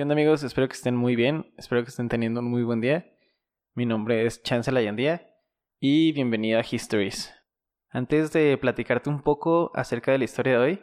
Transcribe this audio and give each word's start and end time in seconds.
¿Qué 0.00 0.04
onda 0.04 0.14
amigos? 0.14 0.42
Espero 0.44 0.66
que 0.66 0.72
estén 0.72 0.96
muy 0.96 1.14
bien, 1.14 1.52
espero 1.58 1.82
que 1.82 1.90
estén 1.90 2.08
teniendo 2.08 2.40
un 2.40 2.50
muy 2.50 2.62
buen 2.62 2.80
día. 2.80 3.12
Mi 3.74 3.84
nombre 3.84 4.24
es 4.24 4.42
Chance 4.42 4.72
Layandía 4.72 5.28
y 5.78 6.12
bienvenido 6.12 6.58
a 6.58 6.62
Histories. 6.62 7.34
Antes 7.90 8.32
de 8.32 8.56
platicarte 8.56 9.10
un 9.10 9.20
poco 9.20 9.70
acerca 9.74 10.10
de 10.10 10.16
la 10.16 10.24
historia 10.24 10.54
de 10.54 10.58
hoy, 10.58 10.82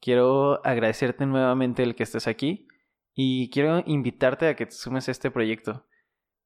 quiero 0.00 0.64
agradecerte 0.64 1.26
nuevamente 1.26 1.82
el 1.82 1.96
que 1.96 2.04
estés 2.04 2.28
aquí 2.28 2.68
y 3.14 3.50
quiero 3.50 3.82
invitarte 3.84 4.46
a 4.46 4.54
que 4.54 4.66
te 4.66 4.70
sumes 4.76 5.08
a 5.08 5.10
este 5.10 5.32
proyecto. 5.32 5.84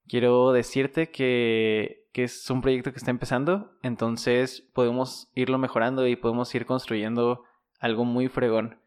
Quiero 0.08 0.52
decirte 0.52 1.10
que, 1.10 2.08
que 2.14 2.24
es 2.24 2.48
un 2.48 2.62
proyecto 2.62 2.92
que 2.92 2.98
está 2.98 3.10
empezando, 3.10 3.76
entonces 3.82 4.62
podemos 4.72 5.28
irlo 5.34 5.58
mejorando 5.58 6.06
y 6.06 6.16
podemos 6.16 6.54
ir 6.54 6.64
construyendo 6.64 7.44
algo 7.78 8.06
muy 8.06 8.28
fregón. 8.28 8.80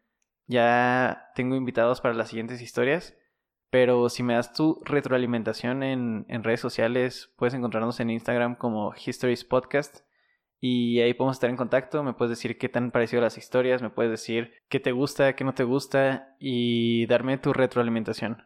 Ya 0.48 1.30
tengo 1.36 1.56
invitados 1.56 2.02
para 2.02 2.16
las 2.16 2.30
siguientes 2.30 2.60
historias 2.60 3.16
pero 3.70 4.10
si 4.10 4.24
me 4.24 4.34
das 4.34 4.54
tu 4.54 4.82
retroalimentación 4.84 5.84
en, 5.84 6.26
en, 6.28 6.44
redes 6.44 6.60
sociales, 6.60 7.32
puedes 7.38 7.54
encontrarnos 7.54 8.00
en 8.00 8.10
Instagram 8.10 8.56
como 8.56 8.94
Histories 8.96 9.44
Podcast. 9.44 10.00
Y 10.62 11.00
ahí 11.00 11.14
podemos 11.14 11.38
estar 11.38 11.50
en 11.50 11.56
contacto. 11.56 12.04
Me 12.04 12.14
puedes 12.14 12.32
decir 12.32 12.58
qué 12.58 12.68
te 12.68 12.80
han 12.80 12.92
parecido 12.92 13.22
las 13.22 13.38
historias, 13.38 13.82
me 13.82 13.92
puedes 13.92 14.12
decir 14.12 14.54
qué 14.70 14.80
te 14.80 14.92
gusta, 14.92 15.34
qué 15.34 15.44
no 15.44 15.54
te 15.54 15.64
gusta 15.64 16.36
y 16.40 17.06
darme 17.06 17.38
tu 17.38 17.54
retroalimentación. 17.54 18.44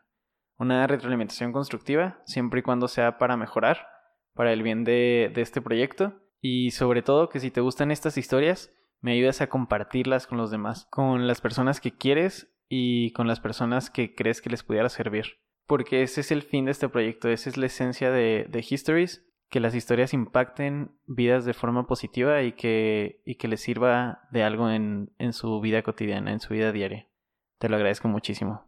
Una 0.58 0.86
retroalimentación 0.86 1.52
constructiva, 1.52 2.22
siempre 2.26 2.60
y 2.60 2.64
cuando 2.64 2.88
sea 2.88 3.18
para 3.18 3.38
mejorar, 3.38 3.88
para 4.34 4.54
el 4.54 4.62
bien 4.62 4.84
de, 4.84 5.32
de 5.34 5.42
este 5.42 5.62
proyecto. 5.62 6.22
Y 6.40 6.72
sobre 6.72 7.02
todo 7.02 7.30
que 7.30 7.40
si 7.40 7.50
te 7.50 7.62
gustan 7.62 7.92
estas 7.92 8.18
historias, 8.18 8.72
me 9.00 9.14
ayudas 9.14 9.42
a 9.42 9.48
compartirlas 9.48 10.28
con 10.28 10.38
los 10.38 10.52
demás, 10.52 10.88
con 10.92 11.28
las 11.28 11.42
personas 11.42 11.82
que 11.82 11.96
quieres 11.96 12.53
y 12.70 13.12
con 13.12 13.28
las 13.28 13.40
personas 13.40 13.90
que 13.90 14.16
crees 14.16 14.42
que 14.42 14.50
les 14.50 14.64
pudiera 14.64 14.90
servir. 14.90 15.26
Porque 15.68 16.04
ese 16.04 16.22
es 16.22 16.32
el 16.32 16.42
fin 16.42 16.66
de 16.66 16.72
este 16.72 16.90
proyecto, 16.90 17.30
esa 17.30 17.50
es 17.50 17.58
la 17.58 17.68
esencia 17.68 18.12
de, 18.12 18.48
de 18.50 18.66
Histories, 18.68 19.26
que 19.50 19.60
las 19.60 19.76
historias 19.76 20.14
impacten 20.14 20.98
vidas 21.06 21.46
de 21.46 21.54
forma 21.54 21.86
positiva 21.86 22.42
y 22.42 22.54
que, 22.54 23.22
y 23.24 23.36
que 23.36 23.48
les 23.48 23.62
sirva 23.62 24.28
de 24.32 24.44
algo 24.44 24.70
en, 24.70 25.14
en 25.20 25.32
su 25.32 25.62
vida 25.62 25.84
cotidiana, 25.84 26.32
en 26.32 26.40
su 26.40 26.54
vida 26.54 26.72
diaria. 26.72 27.08
Te 27.60 27.70
lo 27.70 27.76
agradezco 27.76 28.08
muchísimo. 28.08 28.68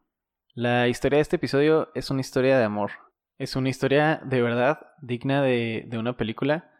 La 0.53 0.87
historia 0.87 1.17
de 1.17 1.23
este 1.23 1.37
episodio 1.37 1.89
es 1.95 2.11
una 2.11 2.21
historia 2.21 2.57
de 2.57 2.63
amor. 2.63 2.91
Es 3.37 3.55
una 3.55 3.69
historia 3.69 4.21
de 4.23 4.41
verdad 4.41 4.79
digna 5.01 5.41
de, 5.41 5.85
de 5.87 5.97
una 5.97 6.15
película, 6.15 6.71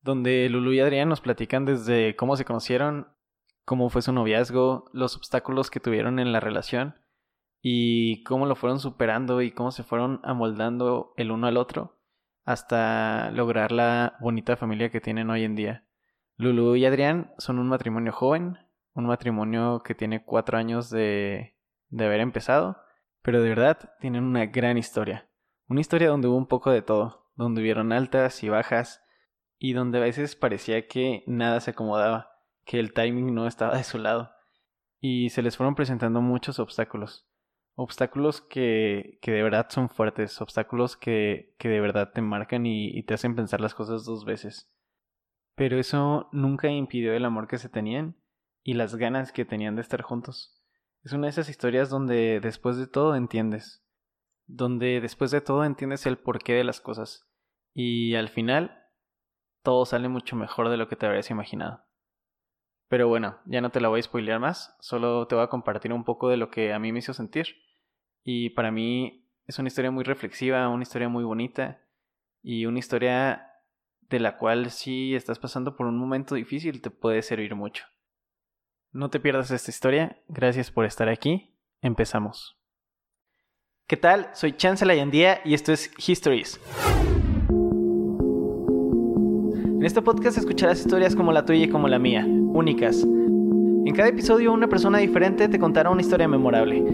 donde 0.00 0.48
Lulu 0.48 0.72
y 0.72 0.80
Adrián 0.80 1.08
nos 1.08 1.20
platican 1.20 1.64
desde 1.64 2.16
cómo 2.16 2.36
se 2.36 2.44
conocieron 2.44 3.08
cómo 3.68 3.90
fue 3.90 4.00
su 4.00 4.14
noviazgo, 4.14 4.86
los 4.94 5.14
obstáculos 5.14 5.70
que 5.70 5.78
tuvieron 5.78 6.18
en 6.18 6.32
la 6.32 6.40
relación 6.40 6.94
y 7.60 8.22
cómo 8.22 8.46
lo 8.46 8.56
fueron 8.56 8.80
superando 8.80 9.42
y 9.42 9.50
cómo 9.50 9.72
se 9.72 9.82
fueron 9.82 10.22
amoldando 10.24 11.12
el 11.18 11.30
uno 11.30 11.48
al 11.48 11.58
otro 11.58 12.00
hasta 12.46 13.30
lograr 13.30 13.70
la 13.70 14.16
bonita 14.20 14.56
familia 14.56 14.88
que 14.88 15.02
tienen 15.02 15.28
hoy 15.28 15.44
en 15.44 15.54
día. 15.54 15.84
Lulu 16.38 16.76
y 16.76 16.86
Adrián 16.86 17.34
son 17.36 17.58
un 17.58 17.68
matrimonio 17.68 18.10
joven, 18.10 18.56
un 18.94 19.04
matrimonio 19.04 19.82
que 19.84 19.94
tiene 19.94 20.24
cuatro 20.24 20.56
años 20.56 20.88
de, 20.88 21.54
de 21.90 22.06
haber 22.06 22.20
empezado, 22.20 22.78
pero 23.20 23.42
de 23.42 23.50
verdad 23.50 23.96
tienen 24.00 24.24
una 24.24 24.46
gran 24.46 24.78
historia. 24.78 25.28
Una 25.68 25.82
historia 25.82 26.08
donde 26.08 26.26
hubo 26.26 26.38
un 26.38 26.48
poco 26.48 26.70
de 26.70 26.80
todo, 26.80 27.30
donde 27.36 27.60
hubieron 27.60 27.92
altas 27.92 28.42
y 28.42 28.48
bajas 28.48 29.04
y 29.58 29.74
donde 29.74 29.98
a 29.98 30.00
veces 30.00 30.36
parecía 30.36 30.88
que 30.88 31.22
nada 31.26 31.60
se 31.60 31.72
acomodaba 31.72 32.37
que 32.68 32.78
el 32.78 32.92
timing 32.92 33.34
no 33.34 33.46
estaba 33.46 33.78
de 33.78 33.82
su 33.82 33.96
lado 33.96 34.30
y 35.00 35.30
se 35.30 35.40
les 35.40 35.56
fueron 35.56 35.74
presentando 35.74 36.20
muchos 36.20 36.58
obstáculos. 36.58 37.26
Obstáculos 37.74 38.42
que, 38.42 39.18
que 39.22 39.30
de 39.30 39.42
verdad 39.42 39.68
son 39.70 39.88
fuertes, 39.88 40.38
obstáculos 40.42 40.94
que, 40.94 41.54
que 41.58 41.70
de 41.70 41.80
verdad 41.80 42.12
te 42.12 42.20
marcan 42.20 42.66
y, 42.66 42.88
y 42.88 43.04
te 43.04 43.14
hacen 43.14 43.34
pensar 43.34 43.62
las 43.62 43.74
cosas 43.74 44.04
dos 44.04 44.26
veces. 44.26 44.70
Pero 45.54 45.78
eso 45.78 46.28
nunca 46.30 46.68
impidió 46.68 47.14
el 47.14 47.24
amor 47.24 47.48
que 47.48 47.56
se 47.56 47.70
tenían 47.70 48.16
y 48.62 48.74
las 48.74 48.96
ganas 48.96 49.32
que 49.32 49.46
tenían 49.46 49.74
de 49.74 49.80
estar 49.80 50.02
juntos. 50.02 50.62
Es 51.02 51.14
una 51.14 51.28
de 51.28 51.30
esas 51.30 51.48
historias 51.48 51.88
donde 51.88 52.38
después 52.40 52.76
de 52.76 52.86
todo 52.86 53.16
entiendes, 53.16 53.82
donde 54.46 55.00
después 55.00 55.30
de 55.30 55.40
todo 55.40 55.64
entiendes 55.64 56.04
el 56.04 56.18
porqué 56.18 56.52
de 56.52 56.64
las 56.64 56.82
cosas 56.82 57.30
y 57.72 58.14
al 58.14 58.28
final 58.28 58.84
todo 59.62 59.86
sale 59.86 60.08
mucho 60.08 60.36
mejor 60.36 60.68
de 60.68 60.76
lo 60.76 60.86
que 60.86 60.96
te 60.96 61.06
habrías 61.06 61.30
imaginado. 61.30 61.87
Pero 62.88 63.06
bueno, 63.06 63.38
ya 63.44 63.60
no 63.60 63.70
te 63.70 63.80
la 63.80 63.88
voy 63.88 64.00
a 64.00 64.02
spoilear 64.02 64.40
más, 64.40 64.74
solo 64.80 65.26
te 65.26 65.34
voy 65.34 65.44
a 65.44 65.48
compartir 65.48 65.92
un 65.92 66.04
poco 66.04 66.30
de 66.30 66.38
lo 66.38 66.50
que 66.50 66.72
a 66.72 66.78
mí 66.78 66.90
me 66.90 67.00
hizo 67.00 67.12
sentir. 67.12 67.56
Y 68.24 68.50
para 68.50 68.70
mí 68.70 69.26
es 69.46 69.58
una 69.58 69.68
historia 69.68 69.90
muy 69.90 70.04
reflexiva, 70.04 70.68
una 70.68 70.82
historia 70.82 71.08
muy 71.08 71.24
bonita 71.24 71.80
y 72.42 72.64
una 72.64 72.78
historia 72.78 73.46
de 74.08 74.20
la 74.20 74.38
cual 74.38 74.70
si 74.70 75.14
estás 75.14 75.38
pasando 75.38 75.76
por 75.76 75.86
un 75.86 75.98
momento 75.98 76.34
difícil 76.34 76.80
te 76.80 76.90
puede 76.90 77.20
servir 77.20 77.54
mucho. 77.54 77.84
No 78.90 79.10
te 79.10 79.20
pierdas 79.20 79.50
esta 79.50 79.70
historia, 79.70 80.22
gracias 80.28 80.70
por 80.70 80.86
estar 80.86 81.10
aquí, 81.10 81.54
empezamos. 81.82 82.58
¿Qué 83.86 83.98
tal? 83.98 84.30
Soy 84.32 84.52
Chance 84.56 84.86
Layandía 84.86 85.40
y 85.44 85.52
esto 85.52 85.72
es 85.72 85.92
Histories. 86.08 86.58
En 89.76 89.84
este 89.84 90.00
podcast 90.02 90.38
escucharás 90.38 90.80
historias 90.80 91.14
como 91.14 91.32
la 91.32 91.44
tuya 91.44 91.64
y 91.64 91.68
como 91.68 91.86
la 91.86 91.98
mía 91.98 92.26
únicas. 92.58 93.04
En 93.04 93.94
cada 93.94 94.08
episodio 94.08 94.52
una 94.52 94.66
persona 94.66 94.98
diferente 94.98 95.48
te 95.48 95.60
contará 95.60 95.90
una 95.90 96.00
historia 96.00 96.26
memorable. 96.26 96.84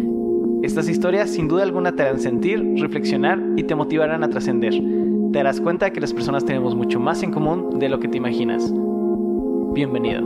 Estas 0.62 0.91
historias 0.91 1.30
sin 1.30 1.48
duda 1.48 1.62
alguna 1.62 1.97
te 1.97 2.02
harán 2.02 2.20
sentir, 2.20 2.62
reflexionar 2.76 3.41
y 3.56 3.64
te 3.64 3.74
motivarán 3.74 4.22
a 4.22 4.28
trascender. 4.28 4.74
Te 4.74 5.38
darás 5.38 5.62
cuenta 5.62 5.91
que 5.91 6.03
las 6.03 6.12
personas 6.12 6.44
tenemos 6.44 6.74
mucho 6.74 7.00
más 7.00 7.22
en 7.22 7.32
común 7.32 7.78
de 7.78 7.88
lo 7.88 7.98
que 7.98 8.08
te 8.08 8.19
imaginas. 8.19 8.70
Bienvenido. 9.72 10.20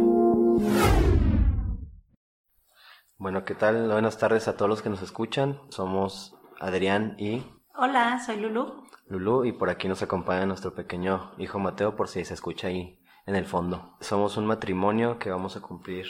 Bueno, 3.16 3.44
¿qué 3.44 3.54
tal? 3.54 3.88
Buenas 3.93 4.19
tardes 4.19 4.48
a 4.48 4.56
todos 4.56 4.69
los 4.69 4.82
que 4.82 4.91
nos 4.91 5.03
escuchan. 5.03 5.60
Somos 5.69 6.37
Adrián 6.59 7.15
y... 7.16 7.44
Hola, 7.77 8.19
soy 8.19 8.41
Lulu. 8.41 8.88
Lulu 9.06 9.44
y 9.44 9.53
por 9.53 9.71
aquí 9.71 9.87
nos 9.87 10.03
acompaña 10.03 10.47
nuestro 10.47 10.75
pequeño 10.75 11.31
hijo 11.38 11.60
Mateo 11.60 11.94
por 11.94 12.09
si 12.09 12.25
se 12.25 12.34
escucha 12.34 12.66
ahí 12.66 12.98
en 13.28 13.37
el 13.37 13.44
fondo. 13.44 13.94
Somos 14.00 14.39
un 14.39 14.47
matrimonio 14.47 15.19
que 15.19 15.28
vamos 15.28 15.55
a 15.55 15.61
cumplir 15.61 16.06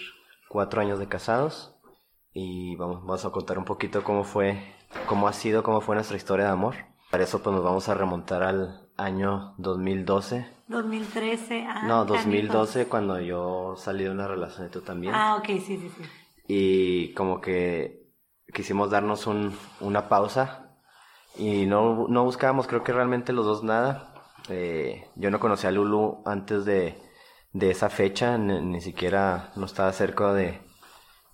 cuatro 0.49 0.81
años 0.81 1.01
de 1.01 1.09
casados 1.09 1.75
y 2.33 2.77
vamos, 2.77 3.01
vamos 3.01 3.25
a 3.25 3.31
contar 3.31 3.59
un 3.59 3.65
poquito 3.65 4.05
cómo 4.05 4.23
fue, 4.23 4.73
cómo 5.06 5.27
ha 5.27 5.33
sido, 5.33 5.65
cómo 5.65 5.81
fue 5.81 5.97
nuestra 5.97 6.17
historia 6.17 6.47
de 6.47 6.53
amor. 6.53 6.77
Para 7.11 7.25
eso 7.25 7.43
pues 7.43 7.56
nos 7.56 7.65
vamos 7.65 7.89
a 7.89 7.95
remontar 7.95 8.45
al 8.45 8.89
año 8.97 9.55
2012. 9.59 10.47
2013, 10.69 11.67
ah, 11.69 11.83
No, 11.89 12.05
2012 12.05 12.87
cuando 12.87 13.19
yo 13.19 13.75
salí 13.77 14.05
de 14.05 14.11
una 14.11 14.29
relación 14.29 14.69
y 14.69 14.71
tú 14.71 14.83
también. 14.83 15.12
Ah, 15.12 15.37
ok, 15.41 15.47
sí, 15.47 15.77
sí, 15.77 15.91
sí. 15.97 16.05
Y 16.47 17.15
como 17.15 17.41
que 17.41 18.12
quisimos 18.55 18.91
darnos 18.91 19.27
un, 19.27 19.53
una 19.81 20.09
pausa 20.09 20.71
y 21.37 21.67
no, 21.67 22.06
no 22.09 22.23
buscábamos 22.23 22.69
creo 22.69 22.85
que 22.85 22.93
realmente 22.93 23.33
los 23.33 23.45
dos 23.45 23.65
nada. 23.65 24.15
Eh, 24.50 25.05
yo 25.17 25.33
no 25.33 25.41
conocía 25.41 25.71
a 25.71 25.73
Lulu 25.73 26.23
antes 26.25 26.65
de, 26.65 26.97
de 27.59 27.71
esa 27.73 27.91
fecha, 27.91 28.39
ni, 28.39 28.81
siquiera 28.81 29.51
no 29.57 29.67
estaba 29.67 29.93
cerca 29.93 30.33
de, 30.33 30.61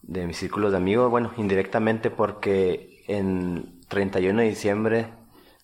de 0.03 0.27
mis 0.27 0.39
círculos 0.39 0.71
de 0.73 0.79
amigos, 0.79 1.11
bueno, 1.11 1.33
indirectamente 1.37 2.11
porque 2.11 3.05
en 3.07 3.81
31 3.89 4.41
de 4.41 4.49
diciembre 4.49 5.13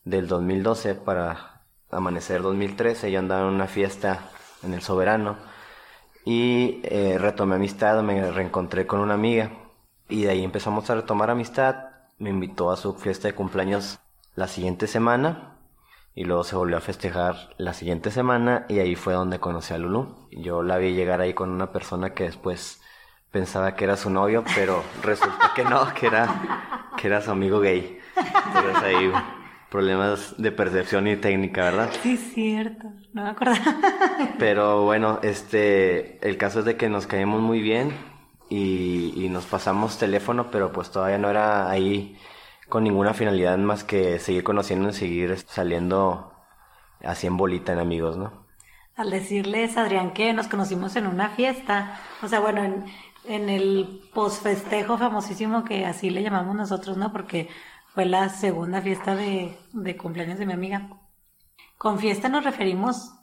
del 0.05 0.29
2012 0.29 0.97
para 0.97 1.63
amanecer 1.91 2.43
2013 2.43 3.11
yo 3.11 3.19
andaba 3.19 3.49
en 3.49 3.55
una 3.55 3.67
fiesta 3.67 4.31
en 4.63 4.75
el 4.75 4.83
Soberano 4.83 5.39
y 6.27 6.81
eh, 6.85 7.17
retomé 7.19 7.55
amistad, 7.57 8.03
me 8.03 8.31
reencontré 8.31 8.87
con 8.87 9.01
una 9.01 9.15
amiga 9.15 9.53
y 10.11 10.25
de 10.25 10.31
ahí 10.31 10.45
empezamos 10.45 10.91
a 10.91 10.95
retomar 10.95 11.31
amistad, 11.31 11.87
me 12.19 12.29
invitó 12.29 12.71
a 12.71 12.77
su 12.77 12.95
fiesta 12.95 13.29
de 13.29 13.35
cumpleaños 13.35 13.99
la 14.35 14.47
siguiente 14.47 14.87
semana 14.87 15.50
y 16.21 16.25
luego 16.25 16.45
se 16.45 16.55
volvió 16.55 16.77
a 16.77 16.83
festejar 16.83 17.55
la 17.57 17.73
siguiente 17.73 18.11
semana 18.11 18.67
y 18.69 18.79
ahí 18.79 18.95
fue 18.95 19.15
donde 19.15 19.39
conocí 19.39 19.73
a 19.73 19.79
Lulu. 19.79 20.29
Yo 20.31 20.63
la 20.63 20.77
vi 20.77 20.93
llegar 20.93 21.23
ahí 21.23 21.33
con 21.33 21.49
una 21.49 21.73
persona 21.73 22.13
que 22.13 22.25
después 22.25 22.83
pensaba 23.31 23.75
que 23.75 23.85
era 23.85 23.97
su 23.97 24.11
novio, 24.11 24.45
pero 24.55 24.85
resulta 25.03 25.53
que 25.57 25.65
no, 25.65 25.95
que 25.95 26.09
era, 26.09 26.91
que 26.99 27.07
era 27.07 27.23
su 27.23 27.31
amigo 27.31 27.59
gay. 27.61 27.99
Entonces 28.19 28.83
ahí 28.83 29.11
problemas 29.71 30.35
de 30.37 30.53
percepción 30.53 31.09
y 31.09 31.17
técnica, 31.17 31.65
¿verdad? 31.65 31.91
Sí, 32.03 32.19
cierto, 32.19 32.93
no 33.15 33.25
me 33.25 33.31
acuerdo. 33.31 33.55
Pero 34.39 34.85
bueno, 34.85 35.21
este, 35.23 36.19
el 36.21 36.37
caso 36.37 36.59
es 36.59 36.67
de 36.67 36.77
que 36.77 36.91
nos 36.91 37.07
caímos 37.07 37.41
muy 37.41 37.63
bien 37.63 37.95
y, 38.51 39.15
y 39.17 39.31
nos 39.31 39.47
pasamos 39.47 39.97
teléfono, 39.97 40.51
pero 40.51 40.71
pues 40.71 40.91
todavía 40.91 41.17
no 41.17 41.31
era 41.31 41.71
ahí 41.71 42.19
con 42.71 42.85
ninguna 42.85 43.15
finalidad 43.15 43.59
más 43.59 43.85
que 43.85 44.19
seguir 44.19 44.45
conociendo 44.45 44.89
y 44.91 44.93
seguir 44.95 45.39
saliendo 45.39 46.33
así 47.05 47.27
en 47.27 47.37
bolita 47.37 47.73
en 47.73 47.81
amigos, 47.81 48.17
¿no? 48.17 48.47
Al 48.97 49.11
decirles, 49.11 49.77
Adrián, 49.77 50.13
que 50.13 50.33
nos 50.33 50.49
conocimos 50.49 50.97
en 50.97 51.07
una 51.07 51.31
fiesta, 51.31 51.99
o 52.23 52.29
sea, 52.29 52.41
bueno, 52.41 52.63
en, 52.63 52.85
en 53.25 53.49
el 53.49 54.01
posfestejo 54.15 54.99
famosísimo 54.99 55.65
que 55.65 55.87
así 55.87 56.11
le 56.11 56.23
llamamos 56.23 56.55
nosotros, 56.55 56.97
¿no? 56.97 57.13
Porque 57.13 57.49
fue 57.95 58.07
la 58.07 58.29
segunda 58.29 58.83
fiesta 58.83 59.15
de, 59.17 59.57
de 59.73 59.97
cumpleaños 59.97 60.39
de 60.39 60.47
mi 60.47 60.53
amiga. 60.53 60.89
Con 61.79 61.99
fiesta 61.99 62.29
nos 62.29 62.45
referimos 62.45 63.15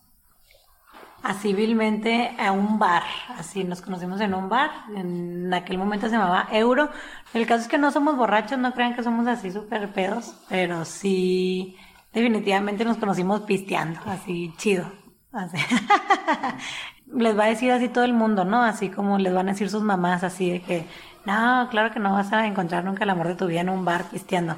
a 1.23 1.33
civilmente 1.33 2.35
a 2.39 2.51
un 2.51 2.79
bar, 2.79 3.03
así 3.37 3.63
nos 3.63 3.81
conocimos 3.81 4.21
en 4.21 4.33
un 4.33 4.49
bar, 4.49 4.71
en 4.95 5.53
aquel 5.53 5.77
momento 5.77 6.07
se 6.07 6.13
llamaba 6.13 6.47
Euro. 6.51 6.89
El 7.33 7.45
caso 7.47 7.63
es 7.63 7.67
que 7.67 7.77
no 7.77 7.91
somos 7.91 8.15
borrachos, 8.15 8.57
no 8.57 8.73
crean 8.73 8.95
que 8.95 9.03
somos 9.03 9.27
así 9.27 9.51
súper 9.51 9.91
pedos, 9.91 10.35
pero 10.47 10.85
sí, 10.85 11.75
definitivamente 12.13 12.85
nos 12.85 12.97
conocimos 12.97 13.41
pisteando, 13.41 13.99
así 14.05 14.53
chido. 14.57 14.91
Así. 15.31 15.57
les 17.13 17.37
va 17.37 17.45
a 17.45 17.49
decir 17.49 17.71
así 17.71 17.89
todo 17.89 18.03
el 18.03 18.13
mundo, 18.13 18.45
¿no? 18.45 18.63
Así 18.63 18.89
como 18.89 19.17
les 19.17 19.33
van 19.33 19.49
a 19.49 19.51
decir 19.51 19.69
sus 19.69 19.83
mamás, 19.83 20.23
así 20.23 20.49
de 20.49 20.61
que, 20.61 20.85
no, 21.25 21.67
claro 21.69 21.91
que 21.91 21.99
no 21.99 22.13
vas 22.13 22.31
a 22.33 22.45
encontrar 22.45 22.83
nunca 22.83 23.03
el 23.03 23.09
amor 23.09 23.27
de 23.27 23.35
tu 23.35 23.47
vida 23.47 23.61
en 23.61 23.69
un 23.69 23.85
bar 23.85 24.05
pisteando. 24.05 24.55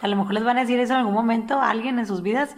A 0.00 0.08
lo 0.08 0.16
mejor 0.16 0.34
les 0.34 0.44
van 0.44 0.58
a 0.58 0.60
decir 0.60 0.78
eso 0.78 0.94
en 0.94 1.00
algún 1.00 1.14
momento 1.14 1.60
a 1.60 1.70
alguien 1.70 1.98
en 1.98 2.06
sus 2.06 2.22
vidas, 2.22 2.54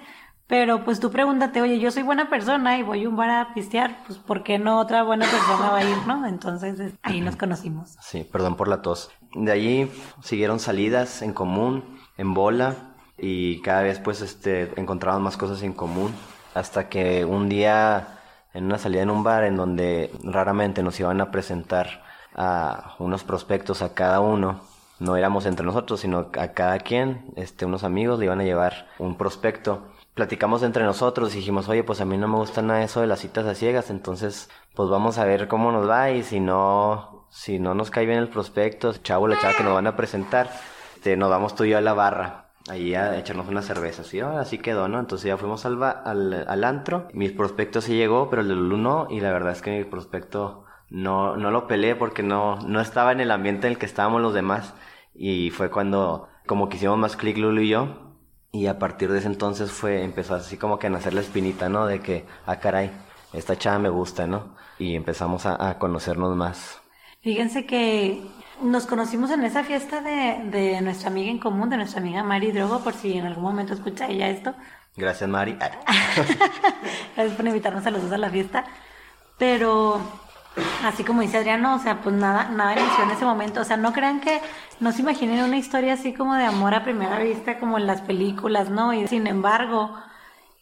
pero 0.50 0.84
pues 0.84 0.98
tú 0.98 1.12
pregúntate, 1.12 1.62
oye, 1.62 1.78
yo 1.78 1.92
soy 1.92 2.02
buena 2.02 2.28
persona 2.28 2.76
y 2.76 2.82
voy 2.82 3.04
a 3.04 3.08
un 3.08 3.16
bar 3.16 3.30
a 3.30 3.54
pistear, 3.54 3.98
pues 4.04 4.18
¿por 4.18 4.42
qué 4.42 4.58
no 4.58 4.80
otra 4.80 5.04
buena 5.04 5.24
persona 5.24 5.70
va 5.70 5.78
a 5.78 5.84
ir, 5.84 5.96
no? 6.08 6.26
Entonces 6.26 6.92
ahí 7.02 7.20
nos 7.20 7.36
conocimos. 7.36 7.96
Sí, 8.02 8.24
perdón 8.24 8.56
por 8.56 8.66
la 8.66 8.82
tos. 8.82 9.12
De 9.32 9.52
allí 9.52 9.88
siguieron 10.22 10.58
salidas 10.58 11.22
en 11.22 11.32
común, 11.32 12.00
en 12.18 12.34
bola, 12.34 12.74
y 13.16 13.62
cada 13.62 13.82
vez 13.82 14.00
pues 14.00 14.22
este 14.22 14.72
encontramos 14.78 15.22
más 15.22 15.36
cosas 15.36 15.62
en 15.62 15.72
común, 15.72 16.12
hasta 16.52 16.88
que 16.88 17.24
un 17.24 17.48
día 17.48 18.18
en 18.52 18.64
una 18.64 18.78
salida 18.78 19.02
en 19.02 19.10
un 19.10 19.22
bar 19.22 19.44
en 19.44 19.56
donde 19.56 20.10
raramente 20.24 20.82
nos 20.82 20.98
iban 20.98 21.20
a 21.20 21.30
presentar 21.30 22.02
a 22.34 22.96
unos 22.98 23.22
prospectos 23.22 23.82
a 23.82 23.94
cada 23.94 24.18
uno, 24.18 24.62
no 24.98 25.16
éramos 25.16 25.46
entre 25.46 25.64
nosotros, 25.64 26.00
sino 26.00 26.30
a 26.38 26.48
cada 26.48 26.80
quien, 26.80 27.24
este, 27.36 27.66
unos 27.66 27.84
amigos 27.84 28.18
le 28.18 28.24
iban 28.24 28.40
a 28.40 28.44
llevar 28.44 28.88
un 28.98 29.16
prospecto. 29.16 29.82
Platicamos 30.14 30.62
entre 30.62 30.84
nosotros 30.84 31.32
y 31.32 31.38
dijimos, 31.38 31.68
oye, 31.68 31.84
pues 31.84 32.00
a 32.00 32.04
mí 32.04 32.18
no 32.18 32.28
me 32.28 32.36
gusta 32.36 32.62
nada 32.62 32.82
eso 32.82 33.00
de 33.00 33.06
las 33.06 33.20
citas 33.20 33.46
a 33.46 33.54
ciegas, 33.54 33.90
entonces 33.90 34.50
pues 34.74 34.88
vamos 34.88 35.18
a 35.18 35.24
ver 35.24 35.48
cómo 35.48 35.72
nos 35.72 35.88
va 35.88 36.10
y 36.10 36.22
si 36.22 36.40
no, 36.40 37.26
si 37.30 37.58
no 37.58 37.74
nos 37.74 37.90
cae 37.90 38.06
bien 38.06 38.18
el 38.18 38.28
prospecto, 38.28 38.92
chavo, 38.92 39.28
la 39.28 39.38
chava 39.38 39.56
que 39.56 39.62
nos 39.62 39.74
van 39.74 39.86
a 39.86 39.96
presentar, 39.96 40.50
este, 40.96 41.16
nos 41.16 41.30
vamos 41.30 41.54
tú 41.54 41.64
y 41.64 41.70
yo 41.70 41.78
a 41.78 41.80
la 41.80 41.94
barra 41.94 42.50
ahí 42.68 42.94
a 42.94 43.18
echarnos 43.18 43.48
una 43.48 43.62
cerveza, 43.62 44.04
¿sí? 44.04 44.20
así 44.20 44.58
quedó, 44.58 44.88
¿no? 44.88 45.00
Entonces 45.00 45.26
ya 45.28 45.36
fuimos 45.36 45.64
al, 45.64 45.82
al, 45.82 46.44
al, 46.46 46.64
antro, 46.64 47.08
mi 47.12 47.28
prospecto 47.30 47.80
sí 47.80 47.94
llegó, 47.96 48.28
pero 48.30 48.42
el 48.42 48.48
de 48.48 48.54
Lulu 48.54 48.76
no, 48.76 49.06
y 49.10 49.20
la 49.20 49.32
verdad 49.32 49.52
es 49.52 49.62
que 49.62 49.78
mi 49.78 49.84
prospecto 49.84 50.64
no, 50.90 51.36
no 51.36 51.50
lo 51.50 51.66
peleé 51.66 51.96
porque 51.96 52.22
no, 52.22 52.56
no 52.60 52.80
estaba 52.80 53.12
en 53.12 53.20
el 53.20 53.30
ambiente 53.30 53.66
en 53.66 53.72
el 53.72 53.78
que 53.78 53.86
estábamos 53.86 54.20
los 54.20 54.34
demás, 54.34 54.74
y 55.14 55.50
fue 55.50 55.70
cuando 55.70 56.28
como 56.46 56.68
que 56.68 56.76
hicimos 56.76 56.98
más 56.98 57.16
clic 57.16 57.38
Lulu 57.38 57.62
y 57.62 57.68
yo, 57.70 58.09
y 58.52 58.66
a 58.66 58.78
partir 58.78 59.10
de 59.12 59.18
ese 59.18 59.28
entonces 59.28 59.70
fue, 59.70 60.02
empezó 60.02 60.34
así 60.34 60.56
como 60.56 60.78
que 60.78 60.88
a 60.88 60.90
nacer 60.90 61.14
la 61.14 61.20
espinita, 61.20 61.68
¿no? 61.68 61.86
De 61.86 62.00
que, 62.00 62.26
ah, 62.46 62.56
caray, 62.56 62.90
esta 63.32 63.56
chava 63.56 63.78
me 63.78 63.88
gusta, 63.88 64.26
¿no? 64.26 64.56
Y 64.78 64.96
empezamos 64.96 65.46
a, 65.46 65.68
a 65.68 65.78
conocernos 65.78 66.36
más. 66.36 66.80
Fíjense 67.22 67.66
que 67.66 68.22
nos 68.62 68.86
conocimos 68.86 69.30
en 69.30 69.44
esa 69.44 69.62
fiesta 69.62 70.00
de, 70.00 70.50
de, 70.50 70.80
nuestra 70.80 71.10
amiga 71.10 71.30
en 71.30 71.38
común, 71.38 71.70
de 71.70 71.76
nuestra 71.76 72.00
amiga 72.00 72.22
Mari 72.22 72.52
Drogo, 72.52 72.80
por 72.80 72.94
si 72.94 73.18
en 73.18 73.26
algún 73.26 73.44
momento 73.44 73.74
escucha 73.74 74.08
ella 74.08 74.28
esto. 74.28 74.54
Gracias, 74.96 75.28
Mari. 75.28 75.52
Gracias 77.16 77.36
por 77.36 77.46
invitarnos 77.46 77.86
a 77.86 77.90
los 77.90 78.02
dos 78.02 78.12
a 78.12 78.18
la 78.18 78.30
fiesta. 78.30 78.64
Pero, 79.38 80.00
así 80.84 81.04
como 81.04 81.22
dice 81.22 81.38
Adriano, 81.38 81.74
o 81.74 81.78
sea, 81.78 82.00
pues 82.00 82.14
nada, 82.14 82.48
nada 82.50 82.78
inició 82.78 83.04
en 83.04 83.10
ese 83.10 83.24
momento. 83.24 83.60
O 83.60 83.64
sea, 83.64 83.76
no 83.76 83.92
crean 83.92 84.20
que, 84.20 84.40
no 84.80 84.92
se 84.92 85.02
imaginen 85.02 85.44
una 85.44 85.58
historia 85.58 85.94
así 85.94 86.12
como 86.12 86.34
de 86.34 86.44
amor 86.44 86.74
a 86.74 86.84
primera 86.84 87.18
vista, 87.18 87.58
como 87.58 87.78
en 87.78 87.86
las 87.86 88.02
películas, 88.02 88.70
¿no? 88.70 88.92
Y 88.92 89.06
sin 89.08 89.26
embargo, 89.26 89.94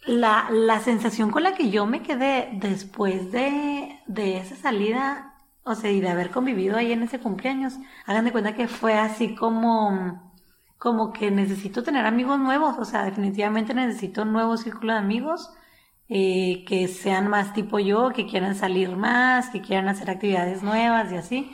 la, 0.06 0.48
la 0.50 0.80
sensación 0.80 1.30
con 1.30 1.42
la 1.42 1.54
que 1.54 1.70
yo 1.70 1.86
me 1.86 2.02
quedé 2.02 2.50
después 2.52 3.32
de, 3.32 4.00
de 4.06 4.38
esa 4.38 4.56
salida 4.56 5.28
o 5.68 5.74
sea, 5.74 5.90
y 5.90 6.00
de 6.00 6.08
haber 6.08 6.30
convivido 6.30 6.78
ahí 6.78 6.92
en 6.92 7.02
ese 7.02 7.20
cumpleaños, 7.20 7.74
hagan 8.06 8.24
de 8.24 8.32
cuenta 8.32 8.54
que 8.54 8.68
fue 8.68 8.94
así 8.94 9.34
como, 9.34 10.32
como 10.78 11.12
que 11.12 11.30
necesito 11.30 11.82
tener 11.82 12.06
amigos 12.06 12.38
nuevos, 12.38 12.78
o 12.78 12.86
sea, 12.86 13.04
definitivamente 13.04 13.74
necesito 13.74 14.22
un 14.22 14.32
nuevo 14.32 14.56
círculo 14.56 14.94
de 14.94 15.00
amigos, 15.00 15.52
eh, 16.08 16.64
que 16.66 16.88
sean 16.88 17.28
más 17.28 17.52
tipo 17.52 17.78
yo, 17.78 18.10
que 18.10 18.26
quieran 18.26 18.54
salir 18.54 18.96
más, 18.96 19.50
que 19.50 19.60
quieran 19.60 19.88
hacer 19.88 20.10
actividades 20.10 20.62
nuevas 20.62 21.12
y 21.12 21.16
así. 21.16 21.52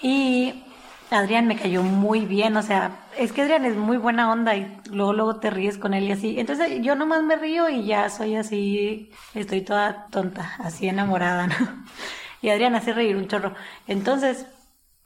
Y 0.00 0.64
Adrián 1.10 1.46
me 1.46 1.56
cayó 1.56 1.82
muy 1.82 2.26
bien, 2.26 2.56
o 2.56 2.62
sea, 2.62 3.06
es 3.16 3.32
que 3.32 3.42
Adrián 3.42 3.64
es 3.64 3.76
muy 3.76 3.96
buena 3.96 4.30
onda 4.32 4.56
y 4.56 4.80
luego 4.90 5.12
luego 5.12 5.36
te 5.40 5.50
ríes 5.50 5.78
con 5.78 5.94
él 5.94 6.04
y 6.04 6.12
así. 6.12 6.40
Entonces 6.40 6.80
yo 6.82 6.94
nomás 6.96 7.22
me 7.22 7.36
río 7.36 7.68
y 7.68 7.84
ya 7.86 8.10
soy 8.10 8.36
así, 8.36 9.10
estoy 9.34 9.62
toda 9.62 10.08
tonta, 10.10 10.56
así 10.58 10.88
enamorada, 10.88 11.46
¿no? 11.46 11.54
y 12.42 12.48
Adrián 12.50 12.74
hace 12.74 12.92
reír 12.92 13.16
un 13.16 13.28
chorro. 13.28 13.54
Entonces, 13.86 14.46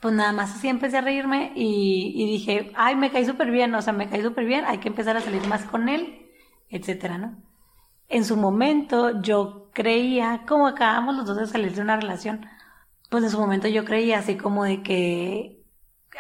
pues 0.01 0.15
nada 0.15 0.33
más 0.33 0.55
así 0.57 0.69
empecé 0.69 0.99
a 0.99 1.03
reírme 1.03 1.53
y, 1.55 2.13
y 2.17 2.27
dije, 2.27 2.73
ay, 2.77 2.97
me 2.97 3.11
caí 3.11 3.25
súper 3.27 3.51
bien, 3.51 3.75
o 3.75 3.83
sea, 3.83 3.93
me 3.93 4.09
caí 4.09 4.23
súper 4.23 4.47
bien, 4.47 4.65
hay 4.67 4.79
que 4.79 4.89
empezar 4.89 5.17
a 5.17 5.21
salir 5.21 5.47
más 5.47 5.65
con 5.65 5.89
él, 5.89 6.31
etcétera, 6.71 7.19
¿no? 7.19 7.50
En 8.11 8.25
su 8.25 8.37
momento 8.37 9.23
yo 9.23 9.71
creía, 9.73 10.43
como 10.47 10.67
acabamos 10.67 11.17
los 11.17 11.27
dos 11.27 11.37
de 11.39 11.47
salir 11.47 11.75
de 11.75 11.81
una 11.81 11.97
relación, 11.97 12.45
pues 13.09 13.25
en 13.25 13.31
su 13.31 13.39
momento 13.39 13.69
yo 13.69 13.85
creía 13.85 14.19
así 14.19 14.37
como 14.37 14.65
de 14.65 14.83
que, 14.83 15.65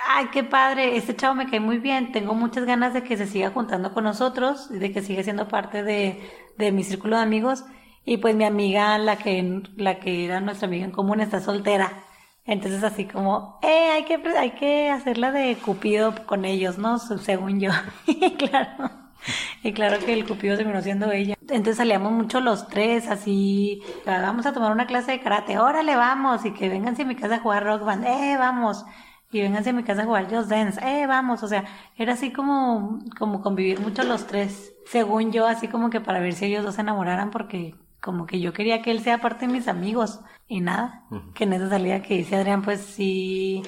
ay, 0.08 0.28
qué 0.32 0.44
padre, 0.44 0.96
este 0.96 1.16
chavo 1.16 1.34
me 1.34 1.50
cae 1.50 1.60
muy 1.60 1.78
bien, 1.78 2.12
tengo 2.12 2.34
muchas 2.34 2.64
ganas 2.64 2.94
de 2.94 3.02
que 3.02 3.16
se 3.16 3.26
siga 3.26 3.50
juntando 3.50 3.92
con 3.92 4.04
nosotros, 4.04 4.70
de 4.70 4.92
que 4.92 5.02
siga 5.02 5.22
siendo 5.24 5.48
parte 5.48 5.82
de, 5.82 6.22
de 6.58 6.72
mi 6.72 6.84
círculo 6.84 7.16
de 7.16 7.22
amigos 7.22 7.64
y 8.04 8.18
pues 8.18 8.34
mi 8.36 8.44
amiga, 8.44 8.96
la 8.98 9.16
que, 9.18 9.62
la 9.76 9.98
que 10.00 10.24
era 10.24 10.40
nuestra 10.40 10.68
amiga 10.68 10.84
en 10.84 10.92
común, 10.92 11.20
está 11.20 11.40
soltera. 11.40 12.04
Entonces 12.44 12.82
así 12.84 13.04
como, 13.04 13.58
eh, 13.62 13.90
hay 13.90 14.04
que, 14.04 14.14
hay 14.38 14.52
que 14.52 14.90
hacerla 14.90 15.32
de 15.32 15.56
Cupido 15.56 16.14
con 16.26 16.44
ellos, 16.44 16.78
¿no? 16.78 16.98
Según 16.98 17.60
yo. 17.60 17.70
y 18.06 18.32
claro. 18.36 18.99
Y 19.62 19.72
claro 19.72 19.98
que 19.98 20.12
el 20.12 20.26
Cupido 20.26 20.56
terminó 20.56 20.80
siendo 20.80 21.10
ella. 21.12 21.36
Entonces 21.42 21.76
salíamos 21.76 22.12
mucho 22.12 22.40
los 22.40 22.68
tres, 22.68 23.08
así, 23.08 23.82
vamos 24.06 24.46
a 24.46 24.52
tomar 24.52 24.72
una 24.72 24.86
clase 24.86 25.12
de 25.12 25.20
karate, 25.20 25.58
órale, 25.58 25.96
vamos, 25.96 26.44
y 26.44 26.52
que 26.52 26.68
vénganse 26.68 27.02
a 27.02 27.06
mi 27.06 27.16
casa 27.16 27.36
a 27.36 27.40
jugar 27.40 27.64
rock 27.64 27.84
band, 27.84 28.06
eh, 28.06 28.36
vamos. 28.38 28.84
Y 29.32 29.40
vénganse 29.40 29.70
a 29.70 29.72
mi 29.72 29.84
casa 29.84 30.02
a 30.02 30.06
jugar 30.06 30.28
Just 30.34 30.48
Dance, 30.48 30.80
eh, 30.82 31.06
vamos. 31.06 31.42
O 31.42 31.48
sea, 31.48 31.64
era 31.96 32.14
así 32.14 32.32
como, 32.32 32.98
como 33.18 33.42
convivir 33.42 33.80
mucho 33.80 34.02
los 34.02 34.26
tres. 34.26 34.74
Según 34.86 35.30
yo, 35.30 35.46
así 35.46 35.68
como 35.68 35.90
que 35.90 36.00
para 36.00 36.20
ver 36.20 36.32
si 36.32 36.46
ellos 36.46 36.64
dos 36.64 36.74
se 36.74 36.80
enamoraran, 36.80 37.30
porque 37.30 37.74
como 38.00 38.26
que 38.26 38.40
yo 38.40 38.52
quería 38.52 38.82
que 38.82 38.90
él 38.90 39.00
sea 39.00 39.18
parte 39.18 39.46
de 39.46 39.52
mis 39.52 39.68
amigos 39.68 40.20
y 40.48 40.60
nada, 40.60 41.04
que 41.34 41.44
en 41.44 41.52
esa 41.52 41.68
salida 41.68 42.02
que 42.02 42.16
dice 42.16 42.36
Adrián, 42.36 42.62
pues 42.62 42.80
sí, 42.80 43.62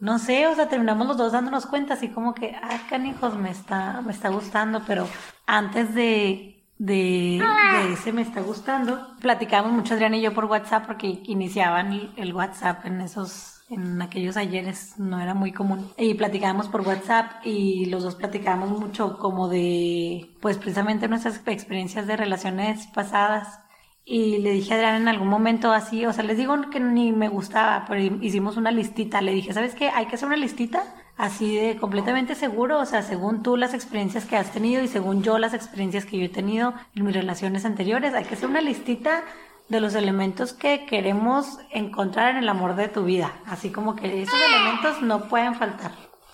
no 0.00 0.18
sé, 0.18 0.46
o 0.46 0.54
sea, 0.54 0.68
terminamos 0.68 1.06
los 1.06 1.16
dos 1.16 1.32
dándonos 1.32 1.66
cuenta, 1.66 1.94
así 1.94 2.08
como 2.08 2.34
que, 2.34 2.56
ah, 2.62 2.80
canijos, 2.88 3.36
me 3.36 3.50
está, 3.50 4.00
me 4.02 4.12
está 4.12 4.30
gustando, 4.30 4.82
pero 4.86 5.06
antes 5.46 5.94
de, 5.94 6.64
de, 6.78 7.42
de 7.42 7.92
ese 7.92 8.12
me 8.12 8.22
está 8.22 8.40
gustando, 8.40 9.16
platicábamos 9.20 9.72
mucho 9.72 9.94
Adrián 9.94 10.14
y 10.14 10.22
yo 10.22 10.32
por 10.32 10.46
WhatsApp 10.46 10.86
porque 10.86 11.22
iniciaban 11.24 12.12
el 12.16 12.34
WhatsApp 12.34 12.86
en 12.86 13.00
esos 13.02 13.60
en 13.70 14.02
aquellos 14.02 14.36
ayeres 14.36 14.98
no 14.98 15.20
era 15.20 15.32
muy 15.32 15.52
común. 15.52 15.92
Y 15.96 16.14
platicábamos 16.14 16.68
por 16.68 16.80
WhatsApp 16.80 17.46
y 17.46 17.86
los 17.86 18.02
dos 18.02 18.16
platicábamos 18.16 18.78
mucho 18.78 19.16
como 19.18 19.48
de, 19.48 20.34
pues 20.40 20.58
precisamente 20.58 21.06
nuestras 21.08 21.40
experiencias 21.46 22.06
de 22.06 22.16
relaciones 22.16 22.88
pasadas. 22.88 23.60
Y 24.04 24.38
le 24.38 24.50
dije 24.50 24.72
a 24.72 24.76
Adrián 24.76 25.02
en 25.02 25.08
algún 25.08 25.28
momento 25.28 25.72
así, 25.72 26.04
o 26.06 26.12
sea, 26.12 26.24
les 26.24 26.36
digo 26.36 26.56
que 26.70 26.80
ni 26.80 27.12
me 27.12 27.28
gustaba, 27.28 27.84
pero 27.86 28.00
hicimos 28.20 28.56
una 28.56 28.70
listita. 28.70 29.20
Le 29.20 29.32
dije, 29.32 29.52
¿sabes 29.52 29.74
qué? 29.74 29.90
Hay 29.90 30.06
que 30.06 30.16
hacer 30.16 30.26
una 30.26 30.36
listita 30.36 30.82
así 31.16 31.54
de 31.54 31.76
completamente 31.76 32.34
seguro, 32.34 32.78
o 32.78 32.86
sea, 32.86 33.02
según 33.02 33.42
tú 33.42 33.56
las 33.56 33.74
experiencias 33.74 34.24
que 34.24 34.36
has 34.36 34.52
tenido 34.52 34.82
y 34.82 34.88
según 34.88 35.22
yo 35.22 35.38
las 35.38 35.52
experiencias 35.52 36.06
que 36.06 36.18
yo 36.18 36.24
he 36.24 36.30
tenido 36.30 36.72
en 36.94 37.04
mis 37.04 37.14
relaciones 37.14 37.66
anteriores, 37.66 38.14
hay 38.14 38.24
que 38.24 38.34
hacer 38.34 38.48
una 38.48 38.62
listita 38.62 39.22
de 39.68 39.80
los 39.80 39.94
elementos 39.94 40.54
que 40.54 40.86
queremos 40.86 41.58
encontrar 41.70 42.30
en 42.30 42.38
el 42.38 42.48
amor 42.48 42.74
de 42.74 42.88
tu 42.88 43.04
vida. 43.04 43.32
Así 43.46 43.70
como 43.70 43.94
que 43.96 44.22
esos 44.22 44.34
elementos 44.40 45.02
no 45.02 45.28
pueden 45.28 45.54
faltar. 45.54 45.92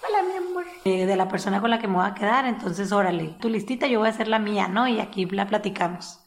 Hola, 0.08 0.22
mi 0.22 0.36
amor. 0.36 0.64
Eh, 0.84 1.04
de 1.04 1.16
la 1.16 1.28
persona 1.28 1.60
con 1.60 1.70
la 1.70 1.78
que 1.78 1.88
me 1.88 1.96
voy 1.96 2.06
a 2.06 2.14
quedar, 2.14 2.46
entonces 2.46 2.92
órale, 2.92 3.34
tu 3.40 3.48
listita, 3.48 3.88
yo 3.88 3.98
voy 3.98 4.08
a 4.08 4.12
hacer 4.12 4.28
la 4.28 4.38
mía, 4.38 4.68
¿no? 4.68 4.86
Y 4.86 5.00
aquí 5.00 5.26
la 5.26 5.48
platicamos. 5.48 6.20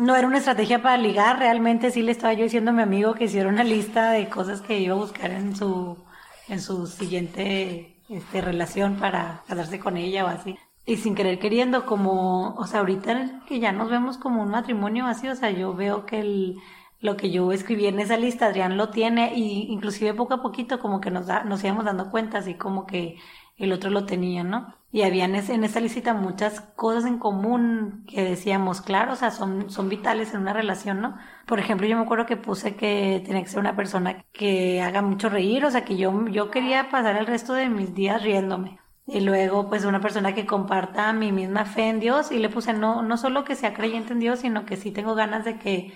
No 0.00 0.16
era 0.16 0.26
una 0.26 0.38
estrategia 0.38 0.80
para 0.80 0.96
ligar, 0.96 1.38
realmente 1.38 1.90
sí 1.90 2.00
le 2.00 2.12
estaba 2.12 2.32
yo 2.32 2.44
diciendo 2.44 2.70
a 2.70 2.74
mi 2.74 2.80
amigo 2.80 3.12
que 3.12 3.24
hiciera 3.24 3.50
una 3.50 3.64
lista 3.64 4.12
de 4.12 4.30
cosas 4.30 4.62
que 4.62 4.78
iba 4.78 4.94
a 4.94 4.98
buscar 4.98 5.30
en 5.30 5.54
su, 5.54 5.98
en 6.48 6.62
su 6.62 6.86
siguiente 6.86 7.96
este, 8.08 8.40
relación 8.40 8.96
para 8.96 9.42
casarse 9.46 9.78
con 9.78 9.98
ella 9.98 10.24
o 10.24 10.28
así. 10.28 10.56
Y 10.86 10.96
sin 10.96 11.14
querer 11.14 11.38
queriendo, 11.38 11.84
como, 11.84 12.54
o 12.54 12.66
sea, 12.66 12.80
ahorita 12.80 13.42
que 13.46 13.60
ya 13.60 13.72
nos 13.72 13.90
vemos 13.90 14.16
como 14.16 14.42
un 14.42 14.48
matrimonio 14.48 15.04
así, 15.04 15.28
o 15.28 15.36
sea, 15.36 15.50
yo 15.50 15.74
veo 15.74 16.06
que 16.06 16.20
el, 16.20 16.56
lo 17.00 17.18
que 17.18 17.30
yo 17.30 17.52
escribí 17.52 17.86
en 17.86 18.00
esa 18.00 18.16
lista, 18.16 18.46
Adrián 18.46 18.78
lo 18.78 18.88
tiene, 18.88 19.34
y 19.36 19.70
inclusive 19.70 20.14
poco 20.14 20.32
a 20.32 20.40
poquito 20.40 20.78
como 20.80 21.02
que 21.02 21.10
nos, 21.10 21.26
da, 21.26 21.44
nos 21.44 21.62
íbamos 21.62 21.84
dando 21.84 22.10
cuenta, 22.10 22.38
así 22.38 22.54
como 22.54 22.86
que 22.86 23.18
el 23.60 23.72
otro 23.72 23.90
lo 23.90 24.06
tenía, 24.06 24.42
¿no? 24.42 24.74
Y 24.92 25.02
había 25.02 25.24
en, 25.24 25.36
esa 25.36 25.80
lista 25.80 26.14
muchas 26.14 26.60
cosas 26.60 27.04
en 27.04 27.18
común 27.18 28.04
que 28.08 28.24
decíamos, 28.24 28.80
claro, 28.80 29.12
o 29.12 29.16
sea, 29.16 29.30
son, 29.30 29.70
son 29.70 29.88
vitales 29.88 30.34
en 30.34 30.40
una 30.40 30.52
relación, 30.52 31.00
¿no? 31.00 31.16
Por 31.46 31.60
ejemplo, 31.60 31.86
yo 31.86 31.96
me 31.96 32.02
acuerdo 32.02 32.26
que 32.26 32.36
puse 32.36 32.74
que 32.74 33.22
tenía 33.24 33.42
que 33.42 33.48
ser 33.48 33.60
una 33.60 33.76
persona 33.76 34.24
que 34.32 34.82
haga 34.82 35.02
mucho 35.02 35.28
reír, 35.28 35.64
o 35.64 35.70
sea, 35.70 35.84
que 35.84 35.96
yo, 35.96 36.26
yo 36.28 36.50
quería 36.50 36.90
pasar 36.90 37.16
el 37.16 37.26
resto 37.26 37.52
de 37.54 37.68
mis 37.68 37.94
días 37.94 38.22
riéndome. 38.22 38.80
Y 39.06 39.20
luego, 39.20 39.68
pues, 39.68 39.84
una 39.84 40.00
persona 40.00 40.34
que 40.34 40.46
comparta 40.46 41.12
mi 41.12 41.32
misma 41.32 41.64
fe 41.64 41.88
en 41.88 42.00
Dios. 42.00 42.30
Y 42.30 42.38
le 42.38 42.48
puse, 42.48 42.72
no, 42.72 43.02
no 43.02 43.16
solo 43.16 43.44
que 43.44 43.56
sea 43.56 43.74
creyente 43.74 44.12
en 44.12 44.20
Dios, 44.20 44.40
sino 44.40 44.66
que 44.66 44.76
sí 44.76 44.92
tengo 44.92 45.14
ganas 45.16 45.44
de 45.44 45.58
que, 45.58 45.92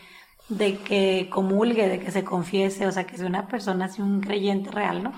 de 0.48 0.78
que 0.78 1.28
comulgue, 1.30 1.88
de 1.88 2.00
que 2.00 2.10
se 2.10 2.24
confiese, 2.24 2.86
o 2.86 2.92
sea, 2.92 3.04
que 3.06 3.16
sea 3.16 3.26
una 3.26 3.46
persona 3.48 3.86
así, 3.86 4.02
un 4.02 4.20
creyente 4.20 4.70
real, 4.70 5.02
¿no? 5.04 5.12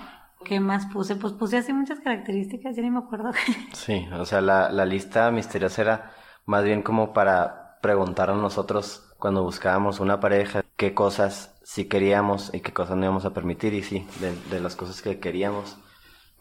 ¿Qué 0.47 0.59
más 0.59 0.85
puse? 0.87 1.15
Pues 1.15 1.33
puse 1.33 1.57
así 1.57 1.73
muchas 1.73 1.99
características, 1.99 2.75
ya 2.75 2.81
ni 2.81 2.89
me 2.91 2.99
acuerdo. 2.99 3.31
Sí, 3.71 4.07
o 4.13 4.25
sea, 4.25 4.41
la, 4.41 4.69
la 4.71 4.85
lista 4.85 5.29
misteriosa 5.31 5.81
era 5.81 6.11
más 6.45 6.63
bien 6.63 6.81
como 6.81 7.13
para 7.13 7.79
preguntarnos 7.81 8.41
nosotros 8.41 9.03
cuando 9.19 9.43
buscábamos 9.43 9.99
una 9.99 10.19
pareja 10.19 10.63
qué 10.77 10.93
cosas 10.93 11.57
sí 11.63 11.85
queríamos 11.87 12.53
y 12.53 12.61
qué 12.61 12.73
cosas 12.73 12.97
no 12.97 13.03
íbamos 13.05 13.25
a 13.25 13.33
permitir 13.33 13.73
y 13.73 13.83
sí, 13.83 14.07
de, 14.19 14.35
de 14.49 14.59
las 14.61 14.75
cosas 14.75 15.01
que 15.01 15.19
queríamos 15.19 15.77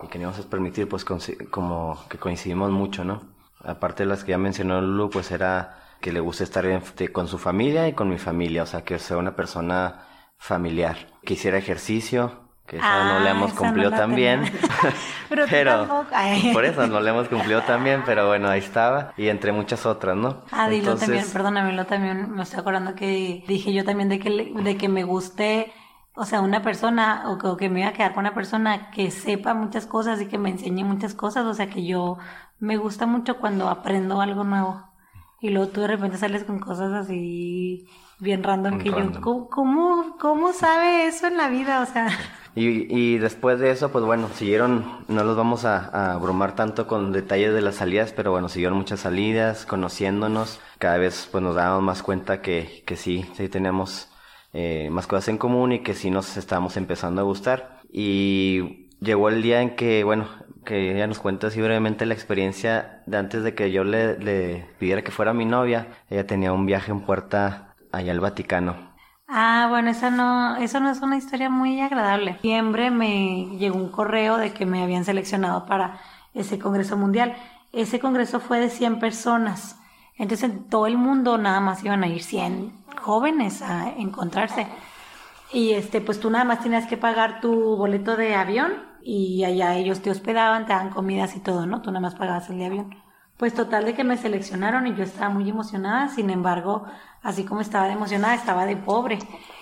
y 0.02 0.08
que 0.08 0.18
no 0.18 0.24
íbamos 0.28 0.46
a 0.46 0.50
permitir, 0.50 0.88
pues 0.88 1.04
como 1.04 1.98
que 2.08 2.18
coincidimos 2.18 2.70
mucho, 2.70 3.04
¿no? 3.04 3.22
Aparte 3.60 4.04
de 4.04 4.08
las 4.10 4.24
que 4.24 4.32
ya 4.32 4.38
mencionó 4.38 4.80
Lulu, 4.80 5.10
pues 5.10 5.30
era 5.30 5.78
que 6.00 6.12
le 6.12 6.20
gusta 6.20 6.44
estar 6.44 6.66
en- 6.66 6.82
de- 6.96 7.12
con 7.12 7.28
su 7.28 7.38
familia 7.38 7.88
y 7.88 7.94
con 7.94 8.08
mi 8.08 8.18
familia, 8.18 8.62
o 8.64 8.66
sea, 8.66 8.84
que 8.84 8.98
sea 8.98 9.16
una 9.18 9.36
persona 9.36 10.06
familiar, 10.38 10.96
que 11.24 11.34
hiciera 11.34 11.58
ejercicio, 11.58 12.45
que 12.66 12.76
esa 12.78 13.04
no 13.04 13.20
la 13.20 13.30
Ah, 13.30 13.30
hemos 13.30 13.52
cumplido 13.54 13.90
no 13.90 13.96
la 13.96 14.02
tan 14.02 14.14
bien. 14.14 14.42
tenía. 14.44 14.60
Pero 15.28 15.46
por 16.52 16.64
eso 16.64 16.86
no 16.86 17.00
la 17.00 17.10
hemos 17.10 17.28
cumplido 17.28 17.62
tan 17.62 17.82
bien, 17.84 18.02
pero 18.04 18.26
bueno, 18.28 18.48
ahí 18.48 18.60
estaba. 18.60 19.12
Y 19.16 19.28
entre 19.28 19.52
muchas 19.52 19.86
otras, 19.86 20.16
¿no? 20.16 20.42
Ah, 20.50 20.68
dilo 20.68 20.92
Entonces, 20.92 21.06
también, 21.08 21.30
perdóname, 21.32 21.72
lo 21.72 21.86
también 21.86 22.30
me 22.30 22.42
estoy 22.42 22.60
acordando 22.60 22.94
que 22.94 23.44
dije 23.46 23.72
yo 23.72 23.84
también 23.84 24.08
de 24.08 24.18
que, 24.18 24.52
de 24.54 24.76
que 24.76 24.88
me 24.88 25.04
guste, 25.04 25.72
o 26.14 26.24
sea, 26.24 26.40
una 26.40 26.62
persona, 26.62 27.24
o 27.30 27.38
que, 27.38 27.46
o 27.48 27.56
que 27.56 27.68
me 27.68 27.80
iba 27.80 27.88
a 27.90 27.92
quedar 27.92 28.14
con 28.14 28.20
una 28.24 28.34
persona 28.34 28.90
que 28.90 29.10
sepa 29.10 29.54
muchas 29.54 29.86
cosas 29.86 30.20
y 30.20 30.26
que 30.28 30.38
me 30.38 30.50
enseñe 30.50 30.84
muchas 30.84 31.14
cosas, 31.14 31.44
o 31.46 31.54
sea, 31.54 31.68
que 31.68 31.84
yo 31.86 32.18
me 32.58 32.76
gusta 32.76 33.06
mucho 33.06 33.38
cuando 33.38 33.68
aprendo 33.68 34.20
algo 34.20 34.44
nuevo. 34.44 34.82
Y 35.40 35.50
luego 35.50 35.68
tú 35.70 35.82
de 35.82 35.88
repente 35.88 36.16
sales 36.18 36.44
con 36.44 36.58
cosas 36.60 36.92
así 36.92 37.86
bien 38.18 38.42
random 38.42 38.78
que 38.78 38.92
yo, 38.92 38.96
Random. 38.96 39.20
¿cómo, 39.20 39.48
cómo, 39.50 40.16
cómo 40.18 40.52
sabe 40.52 41.06
eso 41.06 41.26
en 41.26 41.36
la 41.36 41.48
vida? 41.48 41.82
O 41.82 41.86
sea, 41.86 42.08
Y, 42.56 42.86
y 42.88 43.18
después 43.18 43.60
de 43.60 43.70
eso, 43.70 43.92
pues 43.92 44.04
bueno, 44.04 44.30
siguieron, 44.34 45.04
no 45.08 45.24
los 45.24 45.36
vamos 45.36 45.66
a, 45.66 45.76
a 45.90 46.14
abrumar 46.14 46.54
tanto 46.54 46.86
con 46.86 47.12
detalles 47.12 47.52
de 47.52 47.60
las 47.60 47.74
salidas, 47.76 48.14
pero 48.14 48.30
bueno, 48.30 48.48
siguieron 48.48 48.78
muchas 48.78 49.00
salidas, 49.00 49.66
conociéndonos, 49.66 50.58
cada 50.78 50.96
vez 50.96 51.28
pues 51.30 51.44
nos 51.44 51.54
dábamos 51.54 51.82
más 51.84 52.02
cuenta 52.02 52.40
que, 52.40 52.82
que 52.86 52.96
sí, 52.96 53.26
sí 53.34 53.50
tenemos 53.50 54.10
eh, 54.54 54.88
más 54.90 55.06
cosas 55.06 55.28
en 55.28 55.36
común 55.38 55.72
y 55.72 55.82
que 55.82 55.92
sí 55.94 56.10
nos 56.10 56.36
estábamos 56.38 56.78
empezando 56.78 57.20
a 57.20 57.24
gustar. 57.24 57.80
Y 57.92 58.88
llegó 59.00 59.28
el 59.28 59.42
día 59.42 59.60
en 59.60 59.76
que, 59.76 60.02
bueno, 60.02 60.26
que 60.64 60.92
ella 60.94 61.06
nos 61.06 61.18
cuenta 61.18 61.48
así 61.48 61.60
brevemente 61.60 62.06
la 62.06 62.14
experiencia 62.14 63.02
de 63.06 63.18
antes 63.18 63.42
de 63.44 63.54
que 63.54 63.70
yo 63.70 63.84
le, 63.84 64.18
le 64.18 64.66
pidiera 64.78 65.02
que 65.04 65.10
fuera 65.12 65.34
mi 65.34 65.44
novia, 65.44 65.88
ella 66.08 66.26
tenía 66.26 66.52
un 66.54 66.64
viaje 66.66 66.90
en 66.90 67.02
puerta 67.02 67.76
allá 67.92 68.12
al 68.12 68.20
Vaticano. 68.20 68.85
Ah, 69.28 69.66
bueno, 69.68 69.90
eso 69.90 70.10
no, 70.10 70.56
eso 70.56 70.78
no 70.80 70.90
es 70.90 71.00
una 71.00 71.16
historia 71.16 71.50
muy 71.50 71.80
agradable. 71.80 72.34
Diciembre 72.34 72.90
me 72.90 73.56
llegó 73.58 73.76
un 73.76 73.90
correo 73.90 74.36
de 74.36 74.52
que 74.52 74.66
me 74.66 74.82
habían 74.82 75.04
seleccionado 75.04 75.66
para 75.66 76.00
ese 76.32 76.58
Congreso 76.58 76.96
Mundial. 76.96 77.36
Ese 77.72 77.98
Congreso 77.98 78.38
fue 78.40 78.60
de 78.60 78.70
100 78.70 79.00
personas. 79.00 79.78
Entonces 80.16 80.48
en 80.50 80.68
todo 80.68 80.86
el 80.86 80.96
mundo 80.96 81.38
nada 81.38 81.60
más 81.60 81.84
iban 81.84 82.04
a 82.04 82.08
ir 82.08 82.22
100 82.22 82.72
jóvenes 83.02 83.62
a 83.62 83.90
encontrarse. 83.90 84.66
Y 85.52 85.72
este, 85.72 86.00
pues 86.00 86.20
tú 86.20 86.30
nada 86.30 86.44
más 86.44 86.60
tenías 86.62 86.86
que 86.86 86.96
pagar 86.96 87.40
tu 87.40 87.76
boleto 87.76 88.16
de 88.16 88.34
avión 88.34 88.74
y 89.02 89.44
allá 89.44 89.76
ellos 89.76 90.02
te 90.02 90.10
hospedaban, 90.10 90.66
te 90.66 90.72
daban 90.72 90.90
comidas 90.90 91.36
y 91.36 91.40
todo, 91.40 91.66
¿no? 91.66 91.82
Tú 91.82 91.90
nada 91.90 92.00
más 92.00 92.14
pagabas 92.14 92.48
el 92.50 92.58
de 92.58 92.66
avión. 92.66 93.05
Pues 93.36 93.52
total 93.54 93.84
de 93.84 93.94
que 93.94 94.04
me 94.04 94.16
seleccionaron 94.16 94.86
y 94.86 94.94
yo 94.94 95.04
estaba 95.04 95.28
muy 95.28 95.48
emocionada, 95.48 96.08
sin 96.08 96.30
embargo, 96.30 96.86
así 97.22 97.44
como 97.44 97.60
estaba 97.60 97.86
de 97.86 97.92
emocionada, 97.92 98.34
estaba 98.34 98.64
de 98.64 98.76
pobre. 98.76 99.18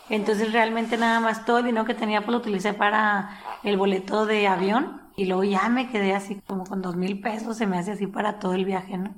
Entonces 0.08 0.52
realmente 0.52 0.96
nada 0.96 1.18
más 1.20 1.44
todo 1.44 1.58
el 1.58 1.64
dinero 1.64 1.84
que 1.84 1.94
tenía 1.94 2.20
pues 2.20 2.30
lo 2.30 2.38
utilicé 2.38 2.72
para 2.74 3.40
el 3.62 3.76
boleto 3.76 4.26
de 4.26 4.46
avión 4.46 5.02
y 5.16 5.26
luego 5.26 5.44
ya 5.44 5.68
me 5.68 5.88
quedé 5.90 6.14
así 6.14 6.40
como 6.46 6.64
con 6.64 6.82
dos 6.82 6.96
mil 6.96 7.20
pesos, 7.20 7.56
se 7.56 7.66
me 7.66 7.78
hace 7.78 7.92
así 7.92 8.06
para 8.06 8.38
todo 8.38 8.54
el 8.54 8.64
viaje, 8.64 8.98
¿no? 8.98 9.14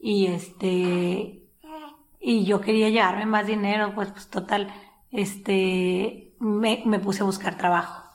Y 0.00 0.26
este, 0.26 1.44
y 2.20 2.44
yo 2.44 2.60
quería 2.60 2.88
llevarme 2.88 3.26
más 3.26 3.46
dinero, 3.46 3.92
pues, 3.94 4.10
pues 4.10 4.28
total, 4.28 4.72
este, 5.10 6.34
me, 6.40 6.82
me 6.86 6.98
puse 6.98 7.22
a 7.22 7.26
buscar 7.26 7.56
trabajo. 7.56 8.07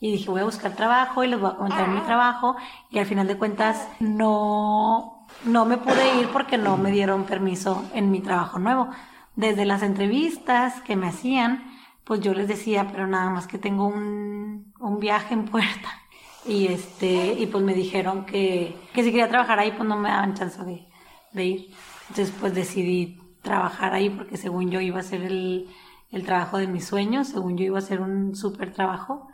Y 0.00 0.12
dije, 0.12 0.30
voy 0.30 0.40
a 0.40 0.44
buscar 0.44 0.74
trabajo 0.74 1.22
y 1.22 1.28
les 1.28 1.38
voy 1.38 1.50
a 1.50 1.56
comentar 1.56 1.88
mi 1.88 2.00
trabajo. 2.00 2.56
Y 2.90 2.98
al 2.98 3.06
final 3.06 3.26
de 3.26 3.36
cuentas, 3.36 3.86
no, 4.00 5.26
no 5.44 5.66
me 5.66 5.76
pude 5.76 6.20
ir 6.20 6.28
porque 6.28 6.56
no 6.56 6.78
me 6.78 6.90
dieron 6.90 7.24
permiso 7.24 7.84
en 7.92 8.10
mi 8.10 8.20
trabajo 8.20 8.58
nuevo. 8.58 8.88
Desde 9.36 9.66
las 9.66 9.82
entrevistas 9.82 10.80
que 10.80 10.96
me 10.96 11.08
hacían, 11.08 11.70
pues 12.04 12.20
yo 12.20 12.32
les 12.32 12.48
decía, 12.48 12.88
pero 12.90 13.06
nada 13.06 13.28
más 13.28 13.46
que 13.46 13.58
tengo 13.58 13.86
un, 13.86 14.72
un 14.80 14.98
viaje 15.00 15.34
en 15.34 15.44
puerta. 15.44 15.90
Y 16.46 16.68
este, 16.68 17.34
y 17.34 17.46
pues 17.46 17.62
me 17.62 17.74
dijeron 17.74 18.24
que, 18.24 18.74
que 18.94 19.04
si 19.04 19.10
quería 19.10 19.28
trabajar 19.28 19.58
ahí, 19.58 19.72
pues 19.72 19.86
no 19.86 19.98
me 19.98 20.08
daban 20.08 20.32
chance 20.34 20.64
de, 20.64 20.88
de 21.32 21.44
ir. 21.44 21.70
Entonces 22.08 22.34
pues 22.40 22.54
decidí 22.54 23.20
trabajar 23.42 23.92
ahí 23.92 24.08
porque 24.08 24.38
según 24.38 24.70
yo 24.70 24.80
iba 24.80 24.98
a 24.98 25.02
ser 25.02 25.22
el, 25.22 25.68
el 26.10 26.24
trabajo 26.24 26.56
de 26.56 26.66
mis 26.66 26.86
sueños, 26.86 27.28
según 27.28 27.58
yo 27.58 27.64
iba 27.64 27.78
a 27.78 27.82
ser 27.82 28.00
un 28.00 28.34
súper 28.34 28.72
trabajo 28.72 29.29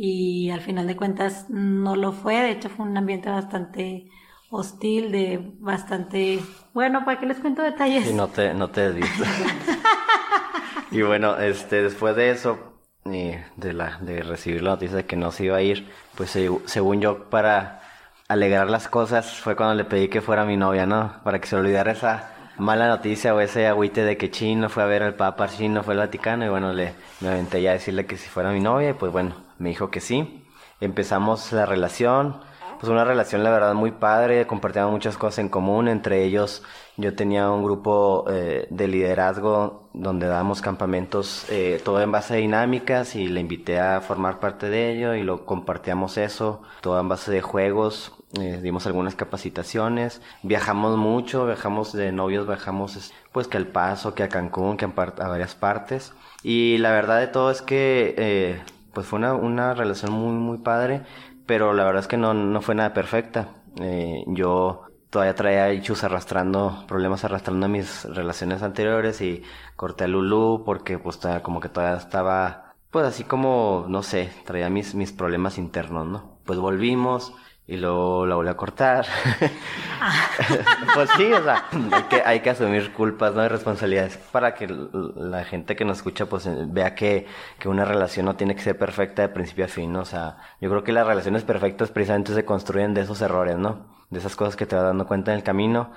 y 0.00 0.50
al 0.50 0.60
final 0.60 0.86
de 0.86 0.94
cuentas 0.96 1.46
no 1.50 1.96
lo 1.96 2.12
fue, 2.12 2.36
de 2.36 2.52
hecho 2.52 2.68
fue 2.68 2.86
un 2.86 2.96
ambiente 2.96 3.28
bastante 3.28 4.08
hostil, 4.48 5.10
de 5.10 5.54
bastante, 5.58 6.38
bueno, 6.72 7.04
¿para 7.04 7.18
qué 7.18 7.26
les 7.26 7.38
cuento 7.38 7.62
detalles? 7.62 8.08
Y 8.08 8.14
no 8.14 8.28
te, 8.28 8.54
no 8.54 8.70
te 8.70 8.92
y 10.92 11.02
bueno, 11.02 11.36
este, 11.38 11.82
después 11.82 12.14
de 12.14 12.30
eso, 12.30 12.58
de 13.04 13.72
la, 13.72 13.98
de 14.00 14.22
recibir 14.22 14.62
la 14.62 14.70
noticia 14.70 14.98
de 14.98 15.04
que 15.06 15.16
no 15.16 15.32
se 15.32 15.46
iba 15.46 15.56
a 15.56 15.62
ir, 15.62 15.90
pues 16.14 16.36
seg- 16.36 16.62
según 16.66 17.00
yo, 17.00 17.28
para 17.28 17.80
alegrar 18.28 18.70
las 18.70 18.86
cosas, 18.86 19.34
fue 19.34 19.56
cuando 19.56 19.74
le 19.74 19.84
pedí 19.84 20.06
que 20.08 20.20
fuera 20.20 20.44
mi 20.44 20.56
novia, 20.56 20.86
¿no? 20.86 21.14
Para 21.24 21.40
que 21.40 21.48
se 21.48 21.56
olvidara 21.56 21.90
esa 21.92 22.34
mala 22.58 22.88
noticia 22.88 23.34
o 23.34 23.40
ese 23.40 23.66
agüite 23.66 24.04
de 24.04 24.16
que 24.16 24.30
Chino 24.30 24.68
fue 24.68 24.82
a 24.82 24.86
ver 24.86 25.02
al 25.02 25.14
Papa, 25.14 25.48
Chino 25.48 25.82
fue 25.82 25.94
al 25.94 26.00
Vaticano, 26.00 26.44
y 26.44 26.48
bueno, 26.48 26.72
le, 26.72 26.94
me 27.20 27.28
aventé 27.28 27.66
a 27.68 27.72
decirle 27.72 28.06
que 28.06 28.16
si 28.16 28.28
fuera 28.28 28.50
mi 28.50 28.60
novia, 28.60 28.90
y 28.90 28.92
pues 28.94 29.12
bueno, 29.12 29.34
me 29.58 29.70
dijo 29.70 29.90
que 29.90 30.00
sí. 30.00 30.44
Empezamos 30.80 31.52
la 31.52 31.66
relación, 31.66 32.40
pues 32.78 32.90
una 32.90 33.04
relación 33.04 33.42
la 33.44 33.50
verdad 33.50 33.74
muy 33.74 33.90
padre, 33.92 34.46
compartíamos 34.46 34.92
muchas 34.92 35.16
cosas 35.16 35.38
en 35.40 35.48
común, 35.48 35.88
entre 35.88 36.24
ellos 36.24 36.62
yo 36.96 37.14
tenía 37.14 37.50
un 37.50 37.62
grupo 37.64 38.24
eh, 38.30 38.66
de 38.70 38.88
liderazgo 38.88 39.88
donde 39.92 40.26
dábamos 40.26 40.60
campamentos, 40.62 41.44
eh, 41.50 41.80
todo 41.84 42.00
en 42.02 42.10
base 42.12 42.34
a 42.34 42.36
dinámicas 42.36 43.14
y 43.16 43.28
le 43.28 43.40
invité 43.40 43.78
a 43.80 44.00
formar 44.00 44.40
parte 44.40 44.68
de 44.68 44.92
ello 44.92 45.14
y 45.14 45.22
lo 45.22 45.44
compartíamos 45.46 46.16
eso, 46.18 46.62
todo 46.80 47.00
en 47.00 47.08
base 47.08 47.30
de 47.32 47.40
juegos, 47.42 48.12
eh, 48.40 48.60
dimos 48.62 48.86
algunas 48.86 49.14
capacitaciones, 49.14 50.20
viajamos 50.42 50.96
mucho, 50.96 51.46
viajamos 51.46 51.92
de 51.92 52.12
novios, 52.12 52.46
viajamos 52.46 52.96
es- 52.96 53.12
pues 53.32 53.48
que 53.48 53.56
al 53.56 53.66
Paso, 53.68 54.14
que 54.14 54.22
a 54.22 54.28
Cancún, 54.28 54.76
que 54.76 54.84
a, 54.84 54.88
a 54.88 55.28
varias 55.28 55.54
partes. 55.54 56.12
Y 56.42 56.78
la 56.78 56.90
verdad 56.92 57.18
de 57.20 57.26
todo 57.28 57.50
es 57.50 57.62
que 57.62 58.14
eh, 58.18 58.60
pues 58.92 59.06
fue 59.06 59.18
una, 59.18 59.34
una 59.34 59.74
relación 59.74 60.12
muy 60.12 60.32
muy 60.32 60.58
padre 60.58 61.02
pero 61.48 61.72
la 61.74 61.84
verdad 61.84 62.02
es 62.02 62.08
que 62.08 62.18
no, 62.18 62.34
no 62.34 62.60
fue 62.62 62.74
nada 62.76 62.92
perfecta. 62.94 63.54
Eh, 63.80 64.22
yo 64.28 64.84
todavía 65.10 65.34
traía 65.34 65.70
hechos 65.70 66.04
arrastrando, 66.04 66.84
problemas 66.86 67.24
arrastrando 67.24 67.68
mis 67.68 68.04
relaciones 68.04 68.62
anteriores 68.62 69.20
y 69.22 69.42
corté 69.76 70.04
a 70.04 70.08
Lulu 70.08 70.62
porque 70.66 70.98
pues 70.98 71.18
como 71.42 71.60
que 71.60 71.70
todavía 71.70 71.98
estaba, 71.98 72.74
pues 72.90 73.06
así 73.06 73.24
como, 73.24 73.86
no 73.88 74.02
sé, 74.02 74.30
traía 74.44 74.68
mis, 74.70 74.94
mis 74.94 75.12
problemas 75.12 75.58
internos, 75.58 76.06
¿no? 76.06 76.38
Pues 76.44 76.58
volvimos 76.58 77.34
y 77.68 77.76
luego 77.76 78.26
la 78.26 78.34
volví 78.34 78.48
a 78.50 78.56
cortar. 78.56 79.06
pues 80.94 81.10
sí, 81.16 81.32
o 81.32 81.42
sea, 81.42 81.64
hay 81.92 82.02
que, 82.04 82.22
hay 82.24 82.40
que 82.40 82.50
asumir 82.50 82.92
culpas, 82.92 83.34
¿no? 83.34 83.44
Y 83.44 83.48
responsabilidades 83.48 84.16
para 84.16 84.54
que 84.54 84.66
la 84.68 85.44
gente 85.44 85.76
que 85.76 85.84
nos 85.84 85.98
escucha 85.98 86.26
pues 86.26 86.46
eh, 86.46 86.54
vea 86.66 86.94
que, 86.94 87.26
que 87.58 87.68
una 87.68 87.84
relación 87.84 88.26
no 88.26 88.36
tiene 88.36 88.54
que 88.56 88.62
ser 88.62 88.78
perfecta 88.78 89.22
de 89.22 89.28
principio 89.28 89.64
a 89.66 89.68
fin, 89.68 89.92
¿no? 89.92 90.00
O 90.00 90.04
sea, 90.04 90.38
yo 90.60 90.70
creo 90.70 90.84
que 90.84 90.92
las 90.92 91.06
relaciones 91.06 91.44
perfectas 91.44 91.90
precisamente 91.90 92.34
se 92.34 92.44
construyen 92.44 92.94
de 92.94 93.02
esos 93.02 93.20
errores, 93.22 93.56
¿no? 93.58 93.86
De 94.10 94.18
esas 94.18 94.36
cosas 94.36 94.56
que 94.56 94.66
te 94.66 94.74
vas 94.76 94.84
dando 94.84 95.06
cuenta 95.06 95.32
en 95.32 95.38
el 95.38 95.44
camino. 95.44 95.92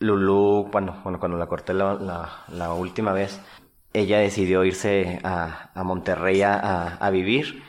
Lulu, 0.00 0.68
bueno, 0.70 1.00
bueno 1.04 1.18
cuando 1.18 1.38
la 1.38 1.46
corté 1.46 1.72
la, 1.72 1.94
la, 1.94 2.44
la 2.48 2.72
última 2.74 3.12
vez, 3.12 3.40
ella 3.92 4.18
decidió 4.18 4.64
irse 4.64 5.20
a, 5.24 5.70
a 5.74 5.84
Monterrey 5.84 6.42
a- 6.42 6.96
a 6.98 7.10
vivir. 7.10 7.62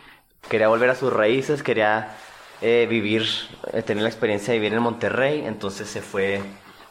Quería 0.50 0.68
volver 0.68 0.90
a 0.90 0.96
sus 0.96 1.12
raíces, 1.14 1.64
quería 1.64 2.16
eh, 2.62 2.88
vivir, 2.90 3.28
eh, 3.74 3.82
tener 3.82 4.04
la 4.04 4.10
experiencia 4.10 4.54
de 4.54 4.60
vivir 4.60 4.74
en 4.74 4.84
Monterrey, 4.84 5.44
entonces 5.46 5.90
se 5.90 6.02
fue, 6.02 6.42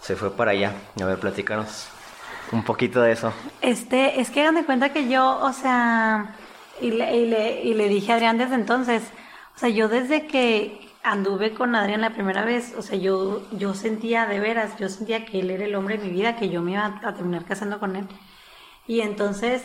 se 0.00 0.16
fue 0.16 0.36
para 0.36 0.52
allá. 0.52 0.72
A 1.00 1.04
ver, 1.04 1.18
platícanos 1.18 1.88
un 2.52 2.62
poquito 2.64 3.00
de 3.00 3.12
eso. 3.12 3.32
Este, 3.60 4.20
es 4.20 4.30
que 4.30 4.42
hagan 4.42 4.54
de 4.54 4.64
cuenta 4.64 4.92
que 4.92 5.08
yo, 5.08 5.38
o 5.40 5.52
sea, 5.52 6.36
y 6.80 6.90
le, 6.90 7.16
y 7.62 7.74
le, 7.74 7.88
dije 7.88 8.12
a 8.12 8.16
Adrián 8.16 8.38
desde 8.38 8.54
entonces, 8.54 9.02
o 9.56 9.58
sea, 9.58 9.68
yo 9.68 9.88
desde 9.88 10.26
que 10.26 10.80
anduve 11.02 11.54
con 11.54 11.74
Adrián 11.74 12.00
la 12.00 12.14
primera 12.14 12.44
vez, 12.44 12.74
o 12.76 12.82
sea, 12.82 12.98
yo, 12.98 13.42
yo 13.52 13.74
sentía 13.74 14.26
de 14.26 14.40
veras, 14.40 14.76
yo 14.78 14.88
sentía 14.88 15.24
que 15.24 15.40
él 15.40 15.50
era 15.50 15.64
el 15.64 15.74
hombre 15.74 15.98
de 15.98 16.04
mi 16.04 16.10
vida, 16.10 16.36
que 16.36 16.48
yo 16.48 16.62
me 16.62 16.72
iba 16.72 17.00
a 17.02 17.14
terminar 17.14 17.44
casando 17.44 17.78
con 17.78 17.96
él. 17.96 18.06
Y 18.86 19.00
entonces, 19.00 19.62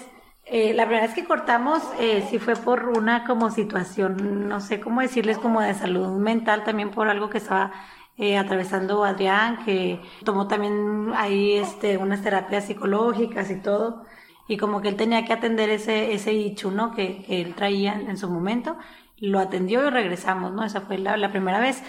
eh, 0.51 0.73
la 0.73 0.85
primera 0.85 1.05
vez 1.05 1.15
que 1.15 1.25
cortamos, 1.25 1.83
eh, 1.99 2.25
sí 2.29 2.39
fue 2.39 2.55
por 2.55 2.89
una 2.97 3.23
como 3.23 3.51
situación, 3.51 4.49
no 4.49 4.59
sé 4.59 4.79
cómo 4.79 5.01
decirles, 5.01 5.37
como 5.37 5.61
de 5.61 5.75
salud 5.75 6.17
mental, 6.17 6.63
también 6.63 6.89
por 6.89 7.07
algo 7.07 7.29
que 7.29 7.37
estaba 7.37 7.71
eh, 8.17 8.35
atravesando 8.37 9.03
Adrián, 9.03 9.63
que 9.63 10.01
tomó 10.25 10.47
también 10.47 11.11
ahí 11.15 11.53
este, 11.53 11.97
unas 11.97 12.23
terapias 12.23 12.65
psicológicas 12.65 13.51
y 13.51 13.61
todo, 13.61 14.05
y 14.47 14.57
como 14.57 14.81
que 14.81 14.89
él 14.89 14.95
tenía 14.95 15.23
que 15.23 15.33
atender 15.33 15.69
ese, 15.69 16.13
ese 16.13 16.33
ichu, 16.33 16.71
¿no? 16.71 16.93
Que, 16.93 17.21
que 17.23 17.41
él 17.41 17.53
traía 17.55 17.93
en, 17.93 18.17
su 18.17 18.29
momento, 18.29 18.77
lo 19.17 19.39
atendió 19.39 19.85
y 19.87 19.91
regresamos, 19.91 20.51
¿no? 20.51 20.63
Esa 20.63 20.81
fue 20.81 20.97
la, 20.97 21.15
la 21.17 21.31
primera 21.31 21.59
vez. 21.59 21.83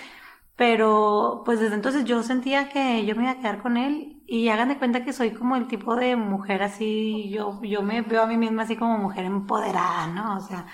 Pero 0.56 1.42
pues 1.46 1.60
desde 1.60 1.74
entonces 1.76 2.04
yo 2.04 2.22
sentía 2.22 2.68
que 2.68 3.06
yo 3.06 3.16
me 3.16 3.22
iba 3.22 3.32
a 3.32 3.38
quedar 3.38 3.62
con 3.62 3.78
él 3.78 4.19
y 4.32 4.48
hagan 4.48 4.68
de 4.68 4.78
cuenta 4.78 5.04
que 5.04 5.12
soy 5.12 5.32
como 5.32 5.56
el 5.56 5.66
tipo 5.66 5.96
de 5.96 6.14
mujer 6.14 6.62
así, 6.62 7.28
yo, 7.30 7.60
yo 7.64 7.82
me 7.82 8.00
veo 8.02 8.22
a 8.22 8.26
mí 8.28 8.36
misma 8.36 8.62
así 8.62 8.76
como 8.76 8.96
mujer 8.96 9.24
empoderada, 9.24 10.06
¿no? 10.06 10.36
O 10.36 10.40
sea, 10.40 10.66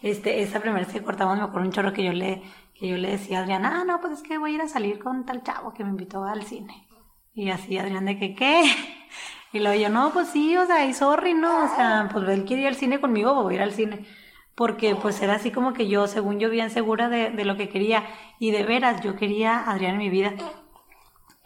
este, 0.00 0.40
esa 0.40 0.60
primera 0.60 0.82
vez 0.82 0.94
que 0.94 1.02
cortamos 1.02 1.36
me 1.36 1.42
acuerdo 1.42 1.66
un 1.66 1.74
chorro 1.74 1.92
que 1.92 2.04
yo 2.04 2.14
le, 2.14 2.42
que 2.74 2.88
yo 2.88 2.96
le 2.96 3.10
decía 3.10 3.40
a 3.40 3.42
Adrián, 3.42 3.66
ah, 3.66 3.84
no, 3.86 4.00
pues 4.00 4.14
es 4.14 4.22
que 4.22 4.38
voy 4.38 4.52
a 4.52 4.54
ir 4.54 4.60
a 4.62 4.68
salir 4.68 4.98
con 4.98 5.26
tal 5.26 5.42
chavo 5.42 5.74
que 5.74 5.84
me 5.84 5.90
invitó 5.90 6.24
al 6.24 6.44
cine. 6.44 6.88
Y 7.34 7.50
así 7.50 7.76
Adrián 7.76 8.06
de 8.06 8.18
que, 8.18 8.34
¿qué? 8.34 8.62
Y 9.52 9.60
luego 9.60 9.78
yo, 9.78 9.90
no, 9.90 10.10
pues 10.14 10.28
sí, 10.28 10.56
o 10.56 10.64
sea, 10.64 10.86
y 10.86 10.94
sorry, 10.94 11.34
¿no? 11.34 11.64
O 11.64 11.68
sea, 11.68 12.08
pues 12.10 12.26
él 12.30 12.46
quiere 12.46 12.62
ir 12.62 12.68
al 12.68 12.76
cine 12.76 12.98
conmigo, 12.98 13.34
voy 13.34 13.52
a 13.52 13.56
ir 13.56 13.62
al 13.62 13.72
cine 13.72 14.06
porque 14.54 14.94
pues 14.94 15.20
era 15.20 15.34
así 15.34 15.50
como 15.50 15.74
que 15.74 15.86
yo, 15.86 16.06
según 16.06 16.40
yo, 16.40 16.48
bien 16.48 16.70
segura 16.70 17.10
de, 17.10 17.28
de, 17.28 17.44
lo 17.44 17.58
que 17.58 17.68
quería 17.68 18.04
y 18.38 18.52
de 18.52 18.64
veras, 18.64 19.02
yo 19.02 19.16
quería 19.16 19.58
a 19.58 19.72
Adrián 19.72 19.96
en 19.96 19.98
mi 19.98 20.08
vida. 20.08 20.32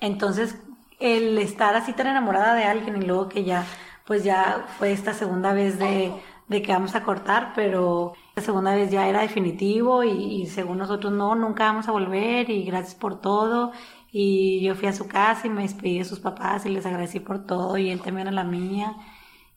Entonces, 0.00 0.62
el 0.98 1.38
estar 1.38 1.74
así 1.76 1.92
tan 1.92 2.06
enamorada 2.08 2.54
de 2.54 2.64
alguien 2.64 2.96
y 3.02 3.06
luego 3.06 3.28
que 3.28 3.44
ya, 3.44 3.64
pues 4.06 4.24
ya 4.24 4.66
fue 4.78 4.92
esta 4.92 5.14
segunda 5.14 5.52
vez 5.52 5.78
de, 5.78 6.12
de 6.48 6.62
que 6.62 6.72
vamos 6.72 6.94
a 6.94 7.02
cortar, 7.02 7.52
pero 7.54 8.14
la 8.34 8.42
segunda 8.42 8.74
vez 8.74 8.90
ya 8.90 9.08
era 9.08 9.22
definitivo 9.22 10.04
y, 10.04 10.10
y, 10.42 10.46
según 10.46 10.78
nosotros 10.78 11.12
no, 11.12 11.34
nunca 11.34 11.64
vamos 11.66 11.88
a 11.88 11.92
volver 11.92 12.50
y 12.50 12.64
gracias 12.64 12.94
por 12.94 13.20
todo. 13.20 13.72
Y 14.12 14.62
yo 14.62 14.74
fui 14.74 14.88
a 14.88 14.92
su 14.92 15.08
casa 15.08 15.46
y 15.46 15.50
me 15.50 15.62
despedí 15.62 15.98
de 15.98 16.04
sus 16.04 16.20
papás 16.20 16.64
y 16.66 16.70
les 16.70 16.86
agradecí 16.86 17.20
por 17.20 17.46
todo 17.46 17.76
y 17.76 17.90
él 17.90 18.00
también 18.00 18.28
a 18.28 18.32
la 18.32 18.44
mía. 18.44 18.96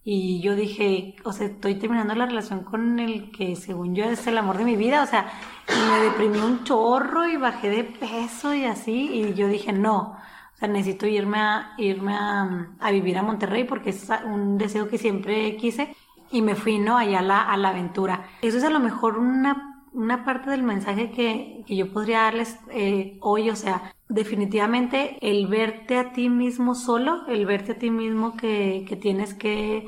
Y 0.04 0.42
yo 0.42 0.56
dije, 0.56 1.16
o 1.24 1.34
sea, 1.34 1.48
estoy 1.48 1.76
terminando 1.76 2.16
la 2.16 2.26
relación 2.26 2.64
con 2.64 3.00
el 3.00 3.32
que 3.32 3.56
según 3.56 3.96
yo 3.96 4.06
es 4.06 4.26
el 4.28 4.38
amor 4.38 4.58
de 4.58 4.64
mi 4.64 4.76
vida, 4.76 5.04
o 5.04 5.06
sea, 5.06 5.32
me 5.68 6.00
deprimí 6.00 6.40
un 6.40 6.64
chorro 6.64 7.28
y 7.28 7.38
bajé 7.38 7.70
de 7.70 7.84
peso 7.84 8.54
y 8.54 8.66
así, 8.66 9.10
y 9.14 9.34
yo 9.36 9.48
dije, 9.48 9.72
no, 9.72 10.18
sea, 10.60 10.68
necesito 10.68 11.08
irme 11.08 11.40
a, 11.40 11.74
irme 11.78 12.14
a, 12.14 12.68
a 12.80 12.92
vivir 12.92 13.18
a 13.18 13.24
Monterrey 13.24 13.64
porque 13.64 13.92
es 13.92 14.08
un 14.26 14.58
deseo 14.58 14.88
que 14.88 14.98
siempre 14.98 15.56
quise 15.58 15.96
y 16.32 16.42
me 16.42 16.56
fui, 16.56 16.80
¿no? 16.80 16.98
Allá 16.98 17.20
a 17.20 17.24
la, 17.24 17.42
a 17.42 17.58
la 17.58 17.70
aventura. 17.70 18.30
Eso 18.42 18.58
es 18.58 18.64
a 18.64 18.70
lo 18.70 18.80
mejor 18.80 19.18
una, 19.18 19.86
una 19.94 20.24
parte 20.26 20.50
del 20.52 20.64
mensaje 20.64 21.12
que, 21.12 21.64
que 21.66 21.76
yo 21.76 21.92
podría 21.92 22.24
darles 22.24 22.60
eh, 22.72 23.18
hoy, 23.22 23.50
o 23.50 23.56
sea, 23.56 23.94
definitivamente 24.08 25.18
el 25.22 25.48
verte 25.48 25.98
a 25.98 26.12
ti 26.14 26.30
mismo 26.30 26.76
solo, 26.76 27.26
el 27.28 27.46
verte 27.46 27.74
a 27.74 27.78
ti 27.80 27.90
mismo 27.90 28.36
que, 28.36 28.86
que 28.88 28.96
tienes 28.96 29.34
que, 29.34 29.88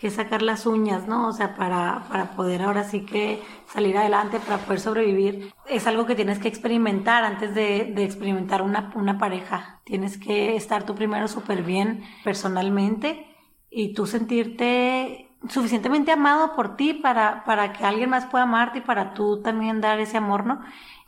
que, 0.00 0.10
sacar 0.10 0.42
las 0.42 0.66
uñas, 0.66 1.06
¿no? 1.06 1.28
O 1.28 1.32
sea, 1.32 1.54
para, 1.56 2.04
para 2.08 2.32
poder 2.32 2.62
ahora 2.62 2.84
sí 2.84 3.04
que 3.04 3.42
salir 3.66 3.96
adelante, 3.98 4.40
para 4.40 4.58
poder 4.58 4.80
sobrevivir, 4.80 5.52
es 5.66 5.86
algo 5.86 6.06
que 6.06 6.14
tienes 6.14 6.38
que 6.38 6.48
experimentar 6.48 7.24
antes 7.24 7.54
de, 7.54 7.92
de 7.94 8.04
experimentar 8.04 8.62
una, 8.62 8.92
una 8.94 9.18
pareja. 9.18 9.80
Tienes 9.84 10.18
que 10.18 10.56
estar 10.56 10.84
tú 10.84 10.94
primero 10.94 11.28
súper 11.28 11.62
bien 11.62 12.02
personalmente 12.24 13.26
y 13.70 13.92
tú 13.94 14.06
sentirte 14.06 15.30
suficientemente 15.48 16.12
amado 16.12 16.54
por 16.54 16.76
ti 16.76 16.92
para, 16.94 17.44
para 17.44 17.72
que 17.72 17.84
alguien 17.84 18.10
más 18.10 18.26
pueda 18.26 18.44
amarte 18.44 18.78
y 18.78 18.82
para 18.82 19.14
tú 19.14 19.40
también 19.42 19.80
dar 19.80 20.00
ese 20.00 20.18
amor, 20.18 20.44
¿no? 20.44 20.60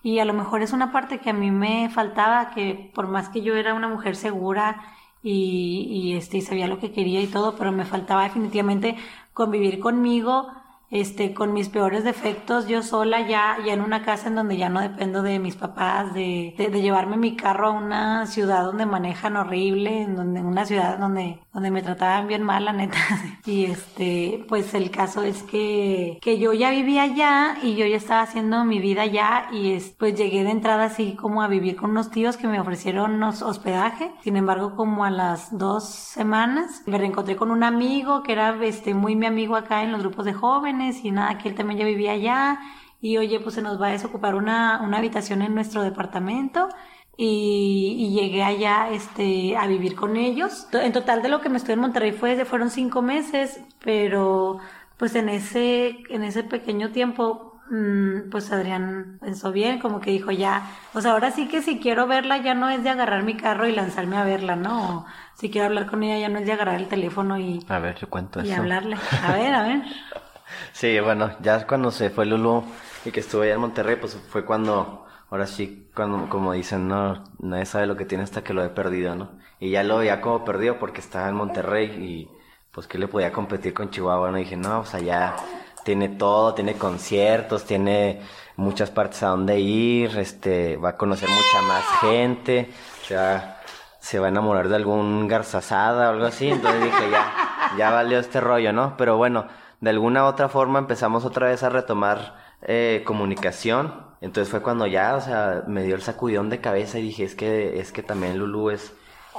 Y 0.02 0.18
a 0.18 0.24
lo 0.24 0.32
mejor 0.32 0.62
es 0.62 0.72
una 0.72 0.90
parte 0.90 1.18
que 1.18 1.30
a 1.30 1.34
mí 1.34 1.50
me 1.50 1.88
faltaba, 1.90 2.50
que 2.50 2.90
por 2.94 3.08
más 3.08 3.28
que 3.28 3.42
yo 3.42 3.54
era 3.56 3.74
una 3.74 3.88
mujer 3.88 4.16
segura 4.16 4.82
y, 5.22 5.86
y, 5.90 6.14
este, 6.16 6.38
y 6.38 6.40
sabía 6.42 6.66
lo 6.66 6.78
que 6.80 6.92
quería 6.92 7.20
y 7.20 7.26
todo, 7.28 7.56
pero 7.56 7.72
me 7.72 7.84
faltaba 7.84 8.24
definitivamente 8.24 8.96
convivir 9.34 9.80
conmigo, 9.80 10.48
este, 10.92 11.32
con 11.32 11.54
mis 11.54 11.70
peores 11.70 12.04
defectos, 12.04 12.68
yo 12.68 12.82
sola 12.82 13.26
ya, 13.26 13.56
ya 13.64 13.72
en 13.72 13.80
una 13.80 14.04
casa 14.04 14.28
en 14.28 14.34
donde 14.34 14.58
ya 14.58 14.68
no 14.68 14.78
dependo 14.78 15.22
de 15.22 15.38
mis 15.38 15.56
papás, 15.56 16.12
de, 16.12 16.54
de, 16.58 16.68
de 16.68 16.82
llevarme 16.82 17.16
mi 17.16 17.34
carro 17.34 17.68
a 17.68 17.70
una 17.70 18.26
ciudad 18.26 18.62
donde 18.64 18.84
manejan 18.84 19.38
horrible, 19.38 20.02
en 20.02 20.16
donde, 20.16 20.42
una 20.42 20.66
ciudad 20.66 20.98
donde, 20.98 21.40
donde 21.54 21.70
me 21.70 21.80
trataban 21.80 22.28
bien 22.28 22.42
mal, 22.42 22.66
la 22.66 22.74
neta. 22.74 22.98
Y 23.44 23.64
este, 23.64 24.44
pues 24.48 24.72
el 24.74 24.90
caso 24.90 25.22
es 25.22 25.42
que, 25.42 26.18
que 26.22 26.38
yo 26.38 26.52
ya 26.52 26.70
vivía 26.70 27.02
allá 27.02 27.56
y 27.60 27.74
yo 27.74 27.86
ya 27.86 27.96
estaba 27.96 28.22
haciendo 28.22 28.64
mi 28.64 28.78
vida 28.78 29.02
allá 29.02 29.48
y 29.50 29.72
es, 29.72 29.96
pues 29.98 30.14
llegué 30.14 30.44
de 30.44 30.50
entrada 30.50 30.84
así 30.84 31.16
como 31.16 31.42
a 31.42 31.48
vivir 31.48 31.74
con 31.74 31.90
unos 31.90 32.10
tíos 32.10 32.36
que 32.36 32.46
me 32.46 32.60
ofrecieron 32.60 33.20
hospedaje. 33.22 34.12
Sin 34.22 34.36
embargo, 34.36 34.76
como 34.76 35.04
a 35.04 35.10
las 35.10 35.58
dos 35.58 35.88
semanas 35.88 36.82
me 36.86 36.98
reencontré 36.98 37.34
con 37.34 37.50
un 37.50 37.64
amigo 37.64 38.22
que 38.22 38.32
era 38.32 38.54
este, 38.62 38.94
muy 38.94 39.16
mi 39.16 39.26
amigo 39.26 39.56
acá 39.56 39.82
en 39.82 39.90
los 39.90 40.02
grupos 40.02 40.24
de 40.24 40.34
jóvenes 40.34 40.81
y 41.04 41.10
nada, 41.10 41.38
que 41.38 41.48
él 41.48 41.54
también 41.54 41.78
ya 41.78 41.86
vivía 41.86 42.12
allá 42.12 42.58
y 43.00 43.18
oye, 43.18 43.40
pues 43.40 43.56
se 43.56 43.62
nos 43.62 43.80
va 43.80 43.88
a 43.88 43.90
desocupar 43.90 44.34
una, 44.34 44.80
una 44.82 44.98
habitación 44.98 45.42
en 45.42 45.54
nuestro 45.54 45.82
departamento 45.82 46.68
y, 47.16 47.96
y, 47.98 48.14
llegué 48.14 48.42
allá 48.42 48.90
este, 48.90 49.56
a 49.56 49.66
vivir 49.66 49.94
con 49.94 50.16
ellos. 50.16 50.66
En 50.72 50.92
total 50.92 51.22
de 51.22 51.28
lo 51.28 51.40
que 51.40 51.48
me 51.48 51.58
estuve 51.58 51.74
en 51.74 51.80
Monterrey 51.80 52.12
fue, 52.12 52.42
fueron 52.44 52.70
cinco 52.70 53.02
meses, 53.02 53.60
pero 53.84 54.58
pues 54.96 55.14
en 55.14 55.28
ese, 55.28 55.98
en 56.10 56.22
ese 56.22 56.44
pequeño 56.44 56.90
tiempo 56.90 57.60
mm, 57.70 58.30
pues 58.30 58.50
Adrián 58.52 59.18
pensó 59.20 59.52
bien, 59.52 59.78
como 59.78 60.00
que 60.00 60.10
dijo 60.10 60.30
ya, 60.30 60.70
pues 60.92 61.04
ahora 61.04 61.32
sí 61.32 61.48
que 61.48 61.60
si 61.60 61.80
quiero 61.80 62.06
verla 62.06 62.38
ya 62.38 62.54
no 62.54 62.68
es 62.70 62.82
de 62.82 62.90
agarrar 62.90 63.24
mi 63.24 63.36
carro 63.36 63.66
y 63.66 63.72
lanzarme 63.72 64.16
a 64.16 64.24
verla, 64.24 64.56
¿no? 64.56 65.04
si 65.34 65.50
quiero 65.50 65.66
hablar 65.66 65.86
con 65.86 66.04
ella 66.04 66.18
ya 66.18 66.28
no 66.28 66.38
es 66.38 66.46
de 66.46 66.52
agarrar 66.52 66.76
el 66.76 66.86
teléfono 66.86 67.36
y... 67.36 67.64
A 67.68 67.80
ver, 67.80 67.96
yo 67.98 68.08
cuento 68.08 68.40
y 68.44 68.50
eso. 68.50 68.60
hablarle. 68.60 68.96
A 69.24 69.32
ver, 69.32 69.52
a 69.52 69.62
ver. 69.64 69.82
Sí, 70.72 70.98
bueno, 71.00 71.32
ya 71.40 71.66
cuando 71.66 71.90
se 71.90 72.10
fue 72.10 72.26
Lulu 72.26 72.64
y 73.04 73.10
que 73.10 73.20
estuve 73.20 73.46
allá 73.46 73.54
en 73.54 73.60
Monterrey, 73.60 73.96
pues 73.96 74.16
fue 74.28 74.44
cuando, 74.44 75.06
ahora 75.30 75.46
sí, 75.46 75.90
cuando, 75.94 76.28
como 76.28 76.52
dicen, 76.52 76.88
no, 76.88 77.24
nadie 77.38 77.66
sabe 77.66 77.86
lo 77.86 77.96
que 77.96 78.04
tiene 78.04 78.24
hasta 78.24 78.42
que 78.42 78.54
lo 78.54 78.64
he 78.64 78.68
perdido, 78.68 79.14
¿no? 79.14 79.30
Y 79.60 79.70
ya 79.70 79.82
lo 79.82 79.98
había 79.98 80.20
como 80.20 80.44
perdido 80.44 80.78
porque 80.78 81.00
estaba 81.00 81.28
en 81.28 81.34
Monterrey 81.34 81.86
y 81.86 82.30
pues 82.72 82.86
que 82.86 82.98
le 82.98 83.06
podía 83.06 83.32
competir 83.32 83.74
con 83.74 83.90
Chihuahua, 83.90 84.30
¿no? 84.30 84.38
Dije, 84.38 84.56
no, 84.56 84.80
o 84.80 84.84
sea, 84.84 85.00
ya 85.00 85.36
tiene 85.84 86.08
todo, 86.08 86.54
tiene 86.54 86.74
conciertos, 86.74 87.64
tiene 87.64 88.22
muchas 88.56 88.90
partes 88.90 89.22
a 89.22 89.28
donde 89.28 89.60
ir, 89.60 90.18
este, 90.18 90.76
va 90.76 90.90
a 90.90 90.96
conocer 90.96 91.28
mucha 91.28 91.62
más 91.62 91.84
gente, 92.00 92.70
o 93.02 93.06
sea, 93.06 93.60
se 94.00 94.18
va 94.18 94.26
a 94.26 94.28
enamorar 94.30 94.68
de 94.68 94.76
algún 94.76 95.28
garzazada 95.28 96.08
o 96.08 96.12
algo 96.12 96.26
así, 96.26 96.48
entonces 96.48 96.82
dije, 96.82 97.10
ya, 97.10 97.74
ya 97.76 97.90
valió 97.90 98.18
este 98.18 98.40
rollo, 98.40 98.72
¿no? 98.72 98.96
Pero 98.96 99.16
bueno, 99.16 99.46
de 99.82 99.90
alguna 99.90 100.26
otra 100.26 100.48
forma 100.48 100.78
empezamos 100.78 101.24
otra 101.24 101.48
vez 101.48 101.64
a 101.64 101.68
retomar 101.68 102.36
eh, 102.62 103.02
comunicación. 103.04 103.92
Entonces 104.20 104.48
fue 104.48 104.62
cuando 104.62 104.86
ya, 104.86 105.16
o 105.16 105.20
sea, 105.20 105.64
me 105.66 105.82
dio 105.82 105.96
el 105.96 106.02
sacudón 106.02 106.50
de 106.50 106.60
cabeza 106.60 107.00
y 107.00 107.02
dije, 107.02 107.24
es 107.24 107.34
que, 107.34 107.80
es 107.80 107.90
que 107.90 108.04
también 108.04 108.38
Lulu 108.38 108.70
es, 108.70 108.92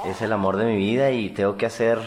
es 0.04 0.20
el 0.20 0.34
amor 0.34 0.58
de 0.58 0.66
mi 0.66 0.76
vida 0.76 1.10
y 1.12 1.30
tengo 1.30 1.56
que 1.56 1.64
hacer 1.64 1.98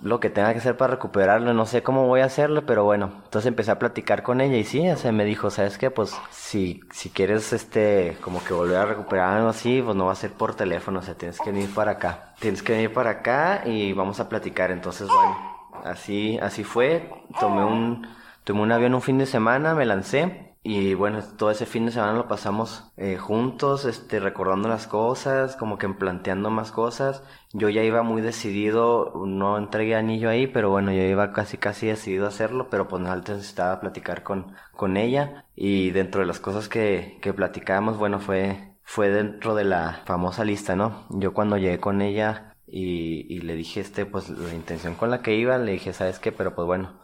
lo 0.00 0.20
que 0.20 0.30
tenga 0.30 0.52
que 0.52 0.60
hacer 0.60 0.76
para 0.76 0.94
recuperarlo. 0.94 1.52
No 1.54 1.66
sé 1.66 1.82
cómo 1.82 2.06
voy 2.06 2.20
a 2.20 2.26
hacerlo, 2.26 2.64
pero 2.66 2.84
bueno. 2.84 3.10
Entonces 3.24 3.48
empecé 3.48 3.72
a 3.72 3.80
platicar 3.80 4.22
con 4.22 4.40
ella 4.40 4.58
y 4.58 4.64
sí, 4.64 4.88
o 4.88 4.96
sea, 4.96 5.10
me 5.10 5.24
dijo, 5.24 5.50
¿sabes 5.50 5.76
qué? 5.76 5.90
Pues 5.90 6.14
si, 6.30 6.82
si 6.92 7.10
quieres, 7.10 7.52
este, 7.52 8.16
como 8.20 8.44
que 8.44 8.54
volver 8.54 8.76
a 8.76 8.86
recuperar 8.86 9.38
algo 9.38 9.48
así, 9.48 9.82
pues 9.82 9.96
no 9.96 10.06
va 10.06 10.12
a 10.12 10.14
ser 10.14 10.30
por 10.30 10.54
teléfono, 10.54 11.00
o 11.00 11.02
sea, 11.02 11.14
tienes 11.14 11.40
que 11.40 11.50
venir 11.50 11.74
para 11.74 11.92
acá. 11.92 12.34
Tienes 12.38 12.62
que 12.62 12.74
venir 12.74 12.92
para 12.92 13.10
acá 13.10 13.62
y 13.66 13.92
vamos 13.92 14.20
a 14.20 14.28
platicar. 14.28 14.70
Entonces, 14.70 15.08
bueno, 15.08 15.51
así, 15.84 16.38
así 16.38 16.64
fue. 16.64 17.10
Tomé 17.40 17.64
un, 17.64 18.06
tomé 18.44 18.62
un 18.62 18.72
avión 18.72 18.94
un 18.94 19.02
fin 19.02 19.18
de 19.18 19.26
semana, 19.26 19.74
me 19.74 19.86
lancé 19.86 20.54
Y 20.64 20.94
bueno, 20.94 21.20
todo 21.36 21.50
ese 21.50 21.66
fin 21.66 21.86
de 21.86 21.92
semana 21.92 22.12
lo 22.14 22.28
pasamos 22.28 22.92
eh, 22.96 23.16
juntos, 23.16 23.84
este, 23.84 24.20
recordando 24.20 24.68
las 24.68 24.86
cosas, 24.86 25.56
como 25.56 25.76
que 25.78 25.88
planteando 25.88 26.50
más 26.50 26.70
cosas. 26.72 27.24
Yo 27.52 27.68
ya 27.68 27.82
iba 27.82 28.02
muy 28.02 28.22
decidido, 28.22 29.12
no 29.26 29.58
entregué 29.58 29.96
anillo 29.96 30.28
ahí, 30.30 30.46
pero 30.46 30.70
bueno, 30.70 30.92
yo 30.92 31.02
iba 31.02 31.32
casi 31.32 31.58
casi 31.58 31.88
decidido 31.88 32.26
a 32.26 32.28
hacerlo, 32.28 32.68
pero 32.70 32.86
pues 32.88 33.04
antes 33.06 33.36
necesitaba 33.36 33.80
platicar 33.80 34.22
con, 34.22 34.54
con 34.76 34.96
ella. 34.96 35.46
Y 35.56 35.90
dentro 35.90 36.20
de 36.20 36.26
las 36.28 36.40
cosas 36.40 36.68
que, 36.68 37.18
que 37.22 37.32
platicábamos, 37.34 37.98
bueno, 37.98 38.20
fue, 38.20 38.74
fue 38.84 39.10
dentro 39.10 39.54
de 39.54 39.64
la 39.64 40.02
famosa 40.06 40.44
lista, 40.44 40.76
¿no? 40.76 41.06
Yo 41.10 41.32
cuando 41.34 41.56
llegué 41.58 41.80
con 41.80 42.02
ella 42.02 42.51
y, 42.74 43.40
le 43.40 43.54
dije, 43.54 43.80
este, 43.80 44.06
pues 44.06 44.30
la 44.30 44.54
intención 44.54 44.94
con 44.94 45.10
la 45.10 45.22
que 45.22 45.34
iba, 45.34 45.58
le 45.58 45.72
dije, 45.72 45.92
¿sabes 45.92 46.18
qué? 46.18 46.32
Pero 46.32 46.54
pues 46.54 46.66
bueno, 46.66 47.00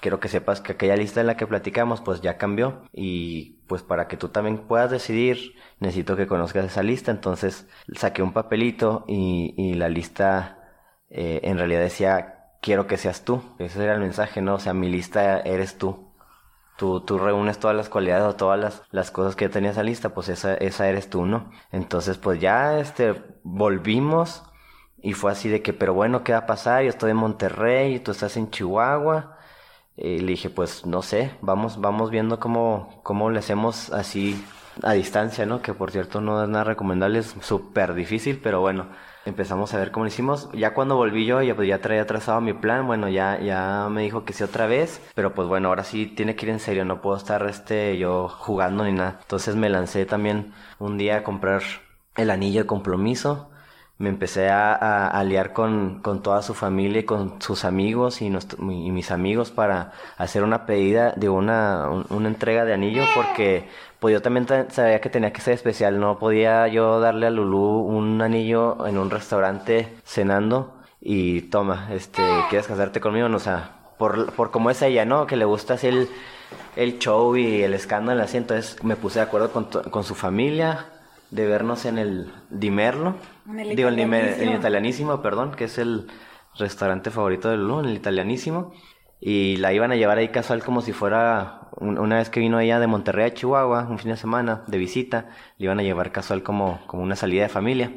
quiero 0.00 0.20
que 0.20 0.28
sepas 0.28 0.60
que 0.60 0.72
aquella 0.72 0.96
lista 0.96 1.20
en 1.20 1.26
la 1.26 1.36
que 1.36 1.46
platicamos 1.46 2.00
pues 2.00 2.20
ya 2.22 2.38
cambió 2.38 2.84
y 2.92 3.58
pues 3.66 3.82
para 3.82 4.08
que 4.08 4.16
tú 4.16 4.28
también 4.28 4.58
puedas 4.66 4.90
decidir 4.90 5.54
necesito 5.80 6.16
que 6.16 6.26
conozcas 6.26 6.64
esa 6.66 6.82
lista 6.82 7.10
entonces 7.10 7.68
saqué 7.94 8.22
un 8.22 8.32
papelito 8.32 9.04
y, 9.08 9.54
y 9.56 9.74
la 9.74 9.88
lista 9.88 10.58
eh, 11.10 11.40
en 11.44 11.58
realidad 11.58 11.80
decía 11.80 12.50
quiero 12.62 12.86
que 12.86 12.96
seas 12.96 13.24
tú 13.24 13.42
ese 13.58 13.82
era 13.82 13.94
el 13.94 14.00
mensaje 14.00 14.42
no 14.42 14.54
o 14.54 14.58
sea 14.58 14.74
mi 14.74 14.88
lista 14.90 15.40
eres 15.40 15.78
tú 15.78 16.14
Tú, 16.76 17.02
tú 17.02 17.18
reúnes 17.18 17.60
todas 17.60 17.76
las 17.76 17.88
cualidades 17.88 18.24
o 18.24 18.34
todas 18.34 18.58
las, 18.58 18.82
las 18.90 19.12
cosas 19.12 19.36
que 19.36 19.44
yo 19.44 19.50
tenía 19.52 19.70
esa 19.70 19.84
lista, 19.84 20.12
pues 20.12 20.28
esa, 20.28 20.54
esa 20.54 20.88
eres 20.88 21.08
tú, 21.08 21.24
¿no? 21.24 21.52
Entonces, 21.70 22.18
pues 22.18 22.40
ya, 22.40 22.80
este, 22.80 23.14
volvimos 23.44 24.42
y 25.04 25.12
fue 25.12 25.30
así 25.30 25.50
de 25.50 25.60
que, 25.60 25.74
pero 25.74 25.92
bueno, 25.92 26.24
¿qué 26.24 26.32
va 26.32 26.38
a 26.38 26.46
pasar? 26.46 26.82
Yo 26.82 26.88
estoy 26.88 27.10
en 27.10 27.18
Monterrey 27.18 28.00
tú 28.00 28.10
estás 28.10 28.38
en 28.38 28.50
Chihuahua 28.50 29.36
y 29.96 30.18
le 30.20 30.32
dije, 30.32 30.48
pues 30.48 30.86
no 30.86 31.02
sé, 31.02 31.32
vamos, 31.42 31.78
vamos 31.78 32.10
viendo 32.10 32.40
cómo, 32.40 33.00
cómo 33.02 33.30
le 33.30 33.38
hacemos 33.38 33.92
así 33.92 34.42
a 34.82 34.94
distancia, 34.94 35.44
¿no? 35.44 35.60
Que 35.60 35.74
por 35.74 35.90
cierto 35.90 36.22
no 36.22 36.42
es 36.42 36.48
nada 36.48 36.64
recomendable, 36.64 37.18
es 37.18 37.36
súper 37.42 37.92
difícil, 37.92 38.40
pero 38.42 38.62
bueno, 38.62 38.88
empezamos 39.26 39.74
a 39.74 39.78
ver 39.78 39.92
cómo 39.92 40.04
lo 40.04 40.08
hicimos. 40.08 40.48
Ya 40.54 40.72
cuando 40.72 40.96
volví 40.96 41.26
yo, 41.26 41.42
ya, 41.42 41.54
pues 41.54 41.68
ya 41.68 41.82
traía 41.82 42.06
trazado 42.06 42.40
mi 42.40 42.54
plan, 42.54 42.86
bueno, 42.86 43.10
ya, 43.10 43.38
ya 43.40 43.88
me 43.90 44.02
dijo 44.02 44.24
que 44.24 44.32
sí 44.32 44.42
otra 44.42 44.66
vez, 44.66 45.02
pero 45.14 45.34
pues 45.34 45.46
bueno, 45.48 45.68
ahora 45.68 45.84
sí 45.84 46.06
tiene 46.06 46.34
que 46.34 46.46
ir 46.46 46.52
en 46.52 46.60
serio, 46.60 46.86
no 46.86 47.02
puedo 47.02 47.18
estar 47.18 47.46
este, 47.46 47.98
yo 47.98 48.28
jugando 48.28 48.84
ni 48.84 48.92
nada. 48.92 49.18
Entonces 49.20 49.54
me 49.54 49.68
lancé 49.68 50.06
también 50.06 50.54
un 50.78 50.96
día 50.96 51.18
a 51.18 51.24
comprar 51.24 51.62
el 52.16 52.30
anillo 52.30 52.62
de 52.62 52.66
compromiso 52.66 53.50
me 53.98 54.08
empecé 54.08 54.48
a, 54.50 55.06
a, 55.06 55.24
liar 55.24 55.52
con, 55.52 56.00
con, 56.02 56.20
toda 56.22 56.42
su 56.42 56.52
familia 56.54 57.00
y 57.00 57.04
con 57.04 57.40
sus 57.40 57.64
amigos 57.64 58.22
y, 58.22 58.30
mis 58.58 59.10
amigos 59.12 59.52
para 59.52 59.92
hacer 60.18 60.42
una 60.42 60.66
pedida 60.66 61.12
de 61.12 61.28
una, 61.28 61.88
entrega 62.10 62.64
de 62.64 62.74
anillo 62.74 63.04
porque 63.14 63.68
pues 64.00 64.12
yo 64.12 64.20
también 64.20 64.46
sabía 64.70 65.00
que 65.00 65.10
tenía 65.10 65.32
que 65.32 65.40
ser 65.40 65.54
especial, 65.54 66.00
no 66.00 66.18
podía 66.18 66.66
yo 66.68 66.98
darle 67.00 67.28
a 67.28 67.30
Lulu 67.30 67.80
un 67.82 68.20
anillo 68.20 68.84
en 68.86 68.98
un 68.98 69.10
restaurante 69.10 69.88
cenando 70.04 70.74
y 71.00 71.42
toma, 71.42 71.88
este, 71.92 72.22
¿quieres 72.50 72.66
casarte 72.66 73.00
conmigo? 73.00 73.28
No, 73.28 73.36
o 73.36 73.40
sea, 73.40 73.76
por, 73.98 74.32
por 74.32 74.50
como 74.50 74.70
es 74.70 74.82
ella, 74.82 75.04
¿no? 75.04 75.26
Que 75.26 75.36
le 75.36 75.44
gusta 75.44 75.74
así 75.74 75.86
el, 75.86 76.08
el 76.76 76.98
show 76.98 77.36
y 77.36 77.62
el 77.62 77.74
escándalo 77.74 78.22
así, 78.22 78.38
entonces 78.38 78.82
me 78.82 78.96
puse 78.96 79.20
de 79.20 79.24
acuerdo 79.26 79.52
con, 79.52 79.66
con 79.66 80.02
su 80.02 80.14
familia, 80.14 80.86
de 81.34 81.46
vernos 81.46 81.84
en 81.84 81.98
el 81.98 82.32
Dimerlo, 82.48 83.16
digo 83.44 83.88
el, 83.88 83.98
el 83.98 84.54
Italianísimo, 84.54 85.20
perdón, 85.20 85.52
que 85.52 85.64
es 85.64 85.78
el 85.78 86.06
restaurante 86.56 87.10
favorito 87.10 87.50
de 87.50 87.56
Lulu, 87.56 87.80
en 87.80 87.86
el 87.86 87.96
Italianísimo, 87.96 88.72
y 89.20 89.56
la 89.56 89.72
iban 89.72 89.90
a 89.90 89.96
llevar 89.96 90.18
ahí 90.18 90.28
casual 90.28 90.62
como 90.62 90.80
si 90.80 90.92
fuera 90.92 91.68
una 91.80 92.18
vez 92.18 92.30
que 92.30 92.38
vino 92.38 92.60
ella 92.60 92.78
de 92.78 92.86
Monterrey 92.86 93.26
a 93.26 93.34
Chihuahua, 93.34 93.88
un 93.90 93.98
fin 93.98 94.12
de 94.12 94.16
semana 94.16 94.62
de 94.68 94.78
visita, 94.78 95.30
le 95.58 95.64
iban 95.64 95.80
a 95.80 95.82
llevar 95.82 96.12
casual 96.12 96.44
como, 96.44 96.80
como 96.86 97.02
una 97.02 97.16
salida 97.16 97.42
de 97.42 97.48
familia. 97.48 97.90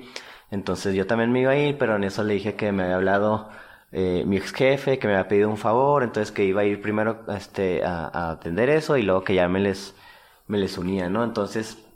Entonces 0.50 0.96
yo 0.96 1.06
también 1.06 1.32
me 1.32 1.42
iba 1.42 1.52
a 1.52 1.58
ir, 1.58 1.78
pero 1.78 1.96
en 1.96 2.06
eso 2.06 2.24
le 2.24 2.34
dije 2.34 2.56
que 2.56 2.72
me 2.72 2.84
había 2.84 2.96
hablado 2.96 3.50
eh, 3.92 4.24
mi 4.26 4.38
ex 4.38 4.52
jefe, 4.52 4.98
que 4.98 5.08
me 5.08 5.14
había 5.14 5.28
pedido 5.28 5.50
un 5.50 5.58
favor, 5.58 6.02
entonces 6.02 6.32
que 6.32 6.44
iba 6.44 6.62
a 6.62 6.66
ir 6.66 6.82
primero 6.82 7.24
este, 7.28 7.84
a, 7.84 8.06
a 8.08 8.32
atender 8.32 8.70
eso 8.70 8.98
y 8.98 9.04
luego 9.04 9.24
que 9.24 9.36
ya 9.36 9.48
me 9.48 9.60
les, 9.60 9.96
me 10.48 10.58
les 10.58 10.78
unía, 10.80 11.10
¿no? 11.10 11.24
Entonces 11.24 11.87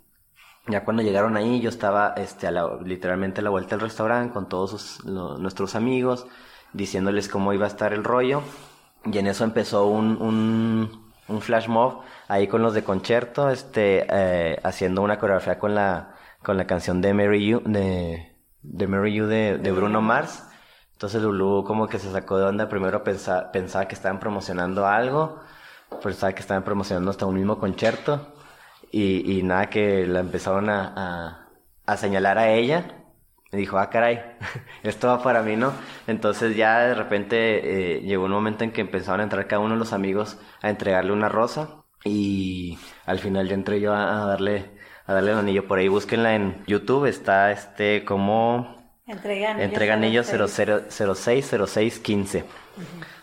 ya 0.68 0.84
cuando 0.84 1.04
llegaron 1.04 1.38
ahí, 1.38 1.60
yo 1.60 1.70
estaba 1.70 2.14
este, 2.18 2.48
a 2.48 2.52
la, 2.52 2.78
literalmente 2.84 3.42
a 3.42 3.44
la 3.44 3.50
vuelta 3.50 3.76
del 3.76 3.82
restaurante 3.82 4.34
con 4.34 4.48
todos 4.48 5.04
nuestros 5.06 5.76
amigos, 5.76 6.28
diciéndoles 6.74 7.28
cómo 7.28 7.54
iba 7.54 7.66
a 7.66 7.70
estar 7.70 7.94
el 7.94 8.04
rollo. 8.04 8.42
Y 9.06 9.18
en 9.18 9.28
eso 9.28 9.44
empezó 9.44 9.88
un, 9.88 10.22
un, 10.22 11.12
un 11.28 11.42
flash 11.42 11.68
mob 11.68 12.02
ahí 12.28 12.48
con 12.48 12.62
los 12.62 12.74
de 12.74 12.84
concierto, 12.84 13.50
este, 13.50 14.06
eh, 14.10 14.60
haciendo 14.64 15.02
una 15.02 15.18
coreografía 15.18 15.58
con 15.58 15.74
la, 15.74 16.16
con 16.44 16.58
la 16.58 16.68
canción 16.68 17.02
de 17.02 17.14
Mary 17.14 17.48
You, 17.48 17.62
de, 17.66 18.36
de 18.62 18.88
Mary 18.88 19.14
You 19.14 19.26
de, 19.26 19.58
de 19.58 19.72
Bruno 19.72 20.02
Mars. 20.02 20.44
Entonces 20.94 21.24
Lulu 21.24 21.64
como 21.66 21.88
que 21.88 21.98
se 21.98 22.12
sacó 22.12 22.38
de 22.38 22.46
onda, 22.46 22.70
primero 22.70 23.04
pensaba, 23.04 23.52
pensaba 23.52 23.88
que 23.88 23.96
estaban 23.96 24.20
promocionando 24.20 24.86
algo, 24.86 25.40
pensaba 26.04 26.34
que 26.34 26.42
estaban 26.42 26.64
promocionando 26.64 27.10
hasta 27.10 27.26
un 27.26 27.34
mismo 27.36 27.58
concierto 27.58 28.28
y, 28.92 29.40
y 29.40 29.44
nada, 29.44 29.70
que 29.70 30.06
la 30.06 30.20
empezaron 30.20 30.70
a, 30.70 31.48
a, 31.86 31.98
señalar 31.98 32.38
a 32.38 32.52
ella. 32.52 32.98
Me 33.52 33.60
dijo, 33.60 33.78
ah, 33.78 33.90
caray, 33.90 34.22
esto 34.84 35.08
va 35.08 35.24
para 35.24 35.42
mí, 35.44 35.56
¿no? 35.56 35.74
Entonces 36.08 36.56
ya 36.56 36.80
de 36.80 36.96
repente 36.96 37.98
eh, 37.98 38.02
llegó 38.02 38.26
un 38.26 38.32
momento 38.32 38.64
en 38.64 38.72
que 38.72 38.82
empezaron 38.82 39.22
a 39.22 39.24
entrar 39.24 39.48
cada 39.48 39.62
uno 39.62 39.74
de 39.74 39.80
los 39.80 39.94
amigos 39.94 40.38
a 40.62 40.70
entregarle 40.70 41.12
una 41.12 41.30
rosa 41.30 41.84
y 42.04 42.78
al 43.06 43.20
final 43.20 43.48
ya 43.48 43.54
entré 43.54 43.80
yo 43.80 43.94
a, 43.94 44.26
darle 44.26 44.72
a 45.06 45.14
darle 45.14 45.32
el 45.32 45.38
anillo 45.38 45.68
por 45.68 45.80
ahí. 45.80 45.88
Búsquenla 45.88 46.36
en 46.36 46.64
YouTube, 46.66 47.06
está 47.06 47.52
este 47.52 48.04
como... 48.06 48.80
Entrega 49.06 49.52
anillo, 49.52 49.66
Entrega 49.66 49.94
anillo 49.96 50.24
060615. 50.24 52.46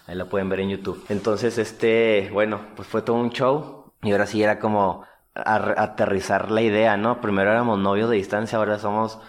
Ahí 0.07 0.15
la 0.15 0.27
pueden 0.27 0.49
ver 0.49 0.61
en 0.61 0.71
YouTube. 0.71 1.05
Entonces, 1.09 1.59
este, 1.59 2.31
bueno, 2.33 2.61
pues 2.77 2.87
fue 2.89 3.03
todo 3.03 3.17
un 3.17 3.31
show. 3.31 3.93
Y 4.03 4.13
ahora 4.13 4.27
sí 4.27 4.43
era 4.43 4.59
como 4.59 5.05
aterrizar 5.45 6.51
la 6.51 6.63
idea, 6.63 6.97
¿no? 6.97 7.21
Primero 7.21 7.51
éramos 7.51 7.79
novios 7.79 8.11
de 8.11 8.17
distancia, 8.17 8.59
ahora 8.59 8.79
somos 8.79 9.21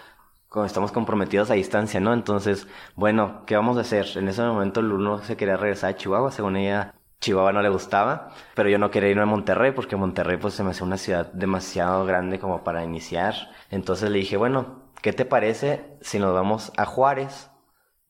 estamos 0.65 0.91
comprometidos 0.91 1.51
a 1.51 1.53
distancia, 1.53 1.99
¿no? 1.99 2.13
Entonces, 2.13 2.67
bueno, 2.95 3.43
¿qué 3.45 3.55
vamos 3.55 3.77
a 3.77 3.81
hacer? 3.81 4.07
En 4.15 4.27
ese 4.27 4.41
momento 4.41 4.81
Luno 4.81 5.19
se 5.19 5.37
quería 5.37 5.57
regresar 5.57 5.91
a 5.91 5.95
Chihuahua, 5.95 6.31
según 6.31 6.55
ella 6.57 6.95
Chihuahua 7.19 7.51
no 7.51 7.61
le 7.61 7.69
gustaba, 7.69 8.29
pero 8.55 8.69
yo 8.69 8.77
no 8.79 8.91
quería 8.91 9.09
irme 9.09 9.23
a 9.23 9.25
Monterrey 9.25 9.71
porque 9.71 9.95
Monterrey 9.95 10.37
pues 10.37 10.53
se 10.53 10.63
me 10.63 10.71
hacía 10.71 10.85
una 10.85 10.97
ciudad 10.97 11.31
demasiado 11.33 12.05
grande 12.05 12.39
como 12.39 12.63
para 12.63 12.83
iniciar. 12.83 13.35
Entonces 13.69 14.09
le 14.09 14.19
dije, 14.19 14.37
bueno, 14.37 14.91
¿qué 15.01 15.13
te 15.13 15.25
parece 15.25 15.97
si 16.01 16.17
nos 16.17 16.33
vamos 16.33 16.71
a 16.77 16.85
Juárez? 16.85 17.51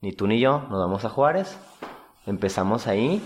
Ni 0.00 0.12
tú 0.12 0.26
ni 0.26 0.40
yo, 0.40 0.60
nos 0.70 0.78
vamos 0.78 1.04
a 1.04 1.10
Juárez. 1.10 1.58
Empezamos 2.24 2.86
ahí 2.86 3.22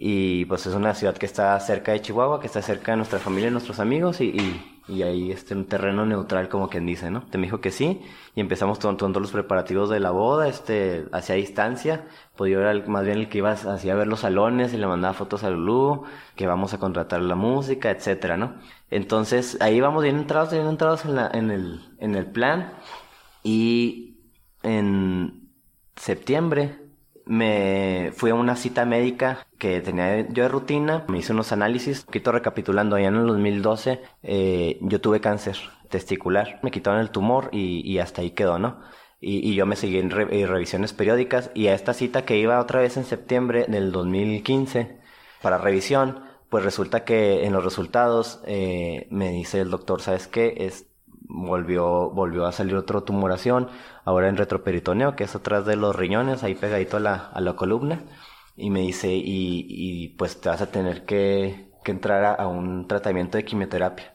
y 0.00 0.44
pues 0.44 0.64
es 0.66 0.74
una 0.74 0.94
ciudad 0.94 1.16
que 1.16 1.26
está 1.26 1.58
cerca 1.58 1.90
de 1.90 2.00
Chihuahua, 2.00 2.40
que 2.40 2.46
está 2.46 2.62
cerca 2.62 2.92
de 2.92 2.98
nuestra 2.98 3.18
familia 3.18 3.48
y 3.48 3.50
nuestros 3.50 3.80
amigos 3.80 4.20
y, 4.20 4.62
y, 4.86 5.02
ahí 5.02 5.32
este 5.32 5.54
un 5.54 5.66
terreno 5.66 6.06
neutral 6.06 6.48
como 6.48 6.68
quien 6.68 6.86
dice, 6.86 7.10
¿no? 7.10 7.22
Te 7.26 7.36
me 7.36 7.46
dijo 7.46 7.60
que 7.60 7.72
sí 7.72 8.00
y 8.36 8.40
empezamos 8.40 8.78
con 8.78 8.96
todos 8.96 9.20
los 9.20 9.32
preparativos 9.32 9.90
de 9.90 9.98
la 9.98 10.12
boda, 10.12 10.48
este, 10.48 11.06
hacia 11.12 11.34
distancia. 11.34 12.06
Yo 12.38 12.46
era 12.60 12.72
más 12.86 13.04
bien 13.04 13.18
el 13.18 13.28
que 13.28 13.38
iba 13.38 13.50
hacia 13.50 13.92
a 13.92 13.96
ver 13.96 14.06
los 14.06 14.20
salones 14.20 14.72
y 14.72 14.76
le 14.76 14.86
mandaba 14.86 15.14
fotos 15.14 15.42
a 15.42 15.50
Lulu, 15.50 16.04
que 16.36 16.46
vamos 16.46 16.72
a 16.74 16.78
contratar 16.78 17.20
la 17.20 17.34
música, 17.34 17.90
etcétera, 17.90 18.36
¿no? 18.36 18.54
Entonces 18.90 19.58
ahí 19.60 19.80
vamos 19.80 20.04
bien 20.04 20.16
entrados, 20.16 20.52
bien 20.52 20.68
entrados 20.68 21.04
en, 21.06 21.16
la, 21.16 21.28
en, 21.34 21.50
el, 21.50 21.80
en 21.98 22.14
el 22.14 22.26
plan 22.26 22.72
y 23.42 24.20
en 24.62 25.50
septiembre 25.96 26.87
me 27.28 28.10
fui 28.16 28.30
a 28.30 28.34
una 28.34 28.56
cita 28.56 28.84
médica 28.86 29.46
que 29.58 29.80
tenía 29.80 30.26
yo 30.28 30.44
de 30.44 30.48
rutina, 30.48 31.04
me 31.08 31.18
hice 31.18 31.32
unos 31.32 31.52
análisis, 31.52 32.04
poquito 32.04 32.32
recapitulando, 32.32 32.96
allá 32.96 33.08
en 33.08 33.16
el 33.16 33.26
2012 33.26 34.02
eh, 34.22 34.78
yo 34.80 35.00
tuve 35.00 35.20
cáncer 35.20 35.56
testicular, 35.90 36.58
me 36.62 36.70
quitaron 36.70 37.00
el 37.00 37.10
tumor 37.10 37.50
y, 37.52 37.80
y 37.90 37.98
hasta 37.98 38.22
ahí 38.22 38.30
quedó, 38.30 38.58
¿no? 38.58 38.80
Y, 39.20 39.48
y 39.48 39.54
yo 39.54 39.66
me 39.66 39.76
seguí 39.76 39.98
en, 39.98 40.10
revisiones 40.10 40.92
periódicas 40.92 41.50
y 41.54 41.66
a 41.68 41.74
esta 41.74 41.92
cita 41.92 42.24
que 42.24 42.38
iba 42.38 42.60
otra 42.60 42.80
vez 42.80 42.96
en 42.96 43.04
septiembre 43.04 43.66
del 43.68 43.92
2015 43.92 44.98
para 45.42 45.58
revisión, 45.58 46.22
pues 46.48 46.64
resulta 46.64 47.04
que 47.04 47.44
en 47.44 47.52
los 47.52 47.64
resultados 47.64 48.40
eh, 48.46 49.06
me 49.10 49.30
dice 49.30 49.60
el 49.60 49.70
doctor, 49.70 50.00
¿sabes 50.00 50.28
qué? 50.28 50.54
Es, 50.58 50.86
volvió, 51.28 52.10
volvió 52.10 52.46
a 52.46 52.52
salir 52.52 52.74
otra 52.76 53.02
tumoración, 53.02 53.68
ahora 54.04 54.28
en 54.28 54.36
retroperitoneo, 54.36 55.14
que 55.16 55.24
es 55.24 55.34
atrás 55.34 55.66
de 55.66 55.76
los 55.76 55.94
riñones, 55.94 56.42
ahí 56.42 56.54
pegadito 56.54 56.96
a 56.96 57.00
la, 57.00 57.14
a 57.14 57.40
la 57.40 57.54
columna, 57.54 58.02
y 58.56 58.70
me 58.70 58.80
dice, 58.80 59.08
y, 59.12 60.08
pues 60.18 60.40
te 60.40 60.48
vas 60.48 60.60
a 60.62 60.70
tener 60.70 61.04
que, 61.04 61.70
que 61.84 61.92
entrar 61.92 62.24
a, 62.24 62.34
a, 62.34 62.48
un 62.48 62.88
tratamiento 62.88 63.38
de 63.38 63.44
quimioterapia. 63.44 64.14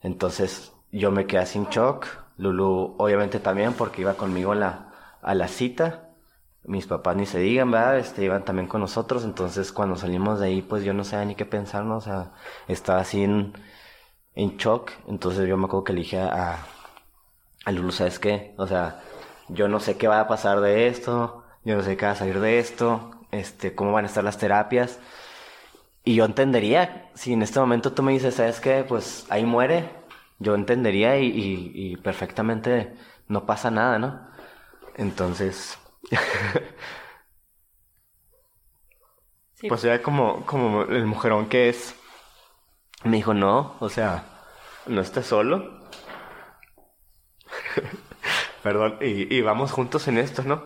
Entonces 0.00 0.72
yo 0.92 1.10
me 1.10 1.26
quedé 1.26 1.46
sin 1.46 1.66
shock, 1.66 2.06
Lulu 2.38 2.96
obviamente 2.98 3.40
también 3.40 3.72
porque 3.74 4.02
iba 4.02 4.14
conmigo 4.14 4.52
a 4.52 4.54
la, 4.54 4.92
a 5.22 5.34
la 5.34 5.48
cita, 5.48 6.10
mis 6.64 6.86
papás 6.86 7.16
ni 7.16 7.26
se 7.26 7.38
digan, 7.40 7.70
¿verdad? 7.70 7.98
Este, 7.98 8.24
iban 8.24 8.44
también 8.44 8.68
con 8.68 8.80
nosotros, 8.80 9.24
entonces 9.24 9.72
cuando 9.72 9.96
salimos 9.96 10.40
de 10.40 10.46
ahí, 10.46 10.62
pues 10.62 10.84
yo 10.84 10.92
no 10.92 11.04
sabía 11.04 11.26
ni 11.26 11.34
qué 11.34 11.46
pensar, 11.46 11.84
¿no? 11.84 11.96
O 11.98 12.00
sea, 12.00 12.32
estaba 12.68 13.00
así 13.00 13.22
en, 13.22 13.54
en 14.36 14.56
shock, 14.58 14.92
entonces 15.08 15.48
yo 15.48 15.56
me 15.56 15.66
acuerdo 15.66 15.84
que 15.84 15.92
le 15.94 16.00
dije 16.00 16.20
a, 16.20 16.58
a 17.64 17.72
Lulu, 17.72 17.92
¿sabes 17.92 18.18
qué? 18.18 18.54
O 18.58 18.66
sea, 18.66 19.02
yo 19.48 19.68
no 19.68 19.80
sé 19.80 19.96
qué 19.96 20.08
va 20.08 20.20
a 20.20 20.28
pasar 20.28 20.60
de 20.60 20.88
esto, 20.88 21.44
yo 21.64 21.76
no 21.76 21.82
sé 21.82 21.96
qué 21.96 22.06
va 22.06 22.12
a 22.12 22.16
salir 22.16 22.40
de 22.40 22.58
esto, 22.58 23.12
este, 23.32 23.74
cómo 23.74 23.92
van 23.92 24.04
a 24.04 24.08
estar 24.08 24.24
las 24.24 24.38
terapias, 24.38 24.98
y 26.04 26.14
yo 26.14 26.24
entendería, 26.24 27.10
si 27.14 27.32
en 27.32 27.42
este 27.42 27.58
momento 27.60 27.92
tú 27.92 28.02
me 28.02 28.12
dices, 28.12 28.34
¿sabes 28.36 28.60
qué? 28.60 28.84
Pues 28.88 29.26
ahí 29.28 29.44
muere, 29.44 29.90
yo 30.38 30.54
entendería 30.54 31.18
y, 31.18 31.26
y, 31.26 31.72
y 31.74 31.96
perfectamente 31.96 32.94
no 33.28 33.46
pasa 33.46 33.70
nada, 33.70 33.98
¿no? 33.98 34.20
Entonces... 34.96 35.78
Sí. 39.54 39.68
Pues 39.68 39.82
ya 39.82 40.02
como, 40.02 40.44
como 40.44 40.82
el 40.82 41.06
mujerón 41.06 41.48
que 41.48 41.70
es, 41.70 41.94
me 43.04 43.16
dijo, 43.16 43.34
no, 43.34 43.76
o 43.80 43.88
sea, 43.88 44.24
no 44.86 45.00
estás 45.00 45.26
solo. 45.26 45.80
Perdón, 48.62 48.98
y, 49.00 49.34
y 49.34 49.42
vamos 49.42 49.72
juntos 49.72 50.08
en 50.08 50.18
esto, 50.18 50.42
¿no? 50.42 50.64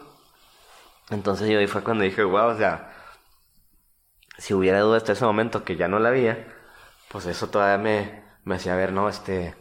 Entonces 1.11 1.49
yo 1.51 1.59
ahí 1.59 1.67
fue 1.67 1.83
cuando 1.83 2.05
dije, 2.05 2.23
wow, 2.25 2.49
o 2.49 2.57
sea, 2.57 2.91
si 4.39 4.55
hubiera 4.55 4.81
duda 4.81 4.97
hasta 4.97 5.13
ese 5.13 5.25
momento 5.25 5.65
que 5.65 5.77
ya 5.77 5.87
no 5.89 5.99
la 5.99 6.09
había, 6.11 6.49
pues 7.09 7.27
eso 7.27 7.51
todavía 7.51 7.79
me, 7.83 8.25
me 8.45 8.57
hacía 8.57 8.77
ver, 8.77 8.93
¿no? 8.93 9.09
Este, 9.09 9.55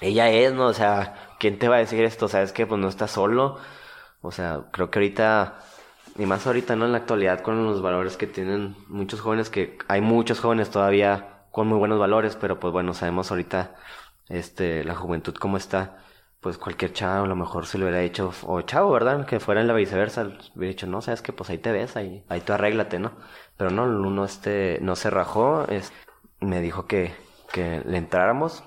ella 0.00 0.28
es, 0.30 0.52
¿no? 0.52 0.66
O 0.66 0.74
sea, 0.74 1.14
¿quién 1.38 1.58
te 1.58 1.68
va 1.68 1.76
a 1.76 1.78
decir 1.78 2.04
esto? 2.04 2.28
¿Sabes 2.28 2.52
que 2.52 2.66
Pues 2.66 2.80
no 2.80 2.88
estás 2.88 3.10
solo. 3.12 3.58
O 4.22 4.32
sea, 4.32 4.64
creo 4.72 4.90
que 4.90 4.98
ahorita, 4.98 5.60
y 6.18 6.26
más 6.26 6.46
ahorita, 6.46 6.76
¿no? 6.76 6.86
En 6.86 6.92
la 6.92 6.98
actualidad 6.98 7.42
con 7.42 7.64
los 7.66 7.82
valores 7.82 8.16
que 8.16 8.26
tienen 8.26 8.76
muchos 8.88 9.20
jóvenes, 9.20 9.50
que 9.50 9.78
hay 9.88 10.00
muchos 10.00 10.40
jóvenes 10.40 10.70
todavía 10.70 11.31
con 11.52 11.68
muy 11.68 11.78
buenos 11.78 11.98
valores, 12.00 12.36
pero 12.36 12.58
pues 12.60 12.72
bueno, 12.72 12.94
sabemos 12.94 13.30
ahorita, 13.30 13.76
este, 14.28 14.84
la 14.84 14.96
juventud 14.96 15.34
cómo 15.36 15.56
está. 15.56 15.98
Pues 16.40 16.58
cualquier 16.58 16.92
chavo 16.92 17.24
a 17.24 17.28
lo 17.28 17.36
mejor 17.36 17.66
se 17.66 17.78
lo 17.78 17.84
hubiera 17.86 18.02
hecho, 18.02 18.32
o 18.44 18.62
chavo, 18.62 18.90
¿verdad? 18.92 19.26
Que 19.26 19.40
fuera 19.40 19.60
en 19.60 19.68
la 19.68 19.74
viceversa, 19.74 20.22
hubiera 20.56 20.70
dicho, 20.72 20.86
no, 20.88 21.00
sabes 21.02 21.22
que 21.22 21.32
pues 21.32 21.50
ahí 21.50 21.58
te 21.58 21.70
ves, 21.72 21.96
ahí, 21.96 22.24
ahí 22.28 22.40
tú 22.40 22.52
arréglate, 22.52 22.98
¿no? 22.98 23.12
Pero 23.56 23.70
no, 23.70 23.84
uno 23.84 24.24
este, 24.24 24.78
no 24.82 24.96
se 24.96 25.10
rajó, 25.10 25.66
es, 25.68 25.92
me 26.40 26.60
dijo 26.60 26.86
que, 26.86 27.14
que 27.52 27.82
le 27.86 27.98
entráramos, 27.98 28.64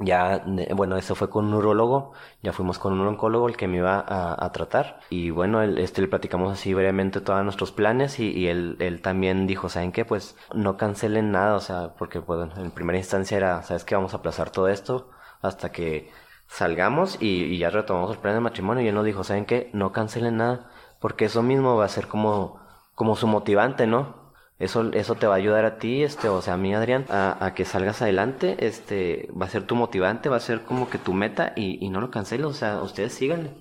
ya, 0.00 0.44
bueno, 0.74 0.96
eso 0.96 1.14
fue 1.14 1.28
con 1.28 1.46
un 1.46 1.50
neurólogo, 1.52 2.12
ya 2.42 2.52
fuimos 2.52 2.78
con 2.78 3.00
un 3.00 3.06
oncólogo 3.06 3.48
el 3.48 3.56
que 3.56 3.66
me 3.66 3.78
iba 3.78 4.04
a, 4.06 4.50
tratar 4.52 5.00
y 5.10 5.30
bueno, 5.30 5.60
él, 5.62 5.78
este, 5.78 6.00
le 6.00 6.08
platicamos 6.08 6.52
así 6.52 6.72
brevemente 6.72 7.20
todos 7.20 7.42
nuestros 7.44 7.72
planes 7.72 8.18
y, 8.20 8.30
y 8.30 8.48
él, 8.48 8.76
él 8.80 9.02
también 9.02 9.46
dijo, 9.46 9.68
¿saben 9.68 9.92
qué? 9.92 10.04
Pues 10.04 10.36
no 10.54 10.76
cancelen 10.76 11.32
nada, 11.32 11.56
o 11.56 11.60
sea, 11.60 11.94
porque 11.98 12.20
pues 12.20 12.48
en 12.56 12.70
primera 12.70 12.98
instancia 12.98 13.36
era, 13.36 13.62
¿sabes 13.62 13.84
qué? 13.84 13.94
Vamos 13.96 14.14
a 14.14 14.18
aplazar 14.18 14.50
todo 14.50 14.68
esto 14.68 15.10
hasta 15.42 15.72
que 15.72 16.10
salgamos 16.46 17.20
y, 17.20 17.44
y 17.44 17.58
ya 17.58 17.70
retomamos 17.70 18.10
el 18.12 18.18
plan 18.18 18.34
de 18.34 18.40
matrimonio 18.40 18.84
y 18.84 18.88
él 18.88 18.94
nos 18.94 19.04
dijo, 19.04 19.24
¿saben 19.24 19.46
qué? 19.46 19.70
No 19.72 19.92
cancelen 19.92 20.36
nada, 20.38 20.70
porque 21.00 21.26
eso 21.26 21.42
mismo 21.42 21.76
va 21.76 21.84
a 21.84 21.88
ser 21.88 22.06
como, 22.08 22.60
como 22.94 23.16
su 23.16 23.26
motivante, 23.26 23.86
¿no? 23.86 24.17
Eso, 24.58 24.90
eso 24.92 25.14
te 25.14 25.26
va 25.26 25.34
a 25.34 25.38
ayudar 25.38 25.64
a 25.64 25.78
ti, 25.78 26.02
este, 26.02 26.28
o 26.28 26.42
sea, 26.42 26.54
a 26.54 26.56
mí, 26.56 26.74
Adrián, 26.74 27.04
a, 27.10 27.52
que 27.54 27.64
salgas 27.64 28.02
adelante, 28.02 28.56
este, 28.58 29.28
va 29.40 29.46
a 29.46 29.50
ser 29.50 29.62
tu 29.64 29.76
motivante, 29.76 30.28
va 30.28 30.36
a 30.36 30.40
ser 30.40 30.62
como 30.62 30.90
que 30.90 30.98
tu 30.98 31.12
meta 31.12 31.52
y, 31.54 31.84
y 31.84 31.90
no 31.90 32.00
lo 32.00 32.10
canceles, 32.10 32.46
o 32.46 32.52
sea, 32.52 32.82
ustedes 32.82 33.12
síganle. 33.12 33.52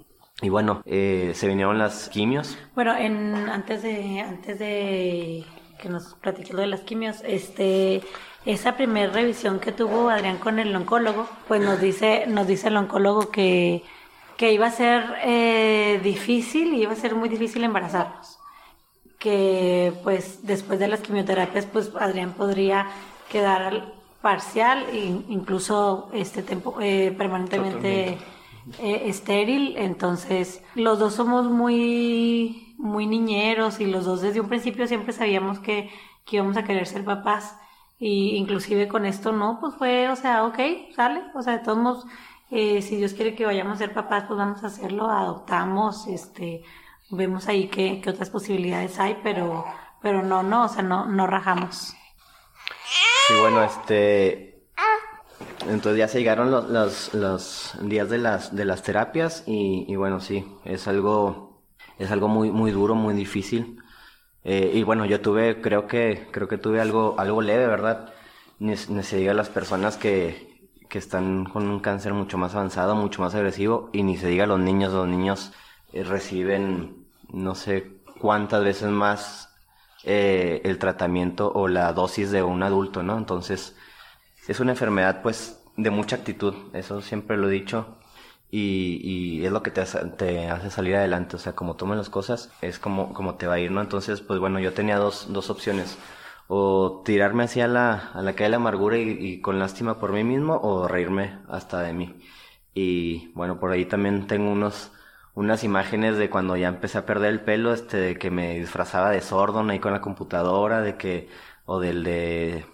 Y 0.41 0.49
bueno, 0.49 0.83
eh, 0.85 1.31
se 1.33 1.47
vinieron 1.47 1.79
las 1.79 2.09
quimios. 2.09 2.57
Bueno, 2.75 2.95
en, 2.95 3.35
antes 3.49 3.81
de 3.81 4.19
antes 4.21 4.59
de 4.59 5.43
que 5.79 5.89
nos 5.89 6.13
platiques 6.15 6.53
lo 6.53 6.61
de 6.61 6.67
las 6.67 6.81
quimios, 6.81 7.23
este 7.25 8.03
esa 8.45 8.75
primera 8.77 9.11
revisión 9.11 9.59
que 9.59 9.71
tuvo 9.71 10.09
Adrián 10.09 10.37
con 10.37 10.59
el 10.59 10.75
oncólogo, 10.75 11.27
pues 11.47 11.61
nos 11.61 11.81
dice 11.81 12.25
nos 12.27 12.45
dice 12.45 12.67
el 12.67 12.77
oncólogo 12.77 13.31
que 13.31 13.83
que 14.37 14.53
iba 14.53 14.67
a 14.67 14.71
ser 14.71 15.03
eh, 15.23 15.99
difícil 16.03 16.73
y 16.75 16.83
iba 16.83 16.93
a 16.93 16.95
ser 16.95 17.15
muy 17.15 17.29
difícil 17.29 17.63
embarazarnos. 17.63 18.36
Que 19.19 19.93
pues 20.03 20.45
después 20.45 20.79
de 20.79 20.87
las 20.87 21.01
quimioterapias, 21.01 21.65
pues 21.65 21.91
Adrián 21.99 22.33
podría 22.33 22.87
quedar 23.29 23.61
al- 23.63 23.93
parcial 24.21 24.85
e 24.91 25.05
incluso 25.29 26.09
este 26.13 26.41
tiempo 26.43 26.75
eh, 26.81 27.13
permanentemente 27.17 28.17
eh, 28.79 29.01
estéril, 29.05 29.75
entonces 29.77 30.61
los 30.75 30.99
dos 30.99 31.13
somos 31.15 31.45
muy, 31.49 32.75
muy 32.77 33.05
niñeros 33.07 33.79
y 33.79 33.85
los 33.85 34.05
dos 34.05 34.21
desde 34.21 34.41
un 34.41 34.47
principio 34.49 34.87
siempre 34.87 35.13
sabíamos 35.13 35.59
que, 35.59 35.89
que 36.25 36.37
íbamos 36.37 36.57
a 36.57 36.63
querer 36.63 36.85
ser 36.87 37.03
papás. 37.05 37.55
Y 37.99 38.35
inclusive 38.35 38.87
con 38.87 39.05
esto 39.05 39.31
no, 39.31 39.59
pues 39.59 39.73
fue, 39.75 40.09
o 40.09 40.15
sea, 40.15 40.45
ok, 40.45 40.59
sale, 40.95 41.23
o 41.33 41.41
sea, 41.41 41.53
de 41.53 41.63
todos 41.63 41.77
modos, 41.79 42.05
eh, 42.51 42.81
si 42.81 42.95
Dios 42.97 43.13
quiere 43.13 43.33
que 43.35 43.45
vayamos 43.45 43.75
a 43.75 43.77
ser 43.79 43.93
papás, 43.93 44.25
pues 44.27 44.37
vamos 44.37 44.63
a 44.63 44.67
hacerlo, 44.67 45.09
adoptamos, 45.09 46.05
este, 46.07 46.63
vemos 47.09 47.47
ahí 47.47 47.67
qué, 47.67 48.01
qué 48.01 48.09
otras 48.09 48.29
posibilidades 48.29 48.99
hay, 48.99 49.19
pero, 49.23 49.65
pero 50.01 50.23
no, 50.23 50.43
no, 50.43 50.65
o 50.65 50.67
sea, 50.67 50.83
no, 50.83 51.05
no 51.05 51.27
rajamos. 51.27 51.95
Y 53.29 53.39
bueno, 53.41 53.63
este, 53.63 54.67
entonces 55.67 55.97
ya 55.97 56.07
se 56.07 56.19
llegaron 56.19 56.51
los, 56.51 56.69
los, 56.69 57.13
los 57.13 57.75
días 57.81 58.09
de 58.09 58.17
las, 58.17 58.55
de 58.55 58.65
las 58.65 58.83
terapias 58.83 59.43
y, 59.45 59.85
y 59.87 59.95
bueno, 59.95 60.19
sí, 60.19 60.45
es 60.63 60.87
algo, 60.87 61.61
es 61.97 62.11
algo 62.11 62.27
muy, 62.27 62.51
muy 62.51 62.71
duro, 62.71 62.95
muy 62.95 63.13
difícil. 63.13 63.81
Eh, 64.43 64.71
y 64.75 64.83
bueno, 64.83 65.05
yo 65.05 65.19
tuve, 65.19 65.61
creo 65.61 65.87
que, 65.87 66.29
creo 66.31 66.47
que 66.47 66.57
tuve 66.57 66.79
algo, 66.79 67.15
algo 67.17 67.41
leve, 67.41 67.67
¿verdad? 67.67 68.13
Ni, 68.59 68.75
ni 68.89 69.03
se 69.03 69.17
diga 69.17 69.33
las 69.33 69.49
personas 69.49 69.97
que, 69.97 70.71
que 70.89 70.99
están 70.99 71.45
con 71.45 71.67
un 71.67 71.81
cáncer 71.81 72.13
mucho 72.13 72.37
más 72.37 72.55
avanzado, 72.55 72.95
mucho 72.95 73.21
más 73.21 73.35
agresivo, 73.35 73.89
y 73.91 74.03
ni 74.03 74.15
se 74.15 74.27
diga 74.27 74.45
los 74.45 74.59
niños, 74.59 74.93
los 74.93 75.07
niños 75.07 75.51
eh, 75.91 76.03
reciben 76.03 76.96
no 77.29 77.55
sé 77.55 78.01
cuántas 78.19 78.63
veces 78.63 78.89
más 78.89 79.55
eh, 80.03 80.61
el 80.63 80.79
tratamiento 80.79 81.51
o 81.53 81.67
la 81.67 81.91
dosis 81.93 82.31
de 82.31 82.43
un 82.43 82.63
adulto, 82.63 83.03
¿no? 83.03 83.17
Entonces, 83.17 83.75
es 84.47 84.59
una 84.59 84.71
enfermedad 84.71 85.21
pues 85.21 85.63
de 85.75 85.89
mucha 85.89 86.15
actitud, 86.15 86.53
eso 86.73 87.01
siempre 87.01 87.37
lo 87.37 87.49
he 87.49 87.51
dicho, 87.51 87.97
y, 88.49 89.45
es 89.45 89.51
lo 89.51 89.61
que 89.63 89.71
te 89.71 89.81
hace, 89.81 90.69
salir 90.71 90.95
adelante, 90.95 91.35
o 91.35 91.39
sea, 91.39 91.53
como 91.53 91.75
tomes 91.75 91.97
las 91.97 92.09
cosas, 92.09 92.51
es 92.61 92.79
como, 92.79 93.35
te 93.35 93.47
va 93.47 93.55
a 93.55 93.59
ir, 93.59 93.71
¿no? 93.71 93.81
Entonces, 93.81 94.21
pues 94.21 94.39
bueno, 94.39 94.59
yo 94.59 94.73
tenía 94.73 94.97
dos, 94.97 95.27
dos 95.33 95.49
opciones, 95.49 95.97
o 96.47 97.01
tirarme 97.05 97.43
hacia 97.43 97.67
la, 97.67 98.11
a 98.13 98.21
la 98.21 98.33
calle 98.33 98.51
de 98.51 98.55
amargura 98.55 98.97
y, 98.97 99.09
y 99.19 99.41
con 99.41 99.59
lástima 99.59 99.99
por 99.99 100.13
mí 100.13 100.23
mismo, 100.23 100.59
o 100.63 100.87
reírme 100.87 101.39
hasta 101.49 101.81
de 101.81 101.93
mí. 101.93 102.15
Y 102.73 103.31
bueno, 103.33 103.59
por 103.59 103.71
ahí 103.71 103.85
también 103.85 104.27
tengo 104.27 104.51
unos, 104.51 104.91
unas 105.37 105.63
imágenes 105.63 106.17
de 106.17 106.29
cuando 106.31 106.57
ya 106.57 106.67
empecé 106.67 106.97
a 106.97 107.05
perder 107.05 107.29
el 107.31 107.41
pelo, 107.41 107.71
este, 107.71 107.97
de 107.97 108.15
que 108.17 108.31
me 108.31 108.57
disfrazaba 108.59 109.11
de 109.11 109.21
Sordon 109.21 109.69
ahí 109.69 109.77
con 109.79 109.93
la 109.93 110.01
computadora, 110.01 110.81
de 110.81 110.97
que, 110.97 111.29
o 111.67 111.79
del 111.79 112.03
de, 112.03 112.65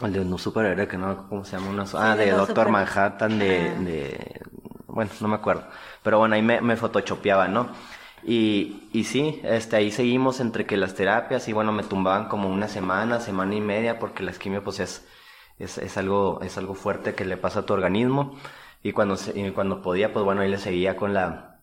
el 0.00 0.12
de 0.12 0.20
un 0.20 0.38
superhéroe 0.38 0.88
que 0.88 0.96
no, 0.96 1.28
¿cómo 1.28 1.44
se 1.44 1.58
llama? 1.58 1.84
Ah, 1.94 2.16
de 2.16 2.30
Doctor 2.30 2.48
super- 2.48 2.68
Manhattan, 2.70 3.38
de, 3.38 3.72
Ah. 3.76 3.80
de, 3.82 4.40
bueno, 4.86 5.10
no 5.20 5.28
me 5.28 5.34
acuerdo. 5.34 5.64
Pero 6.02 6.18
bueno, 6.18 6.34
ahí 6.34 6.42
me, 6.42 6.62
me 6.62 6.76
photoshopeaba, 6.76 7.46
¿no? 7.48 7.68
Y, 8.24 8.88
y 8.94 9.04
sí, 9.04 9.40
este, 9.44 9.76
ahí 9.76 9.90
seguimos 9.90 10.40
entre 10.40 10.64
que 10.66 10.78
las 10.78 10.94
terapias 10.94 11.46
y 11.48 11.52
bueno, 11.52 11.72
me 11.72 11.82
tumbaban 11.82 12.28
como 12.28 12.48
una 12.48 12.68
semana, 12.68 13.20
semana 13.20 13.54
y 13.54 13.60
media, 13.60 13.98
porque 13.98 14.22
la 14.22 14.32
quimio 14.32 14.64
pues 14.64 14.80
es, 14.80 15.06
es, 15.58 15.76
es 15.78 15.96
algo, 15.98 16.40
es 16.42 16.56
algo 16.56 16.74
fuerte 16.74 17.14
que 17.14 17.26
le 17.26 17.36
pasa 17.36 17.60
a 17.60 17.66
tu 17.66 17.74
organismo. 17.74 18.34
Y 18.82 18.92
cuando, 18.92 19.16
se- 19.16 19.38
y 19.38 19.50
cuando 19.50 19.82
podía, 19.82 20.12
pues 20.14 20.24
bueno, 20.24 20.40
ahí 20.40 20.48
le 20.50 20.58
seguía 20.58 20.96
con 20.96 21.12
la, 21.12 21.55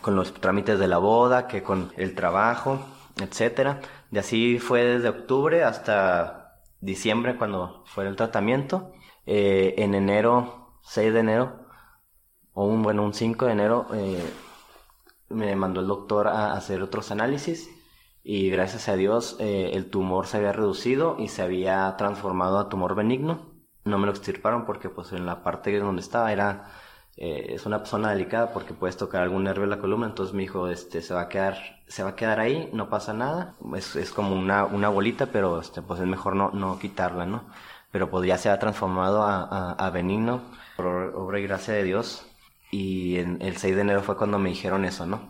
con 0.00 0.16
los 0.16 0.32
trámites 0.34 0.78
de 0.78 0.88
la 0.88 0.98
boda, 0.98 1.46
que 1.46 1.62
con 1.62 1.92
el 1.96 2.14
trabajo, 2.14 2.80
etcétera. 3.20 3.80
De 4.10 4.20
así 4.20 4.58
fue 4.58 4.84
desde 4.84 5.08
octubre 5.08 5.64
hasta 5.64 6.60
diciembre 6.80 7.36
cuando 7.36 7.84
fue 7.86 8.06
el 8.06 8.16
tratamiento. 8.16 8.92
Eh, 9.26 9.74
en 9.78 9.94
enero, 9.94 10.78
6 10.82 11.12
de 11.12 11.20
enero, 11.20 11.66
o 12.54 12.66
un, 12.66 12.82
bueno, 12.82 13.04
un 13.04 13.14
5 13.14 13.46
de 13.46 13.52
enero, 13.52 13.86
eh, 13.94 14.22
me 15.28 15.54
mandó 15.56 15.80
el 15.80 15.86
doctor 15.86 16.28
a 16.28 16.52
hacer 16.54 16.82
otros 16.82 17.10
análisis 17.10 17.70
y 18.24 18.50
gracias 18.50 18.88
a 18.88 18.96
Dios 18.96 19.36
eh, 19.40 19.70
el 19.74 19.90
tumor 19.90 20.26
se 20.26 20.36
había 20.36 20.52
reducido 20.52 21.16
y 21.18 21.28
se 21.28 21.42
había 21.42 21.94
transformado 21.96 22.58
a 22.58 22.68
tumor 22.68 22.94
benigno. 22.94 23.52
No 23.84 23.98
me 23.98 24.06
lo 24.06 24.12
extirparon 24.12 24.64
porque 24.64 24.88
pues 24.88 25.12
en 25.12 25.26
la 25.26 25.42
parte 25.42 25.76
donde 25.78 26.02
estaba 26.02 26.32
era 26.32 26.70
eh, 27.16 27.46
es 27.54 27.66
una 27.66 27.84
zona 27.84 28.10
delicada 28.10 28.52
porque 28.52 28.74
puedes 28.74 28.96
tocar 28.96 29.22
algún 29.22 29.44
nervio 29.44 29.62
de 29.62 29.68
la 29.68 29.78
columna, 29.78 30.06
entonces 30.06 30.34
me 30.34 30.42
dijo, 30.42 30.68
este, 30.68 31.02
se 31.02 31.14
va 31.14 31.22
a 31.22 31.28
quedar, 31.28 31.56
se 31.86 32.02
va 32.02 32.10
a 32.10 32.16
quedar 32.16 32.40
ahí, 32.40 32.70
no 32.72 32.88
pasa 32.88 33.12
nada, 33.12 33.54
es, 33.76 33.96
es 33.96 34.12
como 34.12 34.34
una, 34.34 34.64
una 34.64 34.88
bolita, 34.88 35.26
pero 35.26 35.60
este, 35.60 35.82
pues 35.82 36.00
es 36.00 36.06
mejor 36.06 36.36
no, 36.36 36.50
no 36.52 36.78
quitarla, 36.78 37.26
¿no? 37.26 37.44
Pero 37.90 38.10
pues 38.10 38.26
ya 38.26 38.38
se 38.38 38.48
ha 38.50 38.58
transformado 38.58 39.22
a, 39.22 39.42
a, 39.42 39.72
a 39.72 39.90
benigno, 39.90 40.42
por 40.76 40.86
obra 41.14 41.38
y 41.38 41.42
gracia 41.42 41.74
de 41.74 41.84
Dios, 41.84 42.26
y 42.70 43.18
en, 43.18 43.42
el 43.42 43.56
6 43.56 43.76
de 43.76 43.82
enero 43.82 44.02
fue 44.02 44.16
cuando 44.16 44.38
me 44.38 44.48
dijeron 44.50 44.84
eso, 44.84 45.06
¿no? 45.06 45.20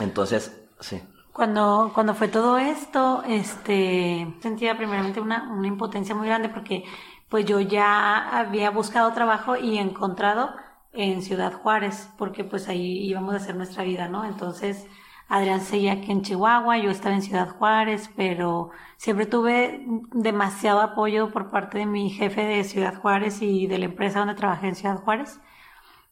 Entonces, 0.00 0.56
Sí. 0.80 1.02
Cuando, 1.32 1.92
cuando 1.94 2.14
fue 2.14 2.28
todo 2.28 2.58
esto, 2.58 3.22
este, 3.26 4.26
sentía 4.40 4.76
primeramente 4.76 5.20
una, 5.20 5.50
una 5.52 5.68
impotencia 5.68 6.14
muy 6.14 6.26
grande 6.26 6.48
porque 6.48 6.84
pues 7.28 7.44
yo 7.46 7.60
ya 7.60 8.38
había 8.38 8.70
buscado 8.70 9.12
trabajo 9.12 9.56
y 9.56 9.78
encontrado 9.78 10.50
en 10.92 11.22
Ciudad 11.22 11.52
Juárez, 11.52 12.08
porque 12.18 12.44
pues 12.44 12.68
ahí 12.68 12.98
íbamos 13.08 13.34
a 13.34 13.36
hacer 13.38 13.56
nuestra 13.56 13.84
vida, 13.84 14.08
¿no? 14.08 14.24
Entonces, 14.24 14.86
Adrián 15.28 15.60
seguía 15.60 15.92
aquí 15.92 16.10
en 16.10 16.22
Chihuahua, 16.22 16.78
yo 16.78 16.90
estaba 16.90 17.14
en 17.14 17.22
Ciudad 17.22 17.48
Juárez, 17.56 18.10
pero 18.16 18.70
siempre 18.96 19.26
tuve 19.26 19.86
demasiado 20.12 20.80
apoyo 20.80 21.30
por 21.30 21.50
parte 21.50 21.78
de 21.78 21.86
mi 21.86 22.10
jefe 22.10 22.44
de 22.44 22.64
Ciudad 22.64 23.00
Juárez 23.00 23.40
y 23.42 23.66
de 23.68 23.78
la 23.78 23.84
empresa 23.86 24.18
donde 24.20 24.34
trabajé 24.34 24.68
en 24.68 24.74
Ciudad 24.74 24.98
Juárez. 25.02 25.40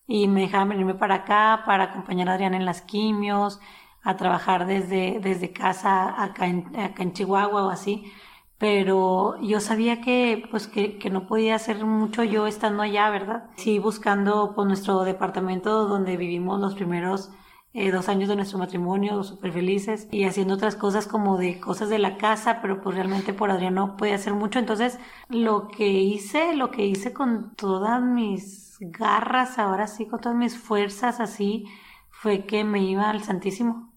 Y 0.06 0.28
me 0.28 0.42
dejaban 0.42 0.68
venirme 0.70 0.94
para 0.94 1.16
acá 1.16 1.62
para 1.66 1.84
acompañar 1.84 2.28
a 2.28 2.34
Adrián 2.34 2.54
en 2.54 2.64
las 2.64 2.80
quimios, 2.82 3.60
a 4.02 4.16
trabajar 4.16 4.66
desde, 4.66 5.18
desde 5.20 5.52
casa 5.52 6.22
acá 6.22 6.46
en, 6.46 6.74
acá 6.80 7.02
en 7.02 7.12
Chihuahua 7.12 7.66
o 7.66 7.70
así. 7.70 8.12
Pero 8.58 9.40
yo 9.40 9.60
sabía 9.60 10.00
que, 10.00 10.44
pues, 10.50 10.66
que, 10.66 10.98
que 10.98 11.10
no 11.10 11.26
podía 11.26 11.54
hacer 11.54 11.84
mucho 11.84 12.24
yo 12.24 12.46
estando 12.46 12.82
allá, 12.82 13.08
¿verdad? 13.10 13.50
Sí, 13.56 13.78
buscando, 13.78 14.52
pues, 14.54 14.66
nuestro 14.66 15.04
departamento 15.04 15.86
donde 15.86 16.16
vivimos 16.16 16.60
los 16.60 16.74
primeros 16.74 17.30
eh, 17.74 17.92
dos 17.92 18.08
años 18.08 18.28
de 18.28 18.36
nuestro 18.36 18.58
matrimonio, 18.58 19.22
súper 19.22 19.52
felices, 19.52 20.08
y 20.10 20.24
haciendo 20.24 20.54
otras 20.54 20.74
cosas 20.74 21.06
como 21.06 21.36
de 21.36 21.60
cosas 21.60 21.88
de 21.90 21.98
la 21.98 22.16
casa, 22.16 22.60
pero 22.62 22.80
pues 22.80 22.96
realmente 22.96 23.32
por 23.34 23.50
Adrián 23.50 23.74
no 23.74 23.96
podía 23.96 24.16
hacer 24.16 24.34
mucho. 24.34 24.58
Entonces, 24.58 24.98
lo 25.28 25.68
que 25.68 25.86
hice, 25.88 26.56
lo 26.56 26.70
que 26.70 26.86
hice 26.86 27.12
con 27.12 27.54
todas 27.54 28.02
mis 28.02 28.76
garras, 28.80 29.58
ahora 29.58 29.86
sí, 29.86 30.06
con 30.06 30.20
todas 30.20 30.36
mis 30.36 30.56
fuerzas 30.58 31.20
así, 31.20 31.66
fue 32.10 32.46
que 32.46 32.64
me 32.64 32.82
iba 32.82 33.08
al 33.10 33.22
Santísimo. 33.22 33.87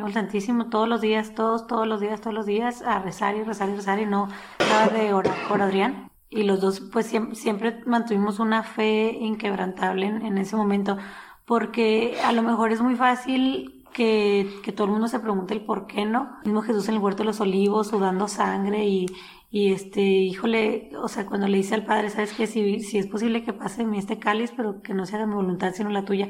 Al 0.00 0.12
Santísimo 0.12 0.70
todos 0.70 0.88
los 0.88 1.00
días, 1.00 1.34
todos, 1.34 1.66
todos 1.66 1.86
los 1.86 2.00
días, 2.00 2.20
todos 2.20 2.34
los 2.34 2.46
días, 2.46 2.82
a 2.82 2.98
rezar 2.98 3.36
y 3.36 3.42
rezar 3.42 3.68
y 3.68 3.74
rezar, 3.74 3.98
y 3.98 4.06
no 4.06 4.28
nada 4.58 4.88
de 4.88 5.12
orar 5.12 5.34
por 5.48 5.60
Adrián. 5.60 6.10
Y 6.30 6.44
los 6.44 6.60
dos, 6.60 6.80
pues 6.80 7.06
siempre, 7.06 7.34
siempre 7.34 7.82
mantuvimos 7.84 8.38
una 8.38 8.62
fe 8.62 9.12
inquebrantable 9.20 10.06
en, 10.06 10.24
en 10.24 10.38
ese 10.38 10.56
momento 10.56 10.96
porque 11.44 12.16
a 12.24 12.32
lo 12.32 12.42
mejor 12.42 12.72
es 12.72 12.80
muy 12.80 12.94
fácil 12.94 13.84
que, 13.92 14.48
que, 14.64 14.72
todo 14.72 14.86
el 14.86 14.92
mundo 14.92 15.08
se 15.08 15.20
pregunte 15.20 15.52
el 15.52 15.60
por 15.60 15.86
qué 15.86 16.06
no. 16.06 16.38
El 16.44 16.52
mismo 16.52 16.62
Jesús 16.62 16.88
en 16.88 16.94
el 16.94 17.00
huerto 17.00 17.22
de 17.22 17.26
los 17.26 17.40
olivos, 17.40 17.88
sudando 17.88 18.28
sangre 18.28 18.86
y, 18.86 19.06
y 19.50 19.72
este, 19.72 20.00
híjole, 20.00 20.90
o 20.96 21.08
sea, 21.08 21.26
cuando 21.26 21.46
le 21.48 21.58
dice 21.58 21.74
al 21.74 21.84
Padre, 21.84 22.08
¿sabes 22.08 22.32
qué? 22.32 22.46
Si, 22.46 22.80
si 22.80 22.96
es 22.96 23.06
posible 23.06 23.44
que 23.44 23.52
pase 23.52 23.84
mi 23.84 23.98
este 23.98 24.18
cáliz, 24.18 24.52
pero 24.56 24.80
que 24.80 24.94
no 24.94 25.04
se 25.04 25.16
haga 25.16 25.26
mi 25.26 25.34
voluntad 25.34 25.72
sino 25.74 25.90
la 25.90 26.06
tuya. 26.06 26.28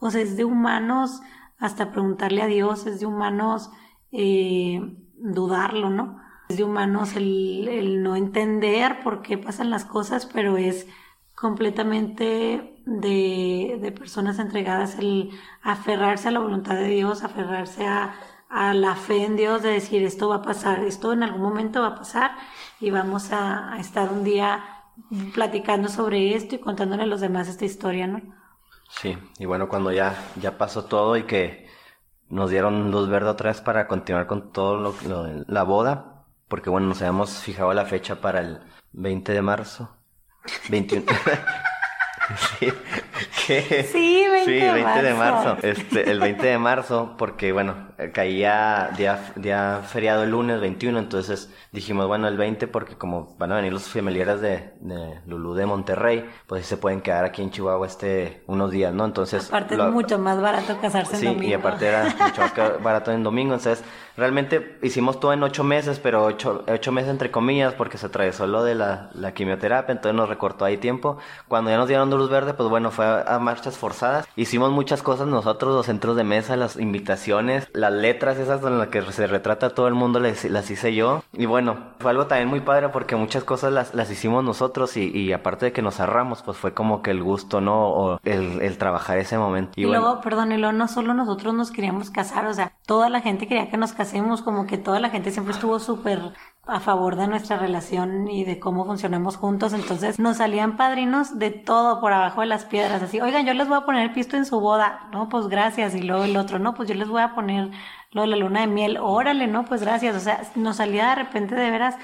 O 0.00 0.10
sea, 0.10 0.22
es 0.22 0.36
de 0.36 0.44
humanos 0.44 1.20
hasta 1.58 1.90
preguntarle 1.90 2.42
a 2.42 2.46
Dios, 2.46 2.86
es 2.86 3.00
de 3.00 3.06
humanos 3.06 3.70
eh, 4.12 4.80
dudarlo, 5.16 5.90
¿no? 5.90 6.20
Es 6.48 6.56
de 6.56 6.64
humanos 6.64 7.16
el, 7.16 8.02
no 8.02 8.16
entender 8.16 9.02
por 9.02 9.22
qué 9.22 9.38
pasan 9.38 9.70
las 9.70 9.84
cosas, 9.84 10.26
pero 10.26 10.56
es 10.56 10.86
completamente 11.34 12.82
de, 12.86 13.78
de, 13.80 13.92
personas 13.92 14.38
entregadas 14.38 14.98
el 14.98 15.30
aferrarse 15.62 16.28
a 16.28 16.30
la 16.32 16.40
voluntad 16.40 16.74
de 16.74 16.88
Dios, 16.88 17.24
aferrarse 17.24 17.86
a, 17.86 18.14
a, 18.48 18.74
la 18.74 18.94
fe 18.94 19.24
en 19.24 19.36
Dios, 19.36 19.62
de 19.62 19.70
decir 19.70 20.02
esto 20.04 20.28
va 20.28 20.36
a 20.36 20.42
pasar, 20.42 20.84
esto 20.84 21.12
en 21.12 21.22
algún 21.22 21.42
momento 21.42 21.80
va 21.80 21.88
a 21.88 21.94
pasar 21.96 22.32
y 22.80 22.90
vamos 22.90 23.32
a, 23.32 23.72
a 23.72 23.80
estar 23.80 24.12
un 24.12 24.22
día 24.22 24.62
platicando 25.32 25.88
sobre 25.88 26.34
esto 26.34 26.54
y 26.54 26.58
contándole 26.58 27.02
a 27.04 27.06
los 27.06 27.20
demás 27.20 27.48
esta 27.48 27.64
historia, 27.64 28.06
¿no? 28.06 28.43
Sí, 29.00 29.18
y 29.38 29.44
bueno, 29.44 29.68
cuando 29.68 29.92
ya, 29.92 30.14
ya 30.36 30.56
pasó 30.56 30.84
todo 30.86 31.16
y 31.16 31.24
que 31.24 31.68
nos 32.28 32.50
dieron 32.50 32.90
luz 32.90 33.08
verde 33.08 33.28
otra 33.30 33.50
vez 33.50 33.60
para 33.60 33.86
continuar 33.86 34.26
con 34.26 34.52
todo 34.52 34.76
lo, 34.76 34.94
lo 35.06 35.44
la 35.46 35.62
boda, 35.62 36.26
porque 36.48 36.70
bueno, 36.70 36.88
nos 36.88 37.00
habíamos 37.02 37.30
fijado 37.38 37.72
la 37.74 37.84
fecha 37.86 38.20
para 38.20 38.40
el 38.40 38.60
20 38.92 39.32
de 39.32 39.42
marzo 39.42 39.90
21. 40.68 41.04
sí, 42.58 42.72
¿qué? 43.46 43.88
Sí, 43.90 44.26
20, 44.30 44.44
sí, 44.44 44.60
20 44.60 44.72
de 44.72 44.82
marzo. 44.82 45.02
de 45.02 45.14
marzo. 45.14 45.56
Este, 45.62 46.10
el 46.10 46.20
20 46.20 46.46
de 46.46 46.58
marzo, 46.58 47.14
porque 47.16 47.52
bueno, 47.52 47.74
caía 48.12 48.90
día, 48.96 49.32
día 49.36 49.82
feriado 49.86 50.24
el 50.24 50.30
lunes 50.30 50.60
21, 50.60 50.98
entonces 50.98 51.50
dijimos, 51.72 52.06
bueno, 52.06 52.28
el 52.28 52.36
20 52.36 52.66
porque 52.68 52.96
como 52.96 53.36
van 53.38 53.52
a 53.52 53.56
venir 53.56 53.72
los 53.72 53.84
familiares 53.84 54.40
de, 54.40 54.72
de 54.80 55.20
Lulú 55.26 55.54
de 55.54 55.66
Monterrey, 55.66 56.28
pues 56.46 56.66
se 56.66 56.76
pueden 56.76 57.00
quedar 57.00 57.24
aquí 57.24 57.42
en 57.42 57.50
Chihuahua 57.50 57.86
este 57.86 58.42
unos 58.46 58.70
días, 58.70 58.92
¿no? 58.92 59.04
Entonces... 59.04 59.48
Aparte 59.48 59.76
lo, 59.76 59.88
es 59.88 59.92
mucho 59.92 60.18
más 60.18 60.40
barato 60.40 60.78
casarse 60.80 61.16
sí, 61.16 61.26
en 61.26 61.34
domingo. 61.34 61.50
y 61.50 61.54
aparte 61.54 61.86
era 61.86 62.04
mucho 62.04 62.40
más 62.40 62.82
barato 62.82 63.12
en 63.12 63.22
domingo, 63.22 63.54
entonces 63.54 63.84
realmente 64.16 64.78
hicimos 64.82 65.20
todo 65.20 65.32
en 65.32 65.42
ocho 65.42 65.64
meses, 65.64 65.98
pero 66.00 66.24
ocho, 66.24 66.64
ocho 66.68 66.92
meses 66.92 67.10
entre 67.10 67.30
comillas 67.30 67.74
porque 67.74 67.98
se 67.98 68.06
atravesó 68.06 68.46
lo 68.46 68.64
de 68.64 68.74
la, 68.74 69.10
la, 69.14 69.34
quimioterapia, 69.34 69.92
entonces 69.92 70.16
nos 70.16 70.28
recortó 70.28 70.64
ahí 70.64 70.76
tiempo. 70.76 71.18
Cuando 71.48 71.70
ya 71.70 71.76
nos 71.76 71.88
dieron 71.88 72.10
luz 72.10 72.30
verde, 72.30 72.54
pues 72.54 72.68
bueno, 72.68 72.90
fue 72.90 73.03
a, 73.04 73.22
a 73.22 73.38
marchas 73.38 73.78
forzadas. 73.78 74.26
Hicimos 74.36 74.70
muchas 74.70 75.02
cosas 75.02 75.26
nosotros, 75.26 75.74
los 75.74 75.86
centros 75.86 76.16
de 76.16 76.24
mesa, 76.24 76.56
las 76.56 76.76
invitaciones, 76.76 77.68
las 77.72 77.92
letras 77.92 78.38
esas 78.38 78.62
en 78.64 78.78
las 78.78 78.88
que 78.88 79.02
se 79.12 79.26
retrata 79.26 79.70
todo 79.70 79.88
el 79.88 79.94
mundo 79.94 80.20
las, 80.20 80.44
las 80.44 80.70
hice 80.70 80.94
yo. 80.94 81.22
Y 81.32 81.46
bueno, 81.46 81.76
fue 81.98 82.10
algo 82.10 82.26
también 82.26 82.48
muy 82.48 82.60
padre 82.60 82.88
porque 82.88 83.16
muchas 83.16 83.44
cosas 83.44 83.72
las, 83.72 83.94
las 83.94 84.10
hicimos 84.10 84.44
nosotros 84.44 84.96
y, 84.96 85.10
y, 85.10 85.32
aparte 85.32 85.66
de 85.66 85.72
que 85.72 85.82
nos 85.82 86.00
ahorramos, 86.00 86.42
pues 86.42 86.56
fue 86.56 86.74
como 86.74 87.02
que 87.02 87.10
el 87.10 87.22
gusto, 87.22 87.60
¿no? 87.60 87.88
O 87.88 88.20
el, 88.24 88.60
el 88.62 88.78
trabajar 88.78 89.18
ese 89.18 89.38
momento. 89.38 89.72
Y, 89.76 89.82
y 89.82 89.86
bueno, 89.86 90.02
luego, 90.02 90.20
perdón, 90.20 90.52
y 90.52 90.56
luego 90.56 90.72
no 90.72 90.88
solo 90.88 91.14
nosotros 91.14 91.54
nos 91.54 91.70
queríamos 91.70 92.10
casar, 92.10 92.46
o 92.46 92.54
sea, 92.54 92.72
toda 92.86 93.08
la 93.08 93.20
gente 93.20 93.46
quería 93.46 93.70
que 93.70 93.76
nos 93.76 93.92
casemos, 93.92 94.42
como 94.42 94.66
que 94.66 94.78
toda 94.78 95.00
la 95.00 95.10
gente 95.10 95.30
siempre 95.30 95.54
estuvo 95.54 95.78
súper 95.78 96.32
a 96.66 96.80
favor 96.80 97.16
de 97.16 97.26
nuestra 97.28 97.58
relación 97.58 98.28
y 98.28 98.44
de 98.44 98.58
cómo 98.58 98.84
funcionamos 98.84 99.36
juntos. 99.36 99.72
Entonces 99.72 100.18
nos 100.18 100.38
salían 100.38 100.76
padrinos 100.76 101.38
de 101.38 101.50
todo 101.50 102.00
por 102.00 102.12
abajo 102.12 102.40
de 102.40 102.46
las 102.46 102.64
piedras. 102.64 103.02
Así, 103.02 103.20
oigan, 103.20 103.46
yo 103.46 103.54
les 103.54 103.68
voy 103.68 103.76
a 103.76 103.84
poner 103.84 104.12
pisto 104.12 104.36
en 104.36 104.46
su 104.46 104.60
boda. 104.60 105.08
No, 105.12 105.28
pues 105.28 105.48
gracias. 105.48 105.94
Y 105.94 106.02
luego 106.02 106.24
el 106.24 106.36
otro, 106.36 106.58
no, 106.58 106.74
pues 106.74 106.88
yo 106.88 106.94
les 106.94 107.08
voy 107.08 107.22
a 107.22 107.34
poner 107.34 107.70
lo 108.12 108.22
de 108.22 108.28
la 108.28 108.36
luna 108.36 108.60
de 108.60 108.66
miel. 108.66 108.98
Órale, 109.00 109.46
no, 109.46 109.64
pues 109.64 109.82
gracias. 109.82 110.16
O 110.16 110.20
sea, 110.20 110.42
nos 110.54 110.76
salía 110.76 111.10
de 111.10 111.14
repente 111.16 111.54
de 111.54 111.70
veras 111.70 111.96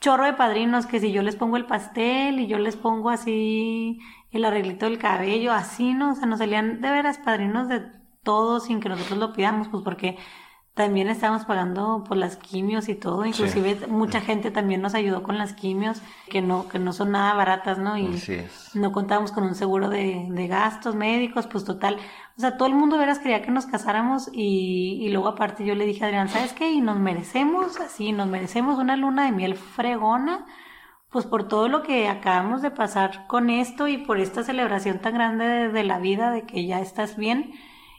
chorro 0.00 0.24
de 0.24 0.34
padrinos 0.34 0.86
que 0.86 1.00
si 1.00 1.10
yo 1.10 1.22
les 1.22 1.36
pongo 1.36 1.56
el 1.56 1.64
pastel 1.66 2.38
y 2.38 2.46
yo 2.46 2.58
les 2.58 2.76
pongo 2.76 3.10
así 3.10 3.98
el 4.30 4.44
arreglito 4.44 4.86
del 4.86 4.98
cabello, 4.98 5.52
así, 5.52 5.94
¿no? 5.94 6.12
O 6.12 6.14
sea, 6.14 6.26
nos 6.26 6.38
salían 6.38 6.80
de 6.80 6.90
veras 6.90 7.18
padrinos 7.18 7.68
de 7.68 7.82
todo 8.22 8.60
sin 8.60 8.80
que 8.80 8.88
nosotros 8.88 9.18
lo 9.18 9.32
pidamos, 9.32 9.68
pues 9.68 9.82
porque 9.82 10.18
también 10.76 11.08
estábamos 11.08 11.46
pagando 11.46 12.04
por 12.06 12.18
las 12.18 12.36
quimios 12.36 12.90
y 12.90 12.94
todo, 12.94 13.24
inclusive 13.24 13.78
sí. 13.80 13.86
mucha 13.88 14.20
gente 14.20 14.50
también 14.50 14.82
nos 14.82 14.94
ayudó 14.94 15.22
con 15.22 15.38
las 15.38 15.54
quimios, 15.54 16.02
que 16.28 16.42
no, 16.42 16.68
que 16.68 16.78
no 16.78 16.92
son 16.92 17.12
nada 17.12 17.32
baratas, 17.32 17.78
¿no? 17.78 17.96
Y 17.96 18.22
no 18.74 18.92
contábamos 18.92 19.32
con 19.32 19.44
un 19.44 19.54
seguro 19.54 19.88
de, 19.88 20.26
de, 20.28 20.46
gastos 20.48 20.94
médicos, 20.94 21.46
pues 21.46 21.64
total. 21.64 21.96
O 22.36 22.40
sea, 22.42 22.58
todo 22.58 22.68
el 22.68 22.74
mundo 22.74 22.98
veras 22.98 23.18
quería 23.18 23.40
que 23.40 23.50
nos 23.50 23.64
casáramos 23.64 24.28
y, 24.34 24.98
y 25.00 25.08
luego 25.08 25.28
aparte 25.28 25.64
yo 25.64 25.74
le 25.74 25.86
dije 25.86 26.04
a 26.04 26.08
Adrián, 26.08 26.28
¿sabes 26.28 26.52
qué? 26.52 26.70
Y 26.70 26.82
nos 26.82 26.98
merecemos, 26.98 27.80
así, 27.80 28.12
nos 28.12 28.28
merecemos 28.28 28.78
una 28.78 28.98
luna 28.98 29.24
de 29.24 29.32
miel 29.32 29.54
fregona, 29.56 30.44
pues 31.08 31.24
por 31.24 31.48
todo 31.48 31.68
lo 31.68 31.82
que 31.82 32.06
acabamos 32.06 32.60
de 32.60 32.70
pasar 32.70 33.26
con 33.28 33.48
esto 33.48 33.88
y 33.88 33.96
por 33.96 34.20
esta 34.20 34.42
celebración 34.42 34.98
tan 34.98 35.14
grande 35.14 35.46
de, 35.46 35.68
de 35.70 35.84
la 35.84 36.00
vida, 36.00 36.30
de 36.30 36.42
que 36.42 36.66
ya 36.66 36.80
estás 36.80 37.16
bien 37.16 37.54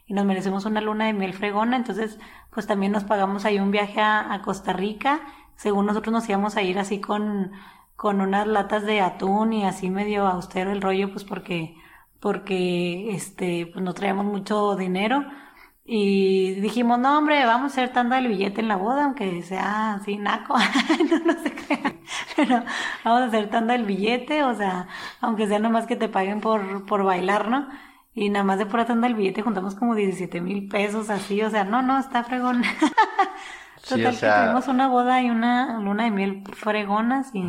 y 0.08 0.13
nos 0.13 0.26
merecemos 0.26 0.65
una 0.65 0.82
luna 0.82 1.06
de 1.06 1.13
miel 1.13 1.34
fregona, 1.34 1.76
entonces 1.76 2.20
pues 2.50 2.65
también 2.65 2.93
nos 2.93 3.04
pagamos 3.04 3.46
ahí 3.46 3.60
un 3.60 3.72
viaje 3.72 4.02
a, 4.02 4.41
Costa 4.43 4.74
Rica, 4.74 5.22
según 5.56 5.86
nosotros 5.86 6.13
nos 6.13 6.28
íbamos 6.30 6.56
a 6.56 6.62
ir 6.62 6.80
así 6.80 7.02
con, 7.02 7.52
con 7.96 8.22
unas 8.22 8.48
latas 8.48 8.86
de 8.86 9.02
atún 9.02 9.54
y 9.54 9.65
así 9.65 9.89
medio 9.89 10.26
austero 10.28 10.72
el 10.72 10.82
rollo, 10.82 11.12
pues 11.12 11.26
porque, 11.26 11.76
porque 12.20 13.12
este, 13.12 13.67
pues 13.67 13.84
no 13.84 13.93
traíamos 13.93 14.26
mucho 14.26 14.76
dinero. 14.76 15.26
Y 15.89 16.56
dijimos, 16.56 17.00
no, 17.00 17.17
hombre, 17.17 17.46
vamos 17.46 17.72
a 17.72 17.74
hacer 17.74 17.93
tanda 17.93 18.17
del 18.17 18.28
billete 18.28 18.60
en 18.60 18.67
la 18.67 18.76
boda, 18.76 19.06
aunque 19.06 19.41
sea 19.43 19.93
así 19.96 20.17
naco, 20.17 20.56
no, 21.10 21.20
no 21.34 21.41
se 21.41 21.54
crean. 21.56 22.00
Pero 22.36 22.63
vamos 23.06 23.22
a 23.22 23.26
hacer 23.26 23.50
tanda 23.50 23.74
del 23.74 23.86
billete, 23.86 24.43
o 24.43 24.54
sea, 24.56 24.88
aunque 25.22 25.48
sea 25.48 25.60
nomás 25.60 25.88
que 25.88 25.96
te 25.96 26.10
paguen 26.10 26.41
por, 26.41 26.86
por 26.86 27.04
bailar, 27.04 27.48
¿no? 27.50 27.67
Y 28.17 28.32
nada 28.32 28.43
más 28.43 28.58
de 28.58 28.65
pura 28.65 28.84
tanda 28.84 29.08
del 29.08 29.15
billete 29.15 29.43
juntamos 29.43 29.75
como 29.75 29.93
17 29.93 30.41
mil 30.41 30.67
pesos 30.67 31.12
así, 31.12 31.39
o 31.43 31.51
sea, 31.51 31.65
no, 31.65 31.84
no, 31.84 31.99
está 31.99 32.23
fregón. 32.23 32.63
Total 33.88 33.99
sí, 33.99 34.06
o 34.06 34.12
sea... 34.12 34.34
que 34.34 34.41
tuvimos 34.45 34.67
una 34.67 34.88
boda 34.88 35.21
y 35.21 35.30
una 35.30 35.80
luna 35.80 36.06
de 36.06 36.10
miel 36.10 36.43
fregonas 36.51 37.30
y 37.36 37.43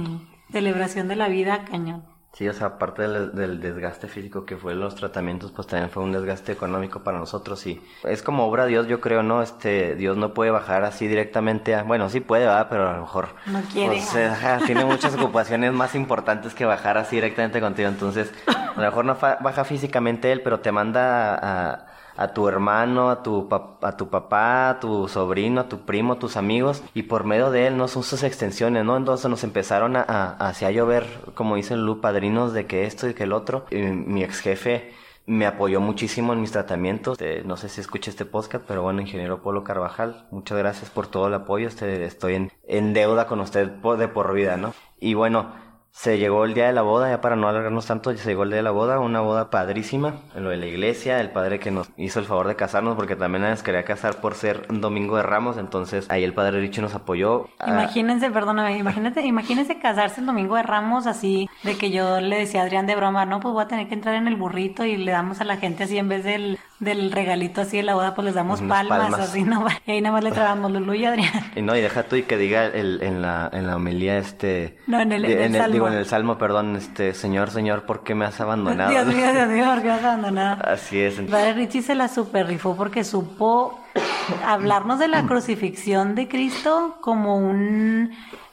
celebración 0.52 1.08
de 1.08 1.16
la 1.16 1.28
vida 1.28 1.64
cañón. 1.64 2.04
Sí, 2.32 2.46
o 2.46 2.52
sea, 2.52 2.68
aparte 2.68 3.02
del, 3.02 3.34
del, 3.34 3.60
desgaste 3.60 4.06
físico 4.06 4.44
que 4.44 4.56
fue 4.56 4.74
los 4.74 4.94
tratamientos, 4.94 5.50
pues 5.50 5.66
también 5.66 5.90
fue 5.90 6.04
un 6.04 6.12
desgaste 6.12 6.52
económico 6.52 7.02
para 7.02 7.18
nosotros 7.18 7.66
y 7.66 7.82
es 8.04 8.22
como 8.22 8.46
obra 8.46 8.64
de 8.64 8.70
Dios, 8.70 8.86
yo 8.86 9.00
creo, 9.00 9.22
¿no? 9.22 9.42
Este, 9.42 9.96
Dios 9.96 10.16
no 10.16 10.34
puede 10.34 10.50
bajar 10.50 10.84
así 10.84 11.08
directamente 11.08 11.74
a, 11.74 11.82
bueno, 11.82 12.08
sí 12.10 12.20
puede, 12.20 12.44
¿verdad? 12.44 12.68
Pero 12.70 12.88
a 12.88 12.92
lo 12.92 13.00
mejor... 13.00 13.30
No 13.46 13.60
quiere. 13.72 13.96
Pues, 13.96 14.14
ajá, 14.16 14.60
tiene 14.66 14.84
muchas 14.84 15.14
ocupaciones 15.14 15.72
más 15.72 15.94
importantes 15.94 16.54
que 16.54 16.64
bajar 16.64 16.96
así 16.98 17.16
directamente 17.16 17.60
contigo, 17.60 17.88
entonces 17.88 18.32
a 18.46 18.74
lo 18.76 18.82
mejor 18.82 19.04
no 19.04 19.16
baja 19.16 19.64
físicamente 19.64 20.30
él, 20.30 20.42
pero 20.42 20.60
te 20.60 20.70
manda 20.70 21.34
a, 21.34 21.74
a 21.74 21.86
tu 22.26 22.48
hermano, 22.48 23.10
a 23.10 23.22
tu, 23.22 23.48
a 23.80 23.96
tu 23.96 24.08
papá, 24.10 24.70
a 24.70 24.80
tu 24.80 25.06
sobrino, 25.06 25.60
a 25.60 25.68
tu 25.68 25.86
primo, 25.86 26.14
a 26.14 26.18
tus 26.18 26.36
amigos, 26.36 26.82
y 26.92 27.04
por 27.04 27.22
medio 27.24 27.52
de 27.52 27.68
él 27.68 27.76
no 27.76 27.86
son 27.86 28.02
sus 28.02 28.24
extensiones, 28.24 28.84
¿no? 28.84 28.96
Entonces 28.96 29.30
nos 29.30 29.44
empezaron 29.44 29.96
a, 29.96 30.02
a, 30.02 30.70
llover, 30.70 31.06
como 31.34 31.54
dicen 31.54 31.86
Lu, 31.86 32.00
padrinos 32.00 32.52
de 32.52 32.66
que 32.66 32.84
esto 32.84 33.08
y 33.08 33.14
que 33.14 33.22
el 33.22 33.32
otro. 33.32 33.66
Y 33.70 33.76
mi 33.78 34.24
ex 34.24 34.40
jefe 34.40 34.92
me 35.26 35.46
apoyó 35.46 35.80
muchísimo 35.80 36.32
en 36.32 36.40
mis 36.40 36.52
tratamientos. 36.52 37.18
Eh, 37.20 37.42
no 37.44 37.56
sé 37.56 37.68
si 37.68 37.80
escucha 37.80 38.10
este 38.10 38.24
podcast, 38.24 38.64
pero 38.66 38.82
bueno, 38.82 39.00
ingeniero 39.00 39.42
Polo 39.42 39.62
Carvajal, 39.62 40.26
muchas 40.30 40.58
gracias 40.58 40.90
por 40.90 41.06
todo 41.06 41.28
el 41.28 41.34
apoyo. 41.34 41.68
Este, 41.68 42.04
estoy 42.04 42.34
en, 42.34 42.52
en 42.66 42.94
deuda 42.94 43.26
con 43.26 43.40
usted 43.40 43.68
de 43.68 44.08
por 44.08 44.32
vida, 44.34 44.56
¿no? 44.56 44.74
Y 44.98 45.14
bueno, 45.14 45.52
se 45.98 46.16
llegó 46.16 46.44
el 46.44 46.54
día 46.54 46.68
de 46.68 46.72
la 46.72 46.82
boda, 46.82 47.10
ya 47.10 47.20
para 47.20 47.34
no 47.34 47.48
alargarnos 47.48 47.86
tanto, 47.86 48.16
se 48.16 48.28
llegó 48.28 48.44
el 48.44 48.50
día 48.50 48.58
de 48.58 48.62
la 48.62 48.70
boda, 48.70 49.00
una 49.00 49.20
boda 49.20 49.50
padrísima, 49.50 50.14
en 50.36 50.44
lo 50.44 50.50
de 50.50 50.56
la 50.56 50.66
iglesia, 50.66 51.20
el 51.20 51.30
padre 51.30 51.58
que 51.58 51.72
nos 51.72 51.90
hizo 51.96 52.20
el 52.20 52.26
favor 52.26 52.46
de 52.46 52.54
casarnos, 52.54 52.94
porque 52.94 53.16
también 53.16 53.42
nos 53.42 53.64
quería 53.64 53.82
casar 53.82 54.20
por 54.20 54.36
ser 54.36 54.64
un 54.70 54.80
domingo 54.80 55.16
de 55.16 55.24
ramos, 55.24 55.58
entonces 55.58 56.06
ahí 56.08 56.22
el 56.22 56.34
padre 56.34 56.60
Richie 56.60 56.82
nos 56.82 56.94
apoyó. 56.94 57.48
Imagínense, 57.66 58.30
perdóname, 58.30 58.78
imagínate, 58.78 59.26
imagínense 59.26 59.80
casarse 59.80 60.20
el 60.20 60.26
domingo 60.26 60.54
de 60.54 60.62
ramos 60.62 61.08
así, 61.08 61.50
de 61.64 61.76
que 61.76 61.90
yo 61.90 62.20
le 62.20 62.38
decía 62.38 62.60
a 62.60 62.64
Adrián 62.64 62.86
de 62.86 62.94
broma, 62.94 63.26
no, 63.26 63.40
pues 63.40 63.52
voy 63.52 63.64
a 63.64 63.66
tener 63.66 63.88
que 63.88 63.94
entrar 63.94 64.14
en 64.14 64.28
el 64.28 64.36
burrito 64.36 64.84
y 64.84 64.96
le 64.96 65.10
damos 65.10 65.40
a 65.40 65.44
la 65.44 65.56
gente 65.56 65.82
así 65.82 65.98
en 65.98 66.08
vez 66.08 66.22
del, 66.22 66.60
del 66.78 67.10
regalito 67.10 67.62
así 67.62 67.78
de 67.78 67.82
la 67.82 67.94
boda, 67.94 68.14
pues 68.14 68.24
les 68.24 68.34
damos 68.36 68.62
palmas, 68.62 69.14
así, 69.14 69.42
no, 69.42 69.66
y 69.86 69.90
ahí 69.90 70.00
nada 70.00 70.12
más 70.12 70.22
le 70.22 70.30
trabamos 70.30 70.70
Lulu 70.70 70.94
y 70.94 71.06
Adrián. 71.06 71.50
Y 71.56 71.62
no, 71.62 71.74
y 71.74 71.80
deja 71.80 72.04
tú 72.04 72.14
y 72.14 72.22
que 72.22 72.36
diga 72.36 72.66
el, 72.66 73.02
en 73.02 73.20
la, 73.20 73.50
en 73.52 73.66
la 73.66 73.74
homilía 73.74 74.16
este... 74.18 74.78
No, 74.86 75.00
en 75.00 75.10
el, 75.10 75.24
en 75.24 75.32
el, 75.32 75.40
en 75.40 75.54
el 75.56 75.87
Salmo, 76.04 76.38
perdón, 76.38 76.76
este, 76.76 77.14
Señor, 77.14 77.50
Señor, 77.50 77.84
¿por 77.84 78.02
qué 78.02 78.14
me 78.14 78.24
has 78.24 78.40
abandonado? 78.40 78.90
Dios 78.90 79.06
mío, 79.06 79.32
Dios 79.32 79.48
mío, 79.48 79.64
¿por 79.66 79.82
qué 79.82 79.88
me 79.88 79.94
has 79.94 80.04
abandonado? 80.04 80.62
Así 80.64 81.00
es. 81.00 81.20
Padre 81.20 81.54
Richie 81.54 81.82
se 81.82 81.94
la 81.94 82.08
super 82.08 82.46
rifó 82.46 82.76
porque 82.76 83.04
supo 83.04 83.78
hablarnos 84.46 84.98
de 84.98 85.08
la 85.08 85.22
crucifixión 85.26 86.14
de 86.14 86.28
Cristo 86.28 86.96
como 87.00 87.36
un 87.36 88.10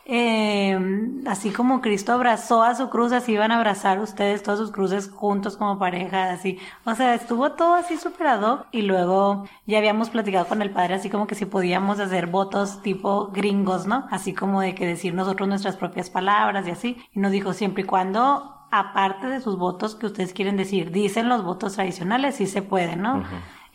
eh, 0.08 0.80
así 1.26 1.50
como 1.50 1.82
Cristo 1.82 2.14
abrazó 2.14 2.62
a 2.62 2.76
su 2.76 2.90
cruz, 2.90 3.12
así 3.12 3.32
iban 3.34 3.52
a 3.52 3.58
abrazar 3.58 4.00
ustedes 4.00 4.44
todas 4.44 4.60
sus 4.60 4.72
cruces 4.72 5.10
juntos 5.10 5.58
como 5.58 5.80
pareja, 5.80 6.32
así. 6.32 6.60
O 6.86 6.94
sea, 6.94 7.16
estuvo 7.16 7.54
todo 7.54 7.74
así 7.74 7.98
superado 7.98 8.68
y 8.72 8.84
luego 8.84 9.46
ya 9.66 9.80
habíamos 9.80 10.12
platicado 10.12 10.46
con 10.48 10.62
el 10.62 10.70
padre 10.70 10.96
así 10.96 11.10
como 11.10 11.26
que 11.26 11.34
si 11.34 11.46
podíamos 11.46 12.00
hacer 12.00 12.28
votos 12.28 12.84
tipo 12.84 13.32
gringos, 13.34 13.88
¿no? 13.88 14.06
Así 14.12 14.34
como 14.34 14.62
de 14.62 14.76
que 14.76 14.86
decir 14.86 15.16
nosotros 15.16 15.50
nuestras 15.50 15.76
propias 15.76 16.12
palabras 16.12 16.68
y 16.68 16.72
así. 16.72 16.98
Y 17.14 17.20
nos 17.20 17.32
dijo 17.32 17.54
siempre 17.54 17.84
y 17.84 17.88
cuando 17.88 18.68
aparte 18.70 19.28
de 19.28 19.42
sus 19.42 19.58
votos 19.58 19.96
que 19.96 20.06
ustedes 20.06 20.34
quieren 20.34 20.58
decir, 20.58 20.92
dicen 20.92 21.30
los 21.30 21.44
votos 21.44 21.74
tradicionales, 21.74 22.36
sí 22.36 22.46
se 22.46 22.62
puede, 22.62 22.96
¿no? 22.96 23.24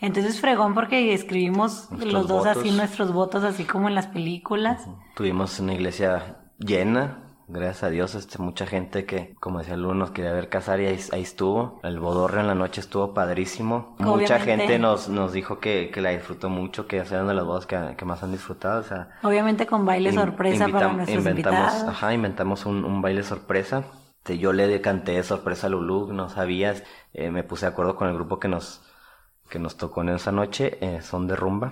Entonces 0.01 0.41
fregón 0.41 0.73
porque 0.73 1.13
escribimos 1.13 1.87
los 1.91 2.27
dos 2.27 2.47
así 2.47 2.71
nuestros 2.71 3.13
votos 3.13 3.43
así 3.43 3.63
como 3.63 3.87
en 3.87 3.95
las 3.95 4.07
películas. 4.07 4.87
Tuvimos 5.15 5.59
una 5.59 5.75
iglesia 5.75 6.37
llena, 6.57 7.19
gracias 7.47 7.83
a 7.83 7.89
Dios, 7.89 8.15
este, 8.15 8.39
mucha 8.39 8.65
gente 8.65 9.05
que, 9.05 9.35
como 9.39 9.59
decía 9.59 9.77
Lu, 9.77 9.93
nos 9.93 10.11
quería 10.11 10.31
ver 10.31 10.49
casar 10.49 10.81
y 10.81 10.87
ahí, 10.87 11.21
estuvo. 11.21 11.79
El 11.83 11.99
bodorre 11.99 12.41
en 12.41 12.47
la 12.47 12.55
noche 12.55 12.81
estuvo 12.81 13.13
padrísimo. 13.13 13.95
Mucha 13.99 14.39
gente 14.39 14.79
nos, 14.79 15.07
nos 15.07 15.33
dijo 15.33 15.59
que, 15.59 15.91
que 15.93 16.01
la 16.01 16.09
disfrutó 16.09 16.49
mucho, 16.49 16.87
que 16.87 16.97
eran 16.97 17.27
de 17.27 17.33
las 17.35 17.45
bodas 17.45 17.67
que, 17.67 17.95
que, 17.95 18.05
más 18.05 18.23
han 18.23 18.31
disfrutado. 18.31 18.81
O 18.81 18.83
sea, 18.83 19.09
Obviamente 19.21 19.67
con 19.67 19.85
baile 19.85 20.11
sorpresa 20.11 20.67
para 20.67 20.91
nuestros 20.93 21.19
inventamos, 21.19 21.59
invitados. 21.59 21.89
Ajá, 21.95 22.13
inventamos 22.13 22.65
un, 22.65 22.83
un 22.85 23.01
baile 23.01 23.21
sorpresa. 23.23 23.83
Este, 24.17 24.37
yo 24.37 24.53
le 24.53 24.81
canté 24.81 25.21
sorpresa 25.23 25.67
a 25.67 25.69
Lulu, 25.69 26.13
no 26.13 26.29
sabías. 26.29 26.83
Eh, 27.13 27.31
me 27.31 27.43
puse 27.43 27.65
de 27.65 27.71
acuerdo 27.71 27.95
con 27.95 28.07
el 28.07 28.15
grupo 28.15 28.39
que 28.39 28.47
nos 28.47 28.81
que 29.51 29.59
nos 29.59 29.75
tocó 29.77 30.01
en 30.01 30.09
esa 30.09 30.31
noche 30.31 30.77
eh, 30.81 31.01
son 31.03 31.27
de 31.27 31.35
rumba. 31.35 31.71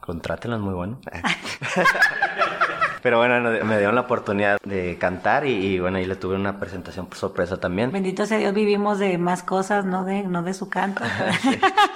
Contrátenlas, 0.00 0.60
muy 0.60 0.74
bueno. 0.74 0.98
Pero 3.02 3.18
bueno, 3.18 3.40
me 3.64 3.76
dieron 3.76 3.94
la 3.94 4.00
oportunidad 4.00 4.58
de 4.64 4.96
cantar 4.98 5.46
y, 5.46 5.78
bueno, 5.78 5.98
ahí 5.98 6.06
le 6.06 6.16
tuve 6.16 6.34
una 6.34 6.58
presentación 6.58 7.06
por 7.06 7.16
sorpresa 7.16 7.60
también. 7.60 7.92
Bendito 7.92 8.26
sea 8.26 8.38
Dios, 8.38 8.52
vivimos 8.52 8.98
de 8.98 9.18
más 9.18 9.44
cosas, 9.44 9.84
no 9.84 10.04
de, 10.04 10.24
no 10.24 10.42
de 10.42 10.52
su 10.52 10.68
canto. 10.68 11.04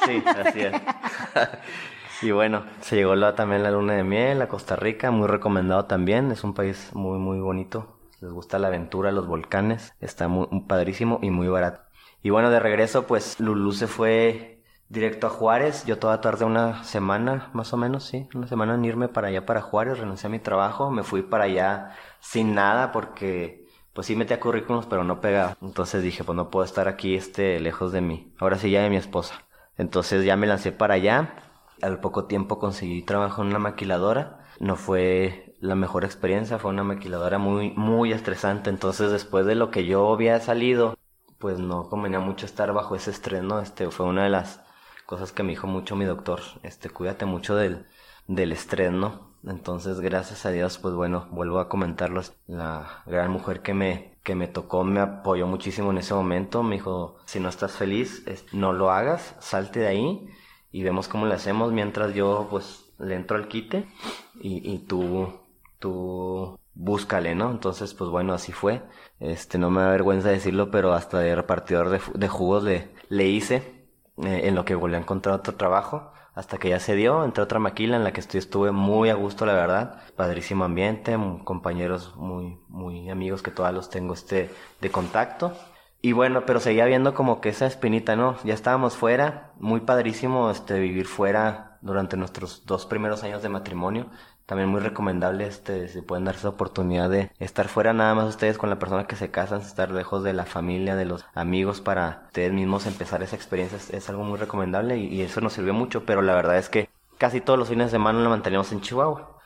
sí, 0.07 0.23
así 0.25 0.61
es. 0.61 0.73
y 2.23 2.31
bueno, 2.31 2.63
se 2.83 2.95
llegó 2.95 3.17
la, 3.17 3.35
también 3.35 3.65
la 3.65 3.73
luna 3.73 3.95
de 3.95 4.05
miel 4.05 4.41
a 4.43 4.49
Costa 4.49 4.77
Rica, 4.77 5.11
muy 5.11 5.27
recomendado 5.27 5.87
también. 5.87 6.31
Es 6.31 6.45
un 6.45 6.55
país 6.55 6.91
muy, 6.93 7.19
muy 7.19 7.41
bonito. 7.41 7.99
Les 8.21 8.31
gusta 8.31 8.61
la 8.61 8.69
aventura, 8.69 9.11
los 9.11 9.27
volcanes. 9.27 9.93
Está 10.01 10.29
muy 10.29 10.47
padrísimo 10.69 11.19
y 11.21 11.31
muy 11.31 11.49
barato. 11.49 11.81
Y 12.23 12.31
bueno, 12.31 12.51
de 12.51 12.61
regreso, 12.61 13.07
pues 13.09 13.41
Lulú 13.41 13.73
se 13.73 13.89
fue 13.89 14.52
directo 14.93 15.27
a 15.27 15.31
Juárez. 15.31 15.85
Yo 15.87 15.99
toda 15.99 16.21
tarde 16.21 16.45
una 16.45 16.85
semana, 16.85 17.51
más 17.55 17.73
o 17.73 17.77
menos, 17.77 18.05
sí, 18.05 18.29
una 18.35 18.47
semana 18.47 18.75
en 18.75 18.85
irme 18.85 19.09
para 19.09 19.29
allá, 19.29 19.47
para 19.47 19.63
Juárez. 19.63 19.99
Renuncié 19.99 20.29
a 20.29 20.31
mi 20.31 20.39
trabajo, 20.39 20.91
me 20.91 21.03
fui 21.03 21.23
para 21.23 21.45
allá 21.45 21.97
sin 22.21 22.55
nada 22.55 22.93
porque, 22.93 23.67
pues 23.95 24.07
sí 24.07 24.15
metía 24.15 24.39
currículums, 24.39 24.87
pero 24.87 25.03
no 25.03 25.21
pegaba. 25.21 25.57
Entonces 25.63 26.03
dije, 26.03 26.25
pues 26.25 26.37
no 26.37 26.51
puedo 26.51 26.65
estar 26.65 26.89
aquí, 26.89 27.15
este, 27.17 27.59
lejos 27.59 27.91
de 27.93 28.03
mí. 28.03 28.35
Ahora 28.39 28.59
sí 28.59 28.71
ya 28.71 28.83
de 28.83 28.91
mi 28.91 28.97
esposa. 28.97 29.35
Entonces 29.79 30.25
ya 30.25 30.37
me 30.37 30.47
lancé 30.47 30.73
para 30.73 30.95
allá. 30.95 31.35
Al 31.81 31.99
poco 32.01 32.27
tiempo 32.27 32.59
conseguí 32.59 33.03
trabajo 33.03 33.43
en 33.43 33.49
una 33.49 33.59
maquiladora. 33.59 34.45
No 34.61 34.77
fue 34.77 35.57
la 35.61 35.75
mejor 35.75 36.05
experiencia, 36.05 36.59
fue 36.59 36.71
una 36.71 36.85
maquiladora 36.85 37.39
muy, 37.39 37.71
muy 37.73 38.13
estresante. 38.13 38.69
Entonces 38.69 39.11
después 39.11 39.47
de 39.47 39.55
lo 39.55 39.71
que 39.71 39.87
yo 39.87 40.13
había 40.13 40.39
salido, 40.41 40.97
pues 41.39 41.59
no 41.59 41.89
convenía 41.89 42.21
mucho 42.21 42.45
estar 42.47 42.73
bajo 42.75 42.95
ese 42.95 43.11
estreno. 43.11 43.61
Este 43.61 43.91
fue 43.91 44.07
una 44.07 44.25
de 44.25 44.31
las 44.31 44.61
cosas 45.07 45.33
que 45.33 45.43
me 45.43 45.51
dijo 45.51 45.67
mucho 45.67 45.97
mi 45.97 46.05
doctor, 46.05 46.41
este, 46.63 46.91
cuídate 46.91 47.25
mucho 47.25 47.57
del, 47.57 47.87
del 48.27 48.53
estrés, 48.53 48.93
¿no? 48.93 49.33
Entonces, 49.47 50.01
gracias 50.01 50.47
a 50.47 50.51
Dios, 50.51 50.79
pues 50.79 50.95
bueno, 50.95 51.27
vuelvo 51.31 51.59
a 51.59 51.69
comentarlos. 51.69 52.33
La 52.47 53.03
gran 53.07 53.31
mujer 53.31 53.61
que 53.63 53.75
me, 53.75 54.17
que 54.23 54.35
me 54.35 54.47
tocó 54.47 54.85
me 54.85 55.01
apoyó 55.01 55.47
muchísimo 55.47 55.91
en 55.91 55.99
ese 55.99 56.15
momento. 56.15 56.63
Me 56.63 56.77
dijo, 56.77 57.17
si 57.27 57.41
no 57.41 57.49
estás 57.49 57.73
feliz, 57.73 58.25
no 58.53 58.73
lo 58.73 58.91
hagas, 58.93 59.35
salte 59.41 59.81
de 59.81 59.89
ahí 59.89 60.29
y 60.71 60.83
vemos 60.85 61.09
cómo 61.09 61.27
le 61.27 61.35
hacemos 61.35 61.73
mientras 61.73 62.15
yo, 62.15 62.47
pues, 62.51 62.93
le 62.99 63.17
entro 63.17 63.37
al 63.37 63.49
quite 63.49 63.89
y, 64.41 64.73
y 64.73 64.79
tú, 64.79 65.41
tú 65.79 66.59
búscale, 66.75 67.35
¿no? 67.35 67.51
Entonces, 67.51 67.95
pues 67.95 68.11
bueno, 68.11 68.33
así 68.35 68.53
fue. 68.53 68.83
Este, 69.21 69.59
no 69.59 69.71
me 69.71 69.83
da 69.83 69.91
vergüenza 69.91 70.29
decirlo, 70.31 70.71
pero 70.71 70.93
hasta 70.93 71.19
de 71.19 71.35
repartidor 71.35 71.91
de, 71.91 72.01
de 72.15 72.29
jugos 72.29 72.63
le, 72.65 72.91
le 73.09 73.27
hice 73.29 73.72
eh, 74.19 74.43
en 74.45 74.55
lo 74.55 74.65
que 74.65 74.75
volví 74.75 74.95
a 74.95 74.99
encontrar 74.99 75.37
otro 75.37 75.55
trabajo 75.55 76.13
hasta 76.35 76.59
que 76.59 76.71
ya 76.71 76.81
se 76.81 76.95
dio, 76.95 77.25
entre 77.25 77.43
otra 77.43 77.59
maquila 77.59 77.97
en 77.97 78.05
la 78.05 78.13
que 78.13 78.21
estoy, 78.21 78.39
estuve 78.39 78.73
muy 78.73 79.11
a 79.11 79.15
gusto, 79.15 79.45
la 79.45 79.53
verdad. 79.53 80.01
Padrísimo 80.17 80.65
ambiente, 80.65 81.17
compañeros 81.45 82.17
muy, 82.17 82.59
muy 82.69 83.11
amigos 83.11 83.43
que 83.43 83.51
todavía 83.51 83.77
los 83.77 83.91
tengo 83.91 84.15
este, 84.15 84.51
de 84.81 84.91
contacto. 84.91 85.53
Y 86.01 86.13
bueno, 86.13 86.45
pero 86.47 86.59
seguía 86.59 86.87
viendo 86.87 87.15
como 87.15 87.41
que 87.41 87.51
esa 87.51 87.67
espinita, 87.67 88.17
¿no? 88.17 88.37
Ya 88.45 88.55
estábamos 88.55 88.97
fuera, 88.97 89.53
muy 89.59 89.81
padrísimo 89.81 90.51
este, 90.51 90.81
vivir 90.81 91.07
fuera 91.07 91.79
durante 91.83 92.17
nuestros 92.17 92.65
dos 92.67 92.87
primeros 92.87 93.23
años 93.23 93.43
de 93.43 93.49
matrimonio. 93.49 94.07
También 94.53 94.69
muy 94.69 94.81
recomendable, 94.81 95.47
este, 95.47 95.89
si 95.89 96.03
pueden 96.03 96.27
darse 96.27 96.43
la 96.43 96.51
oportunidad 96.51 97.09
de 97.09 97.31
estar 97.39 97.69
fuera 97.69 97.95
nada 97.95 98.15
más 98.15 98.29
ustedes 98.29 98.59
con 98.59 98.69
la 98.69 98.79
persona 98.79 99.07
que 99.07 99.17
se 99.17 99.31
casan, 99.31 99.63
estar 99.63 99.91
lejos 99.91 100.23
de 100.23 100.35
la 100.35 100.45
familia, 100.45 100.95
de 100.95 101.07
los 101.07 101.25
amigos 101.33 101.81
para 101.81 102.25
ustedes 102.27 102.53
mismos 102.53 102.85
empezar 102.85 103.23
esa 103.23 103.35
experiencia 103.35 103.79
es, 103.79 104.11
algo 104.11 104.25
muy 104.25 104.39
recomendable 104.39 104.99
y, 104.99 105.23
eso 105.23 105.41
nos 105.41 105.55
sirvió 105.55 105.73
mucho, 105.73 106.05
pero 106.05 106.21
la 106.21 106.35
verdad 106.35 106.59
es 106.59 106.69
que 106.69 106.91
casi 107.17 107.41
todos 107.41 107.59
los 107.59 107.71
fines 107.71 107.87
de 107.87 107.93
semana 107.93 108.21
lo 108.21 108.29
manteníamos 108.29 108.71
en 108.73 108.83
Chihuahua. 108.83 109.39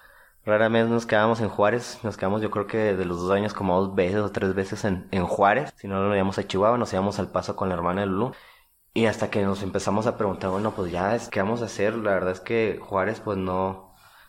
Raramente 0.45 0.91
nos 0.91 1.07
quedábamos 1.07 1.41
en 1.41 1.51
Juárez, 1.51 2.01
nos 2.03 2.17
quedamos 2.17 2.43
yo 2.43 2.51
creo 2.51 2.67
que 2.67 2.97
de 2.97 3.05
los 3.05 3.21
dos 3.21 3.31
años 3.31 3.55
como 3.55 3.81
dos 3.81 3.95
veces 3.95 4.19
o 4.19 4.33
tres 4.33 4.57
veces 4.57 4.85
en, 4.85 5.07
en 5.13 5.25
Juárez, 5.25 5.73
si 5.77 5.87
no 5.87 6.03
nos 6.03 6.17
íbamos 6.17 6.37
a 6.39 6.49
Chihuahua, 6.49 6.79
nos 6.79 6.93
íbamos 6.93 7.21
al 7.21 7.31
paso 7.31 7.55
con 7.55 7.69
la 7.69 7.77
hermana 7.77 8.01
de 8.01 8.09
Lulu. 8.09 8.33
Y 8.93 9.07
hasta 9.07 9.31
que 9.31 9.45
nos 9.45 9.63
empezamos 9.63 10.09
a 10.09 10.17
preguntar, 10.17 10.51
bueno, 10.51 10.73
pues 10.73 10.91
ya, 10.91 11.17
¿qué 11.31 11.41
vamos 11.41 11.63
a 11.63 11.67
hacer? 11.67 11.95
La 11.95 12.13
verdad 12.15 12.33
es 12.33 12.41
que 12.41 12.81
Juárez 12.83 13.21
pues 13.21 13.39
no, 13.39 13.86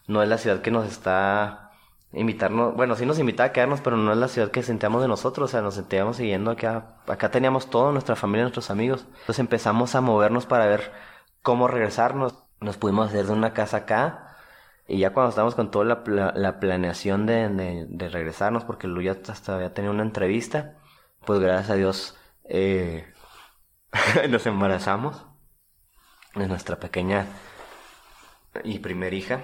no 0.07 0.23
es 0.23 0.29
la 0.29 0.37
ciudad 0.37 0.61
que 0.61 0.71
nos 0.71 0.87
está 0.87 1.71
invitarnos, 2.13 2.75
bueno, 2.75 2.95
sí 2.95 3.05
nos 3.05 3.19
invitaba 3.19 3.49
a 3.49 3.51
quedarnos, 3.51 3.81
pero 3.81 3.97
no 3.97 4.11
es 4.11 4.17
la 4.17 4.27
ciudad 4.27 4.49
que 4.51 4.63
sentíamos 4.63 5.01
de 5.01 5.07
nosotros, 5.07 5.49
o 5.49 5.51
sea, 5.51 5.61
nos 5.61 5.75
sentíamos 5.75 6.17
siguiendo 6.17 6.51
acá, 6.51 6.95
acá 7.07 7.29
teníamos 7.31 7.69
todo, 7.69 7.91
nuestra 7.91 8.15
familia, 8.15 8.43
nuestros 8.43 8.71
amigos. 8.71 9.05
Entonces 9.07 9.39
empezamos 9.39 9.95
a 9.95 10.01
movernos 10.01 10.45
para 10.45 10.65
ver 10.65 10.91
cómo 11.41 11.67
regresarnos. 11.67 12.35
Nos 12.59 12.77
pudimos 12.77 13.09
hacer 13.09 13.25
de 13.27 13.33
una 13.33 13.53
casa 13.53 13.77
acá, 13.77 14.35
y 14.87 14.99
ya 14.99 15.11
cuando 15.11 15.29
estábamos 15.29 15.55
con 15.55 15.69
toda 15.69 15.85
la, 15.85 16.33
la, 16.33 16.59
planeación 16.59 17.25
de, 17.25 17.85
de, 17.89 18.09
regresarnos, 18.09 18.63
porque 18.63 18.87
Lu 18.87 19.01
ya 19.01 19.17
hasta 19.29 19.55
había 19.55 19.73
tenido 19.73 19.93
una 19.93 20.03
entrevista, 20.03 20.77
pues 21.25 21.39
gracias 21.41 21.69
a 21.71 21.75
Dios 21.75 22.17
eh, 22.45 23.05
nos 24.29 24.45
embarazamos 24.45 25.25
de 26.35 26.47
nuestra 26.47 26.77
pequeña 26.77 27.27
y 28.63 28.79
primer 28.79 29.13
hija. 29.13 29.41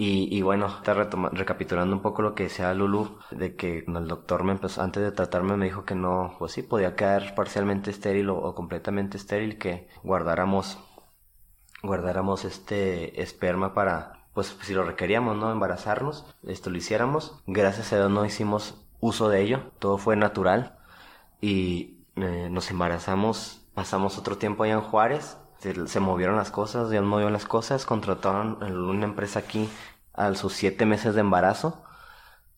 Y, 0.00 0.42
bueno, 0.42 0.68
está 0.68 0.94
recapitulando 0.94 1.96
un 1.96 2.02
poco 2.02 2.22
lo 2.22 2.36
que 2.36 2.44
decía 2.44 2.72
Lulu, 2.72 3.18
de 3.32 3.56
que 3.56 3.84
el 3.84 4.06
doctor 4.06 4.44
me 4.44 4.52
empezó, 4.52 4.80
antes 4.80 5.02
de 5.02 5.10
tratarme 5.10 5.56
me 5.56 5.64
dijo 5.64 5.84
que 5.84 5.96
no, 5.96 6.36
pues 6.38 6.52
sí, 6.52 6.62
podía 6.62 6.94
quedar 6.94 7.34
parcialmente 7.34 7.90
estéril 7.90 8.30
o, 8.30 8.54
completamente 8.54 9.16
estéril, 9.16 9.58
que 9.58 9.88
guardáramos 10.04 10.78
guardáramos 11.82 12.44
este 12.44 13.22
esperma 13.22 13.74
para, 13.74 14.24
pues 14.34 14.56
si 14.62 14.72
lo 14.72 14.84
requeríamos, 14.84 15.36
¿no? 15.36 15.50
Embarazarnos, 15.50 16.26
esto 16.46 16.70
lo 16.70 16.76
hiciéramos. 16.76 17.42
Gracias 17.48 17.92
a 17.92 17.96
Dios 17.96 18.10
no 18.10 18.24
hicimos 18.24 18.86
uso 19.00 19.28
de 19.28 19.42
ello, 19.42 19.72
todo 19.80 19.98
fue 19.98 20.14
natural 20.14 20.78
y 21.40 22.04
eh, 22.14 22.48
nos 22.50 22.70
embarazamos, 22.70 23.66
pasamos 23.74 24.16
otro 24.16 24.38
tiempo 24.38 24.62
allá 24.62 24.74
en 24.74 24.80
Juárez, 24.80 25.38
se, 25.58 26.00
movieron 26.00 26.36
las 26.36 26.50
cosas, 26.50 26.90
Dios 26.90 27.04
movió 27.04 27.30
las 27.30 27.44
cosas, 27.44 27.84
contrataron 27.84 28.62
una 28.62 29.04
empresa 29.04 29.40
aquí 29.40 29.68
a 30.12 30.34
sus 30.34 30.52
siete 30.52 30.86
meses 30.86 31.14
de 31.14 31.20
embarazo 31.20 31.84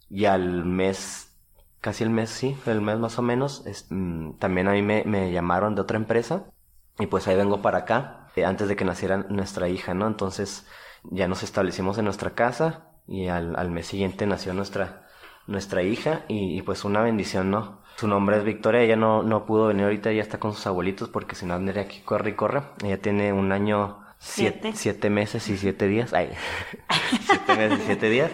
y 0.09 0.27
al 0.27 0.65
mes, 0.65 1.37
casi 1.81 2.05
el 2.05 2.11
mes, 2.11 2.31
sí, 2.31 2.57
el 2.67 2.81
mes 2.81 2.99
más 2.99 3.19
o 3.19 3.23
menos, 3.23 3.65
mm, 3.91 4.33
también 4.39 4.69
a 4.69 4.73
mí 4.73 4.83
me, 4.83 5.05
me 5.05 5.33
llamaron 5.33 5.75
de 5.75 5.83
otra 5.83 5.97
empresa 5.97 6.45
y 6.99 7.07
pues 7.07 7.27
ahí 7.29 7.37
vengo 7.37 7.63
para 7.63 7.79
acá 7.79 8.29
eh, 8.37 8.45
antes 8.45 8.69
de 8.69 8.77
que 8.77 8.85
naciera 8.85 9.19
nuestra 9.19 9.69
hija, 9.69 9.95
¿no? 9.95 10.07
Entonces 10.07 10.67
ya 11.05 11.29
nos 11.29 11.43
establecimos 11.43 11.99
en 11.99 12.05
nuestra 12.05 12.33
casa 12.35 12.87
y 13.07 13.29
al, 13.29 13.57
al 13.57 13.71
mes 13.71 13.87
siguiente 13.87 14.27
nació 14.27 14.55
nuestra, 14.55 15.09
nuestra 15.47 15.83
hija 15.83 16.25
y, 16.29 16.63
pues 16.63 16.85
una 16.85 17.03
bendición, 17.03 17.51
¿no? 17.51 17.81
Su 17.97 18.09
nombre 18.09 18.39
es 18.39 18.45
Victoria, 18.45 18.81
ella 18.81 18.97
no, 18.97 19.23
no 19.23 19.45
pudo 19.45 19.67
venir 19.69 19.85
ahorita, 19.85 20.11
ella 20.11 20.23
está 20.23 20.39
con 20.39 20.55
sus 20.55 20.67
abuelitos 20.67 21.09
porque 21.09 21.35
si 21.35 21.45
no 21.45 21.55
andaría 21.55 21.83
aquí 21.83 22.01
corre 22.01 22.31
y 22.31 22.35
corre. 22.35 22.63
Ella 22.83 23.01
tiene 23.01 23.33
un 23.33 23.53
año, 23.53 24.05
siete, 24.19 24.73
siete 24.75 25.11
meses 25.11 25.49
y 25.49 25.57
siete 25.57 25.87
días, 25.87 26.15
ay, 26.15 26.31
siete 27.27 27.57
meses 27.57 27.81
y 27.81 27.83
siete 27.83 28.09
días. 28.09 28.33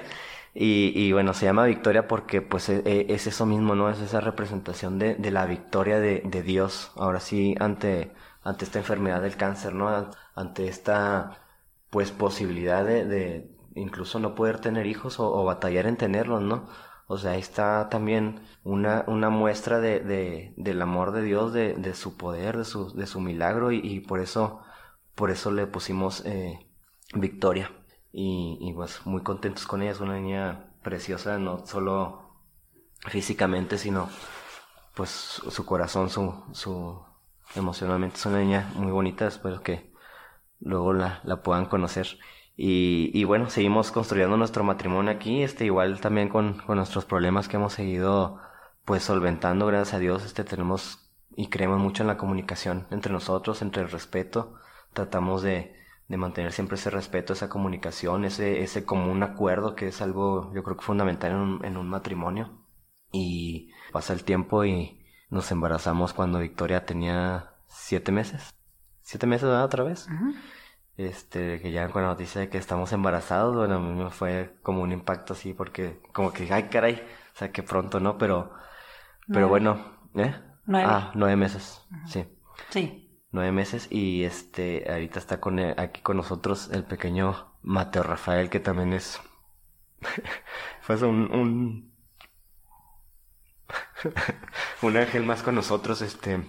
Y, 0.55 0.93
y, 0.95 1.13
bueno, 1.13 1.35
se 1.35 1.45
llama 1.45 1.67
Victoria 1.67 2.09
porque 2.09 2.41
pues 2.41 2.69
e, 2.71 2.83
e, 2.87 3.07
es, 3.11 3.27
eso 3.27 3.45
mismo, 3.45 3.75
¿no? 3.75 3.91
Es 3.91 4.01
esa 4.01 4.21
representación 4.21 4.99
de, 4.99 5.15
de 5.15 5.31
la 5.31 5.45
victoria 5.47 6.01
de, 6.01 6.23
de 6.25 6.43
Dios. 6.43 6.93
Ahora 6.97 7.21
sí, 7.21 7.55
ante 7.61 8.13
ante 8.47 8.65
esta 8.65 8.79
enfermedad 8.79 9.23
del 9.23 9.37
cáncer, 9.37 9.75
¿no? 9.75 9.89
Ante 10.37 10.69
esta, 10.69 11.41
pues, 11.91 12.13
posibilidad 12.13 12.85
de, 12.85 13.05
de 13.05 13.51
incluso 13.75 14.21
no 14.21 14.37
poder 14.37 14.61
tener 14.61 14.87
hijos 14.87 15.19
o, 15.19 15.45
batallar 15.45 15.87
en 15.87 15.97
tenerlos, 15.97 16.43
¿no? 16.43 16.69
O 17.07 17.19
sea, 17.19 17.33
ahí 17.33 17.41
está 17.41 17.89
también 17.89 18.41
una, 18.65 19.05
una 19.07 19.31
muestra 19.31 19.81
de, 19.81 20.01
de, 20.01 20.53
del 20.57 20.83
amor 20.83 21.13
de 21.13 21.23
Dios, 21.23 21.53
de, 21.53 21.75
de 21.75 21.95
su 21.95 22.17
poder, 22.17 22.57
de 22.57 22.65
su, 22.65 22.93
de 22.95 23.07
su 23.07 23.21
milagro 23.21 23.71
y, 23.73 24.01
por 24.01 24.21
eso, 24.21 24.61
por 25.15 25.31
eso 25.31 25.51
le 25.53 25.67
pusimos 25.67 26.25
eh, 26.27 26.67
Victoria. 27.15 27.71
Y, 28.13 28.59
y 28.61 28.73
pues 28.73 29.05
muy 29.07 29.23
contentos 29.23 29.67
con 29.67 29.83
ella, 29.83 29.93
es 29.93 30.01
una 30.01 30.19
niña 30.19 30.73
preciosa, 30.83 31.39
no 31.39 31.67
solo 31.67 32.23
físicamente, 33.09 33.79
sino 33.79 34.09
pues 34.95 35.11
su 35.11 35.67
corazón, 35.67 36.11
su, 36.11 36.43
su, 36.53 37.03
emocionalmente 37.55 38.17
es 38.17 38.27
una 38.27 38.39
niña 38.41 38.71
muy 38.77 38.91
bonita, 38.93 39.27
espero 39.27 39.63
que 39.63 39.93
luego 40.61 40.93
la, 40.93 41.21
la 41.25 41.43
puedan 41.43 41.67
conocer. 41.67 42.19
Y, 42.59 43.23
bueno, 43.25 43.51
seguimos 43.51 43.93
construyendo 43.93 44.37
nuestro 44.39 44.65
matrimonio 44.65 45.13
aquí, 45.13 45.43
este 45.43 45.67
igual 45.67 46.01
también 46.01 46.31
con, 46.31 46.55
con 46.59 46.77
nuestros 46.77 47.05
problemas 47.05 47.49
que 47.49 47.57
hemos 47.57 47.75
seguido 47.75 48.41
pues 48.87 49.03
solventando, 49.03 49.67
gracias 49.67 49.95
a 49.95 49.99
Dios, 49.99 50.25
este 50.25 50.45
tenemos 50.45 51.13
y 51.37 51.49
creemos 51.49 51.81
mucho 51.81 52.03
en 52.03 52.07
la 52.07 52.17
comunicación 52.17 52.87
entre 52.91 53.13
nosotros, 53.13 53.61
entre 53.61 53.83
el 53.83 53.91
respeto, 53.91 54.55
tratamos 54.95 55.43
de, 55.43 55.77
de 56.09 56.17
mantener 56.17 56.53
siempre 56.53 56.77
ese 56.77 56.91
respeto, 56.91 57.33
esa 57.33 57.49
comunicación, 57.49 58.25
ese, 58.25 58.63
ese 58.63 58.85
común 58.85 59.23
acuerdo 59.23 59.75
que 59.75 59.89
es 59.89 60.01
algo 60.01 60.53
yo 60.55 60.63
creo 60.63 60.77
que 60.77 60.85
fundamental 60.85 61.61
en 61.63 61.77
un, 61.77 61.89
matrimonio. 61.89 62.65
Y 63.13 63.71
pasa 63.93 64.13
el 64.13 64.25
tiempo 64.25 64.65
y, 64.65 65.03
nos 65.29 65.51
embarazamos 65.51 66.13
cuando 66.13 66.39
Victoria 66.39 66.87
tenía 66.87 67.55
siete 67.67 68.13
meses. 68.13 68.55
Siete 69.03 69.27
meses. 69.27 69.49
Otra 69.49 69.83
vez. 69.83 70.07
Este, 70.97 71.61
que 71.61 71.73
ya 71.73 71.89
con 71.91 72.03
la 72.03 72.09
noticia 72.09 72.41
de 72.41 72.49
que 72.49 72.57
estamos 72.57 72.93
embarazados, 72.93 73.55
bueno, 73.55 73.77
a 73.77 73.81
mí 73.81 74.03
me 74.03 74.11
fue 74.11 74.57
como 74.63 74.83
un 74.83 74.93
impacto 74.93 75.35
así, 75.35 75.53
porque 75.53 76.01
como 76.13 76.33
que, 76.33 76.51
ay, 76.53 76.65
caray, 76.65 76.95
o 77.35 77.39
sea, 77.39 77.53
que 77.53 77.63
pronto, 77.63 78.01
¿no? 78.01 78.17
Pero, 78.17 78.53
pero 79.31 79.49
bueno, 79.49 79.99
¿eh? 80.15 80.35
Nueve. 80.65 80.89
Ah, 80.91 81.13
nueve 81.15 81.37
meses, 81.37 81.87
sí. 82.07 82.25
Sí. 82.71 83.21
Nueve 83.31 83.53
meses 83.53 83.89
y 83.91 84.25
este, 84.25 84.91
ahorita 84.91 85.19
está 85.19 85.39
con, 85.39 85.59
aquí 85.59 86.01
con 86.01 86.17
nosotros 86.17 86.71
el 86.73 86.85
pequeño 86.85 87.53
Mateo 87.63 88.03
Rafael, 88.03 88.49
que 88.49 88.61
también 88.61 88.95
es, 88.95 89.21
fue 90.81 90.97
un, 91.05 91.31
un 91.33 91.97
un 94.83 94.97
ángel 94.97 95.25
más 95.25 95.43
con 95.43 95.55
nosotros, 95.55 96.03
este... 96.03 96.41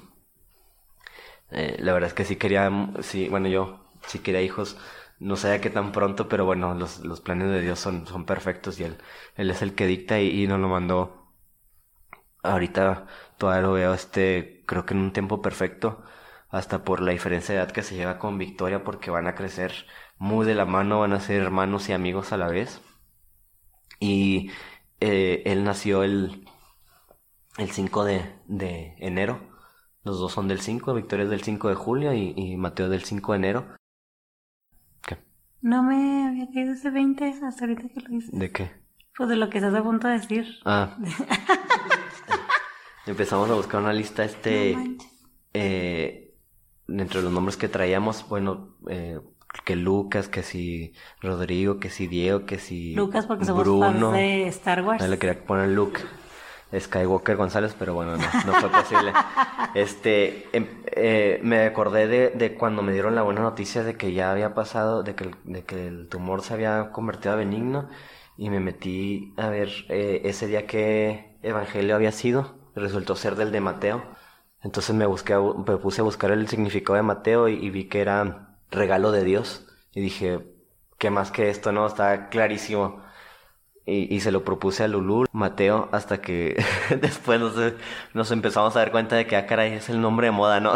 Eh, 1.50 1.78
la 1.80 1.94
verdad 1.94 2.10
es 2.10 2.14
que 2.14 2.26
sí 2.26 2.36
quería, 2.36 2.70
sí, 3.02 3.30
bueno, 3.30 3.48
yo 3.48 3.87
sí 4.08 4.20
quería 4.20 4.42
hijos, 4.42 4.78
no 5.20 5.36
sabía 5.38 5.62
qué 5.62 5.70
tan 5.70 5.92
pronto, 5.92 6.28
pero 6.30 6.46
bueno, 6.46 6.74
los, 6.76 7.00
los 7.02 7.22
planes 7.22 7.50
de 7.52 7.62
Dios 7.62 7.80
son, 7.80 8.08
son 8.08 8.26
perfectos 8.26 8.80
y 8.80 8.84
él, 8.86 8.98
él 9.36 9.52
es 9.52 9.62
el 9.62 9.76
que 9.76 9.88
dicta 9.88 10.20
y, 10.20 10.44
y 10.44 10.48
nos 10.48 10.60
lo 10.60 10.70
mandó. 10.70 11.34
Ahorita 12.44 13.06
todavía 13.38 13.62
lo 13.68 13.74
veo, 13.74 13.94
este, 13.94 14.64
creo 14.66 14.86
que 14.86 14.94
en 14.94 15.02
un 15.02 15.14
tiempo 15.14 15.42
perfecto, 15.42 16.04
hasta 16.50 16.84
por 16.84 17.02
la 17.02 17.12
diferencia 17.12 17.54
de 17.56 17.62
edad 17.62 17.72
que 17.72 17.84
se 17.84 17.96
lleva 17.96 18.20
con 18.20 18.38
Victoria, 18.38 18.84
porque 18.84 19.12
van 19.12 19.28
a 19.28 19.36
crecer 19.36 19.86
muy 20.18 20.46
de 20.46 20.56
la 20.56 20.66
mano, 20.66 21.00
van 21.02 21.14
a 21.14 21.20
ser 21.20 21.42
hermanos 21.42 21.90
y 21.90 21.94
amigos 21.94 22.32
a 22.32 22.38
la 22.38 22.48
vez. 22.48 22.82
Y 24.00 24.52
eh, 25.00 25.44
él 25.46 25.64
nació 25.64 26.04
el 26.04 26.46
el 27.58 27.72
5 27.72 28.06
de, 28.06 28.36
de 28.48 28.96
enero. 29.00 29.40
Los 30.04 30.20
dos 30.20 30.32
son 30.34 30.48
del 30.48 30.62
5, 30.62 30.94
Victoria 30.94 31.26
es 31.26 31.30
del 31.30 31.44
5 31.44 31.70
de 31.70 31.76
julio 31.76 32.14
y, 32.14 32.34
y 32.38 32.56
Mateo 32.58 32.90
del 32.90 33.04
5 33.04 33.34
de 33.34 33.38
enero. 33.38 33.77
No 35.62 35.84
me 35.84 36.28
había 36.28 36.48
caído 36.52 36.74
ese 36.74 36.90
20 36.90 37.26
hasta 37.44 37.66
ahorita 37.66 37.90
que 37.90 38.02
lo 38.02 38.10
dices. 38.10 38.32
¿De 38.32 38.52
qué? 38.52 38.72
Pues 39.16 39.30
de 39.30 39.36
lo 39.36 39.50
que 39.50 39.58
estás 39.58 39.74
a 39.74 39.84
punto 39.84 40.08
de 40.08 40.14
decir. 40.14 40.46
Ah. 40.66 40.98
Empezamos 43.08 43.50
a 43.50 43.56
buscar 43.56 43.82
una 43.82 43.94
lista, 43.94 44.24
este... 44.24 44.76
No 44.76 44.98
eh, 45.54 46.28
entre 46.88 47.22
los 47.22 47.32
nombres 47.32 47.58
que 47.58 47.68
traíamos, 47.68 48.28
bueno, 48.30 48.78
eh, 48.90 49.20
que 49.66 49.76
Lucas, 49.76 50.30
que 50.30 50.44
si 50.44 50.94
Rodrigo, 51.22 51.80
que 51.80 51.90
si 51.90 52.08
Diego, 52.08 52.46
que 52.46 52.60
si 52.60 52.94
Lucas 52.96 53.26
porque 53.26 53.46
somos 53.46 53.64
Bruno. 53.64 54.12
fans 54.12 54.14
de 54.14 54.48
Star 54.48 54.84
Wars. 54.84 55.08
le 55.08 55.18
quería 55.18 55.44
poner 55.46 55.70
Luke. 55.70 56.02
Skywalker 56.78 57.38
González, 57.38 57.76
pero 57.78 57.94
bueno, 57.94 58.18
no, 58.18 58.26
no 58.46 58.54
fue 58.54 58.70
posible. 58.70 59.14
este, 59.74 60.50
em, 60.56 60.68
eh, 60.88 61.40
me 61.44 61.66
acordé 61.66 62.08
de, 62.08 62.30
de, 62.32 62.56
cuando 62.56 62.82
me 62.82 62.92
dieron 62.92 63.16
la 63.16 63.22
buena 63.22 63.42
noticia 63.42 63.84
de 63.84 63.96
que 63.96 64.14
ya 64.14 64.32
había 64.32 64.54
pasado, 64.54 65.04
de 65.04 65.16
que, 65.16 65.26
el, 65.26 65.36
de 65.46 65.64
que 65.64 65.88
el 65.88 66.10
tumor 66.10 66.42
se 66.42 66.54
había 66.54 66.92
convertido 66.92 67.34
a 67.34 67.38
benigno 67.38 67.90
y 68.38 68.50
me 68.50 68.60
metí 68.60 69.34
a 69.38 69.50
ver 69.50 69.70
eh, 69.90 70.22
ese 70.26 70.48
día 70.48 70.68
qué 70.68 71.38
evangelio 71.42 71.96
había 71.96 72.12
sido. 72.12 72.58
Resultó 72.76 73.16
ser 73.16 73.36
del 73.36 73.52
de 73.52 73.62
Mateo. 73.62 74.04
Entonces 74.62 74.96
me, 74.96 75.06
busqué, 75.06 75.36
me 75.36 75.78
puse 75.78 76.02
a 76.02 76.04
buscar 76.04 76.32
el 76.32 76.48
significado 76.48 76.96
de 76.96 77.04
Mateo 77.04 77.48
y, 77.48 77.54
y 77.56 77.70
vi 77.70 77.86
que 77.88 78.02
era 78.02 78.58
regalo 78.72 79.12
de 79.12 79.24
Dios. 79.24 79.68
Y 79.94 80.02
dije, 80.02 80.46
¿qué 80.98 81.10
más 81.10 81.32
que 81.32 81.50
esto? 81.50 81.72
No, 81.72 81.88
está 81.88 82.30
clarísimo. 82.30 83.02
Y, 83.90 84.14
y, 84.14 84.20
se 84.20 84.34
lo 84.34 84.44
propuse 84.44 84.84
a 84.84 84.90
Lulú, 84.90 85.28
Mateo, 85.32 85.88
hasta 85.94 86.20
que 86.20 86.62
después 87.02 87.40
nos, 87.40 87.54
nos, 88.14 88.32
empezamos 88.32 88.76
a 88.76 88.80
dar 88.80 88.92
cuenta 88.92 89.16
de 89.16 89.26
que, 89.26 89.38
ah, 89.38 89.46
caray, 89.46 89.76
es 89.76 89.88
el 89.88 90.02
nombre 90.02 90.28
de 90.28 90.32
moda, 90.32 90.60
¿no? 90.60 90.74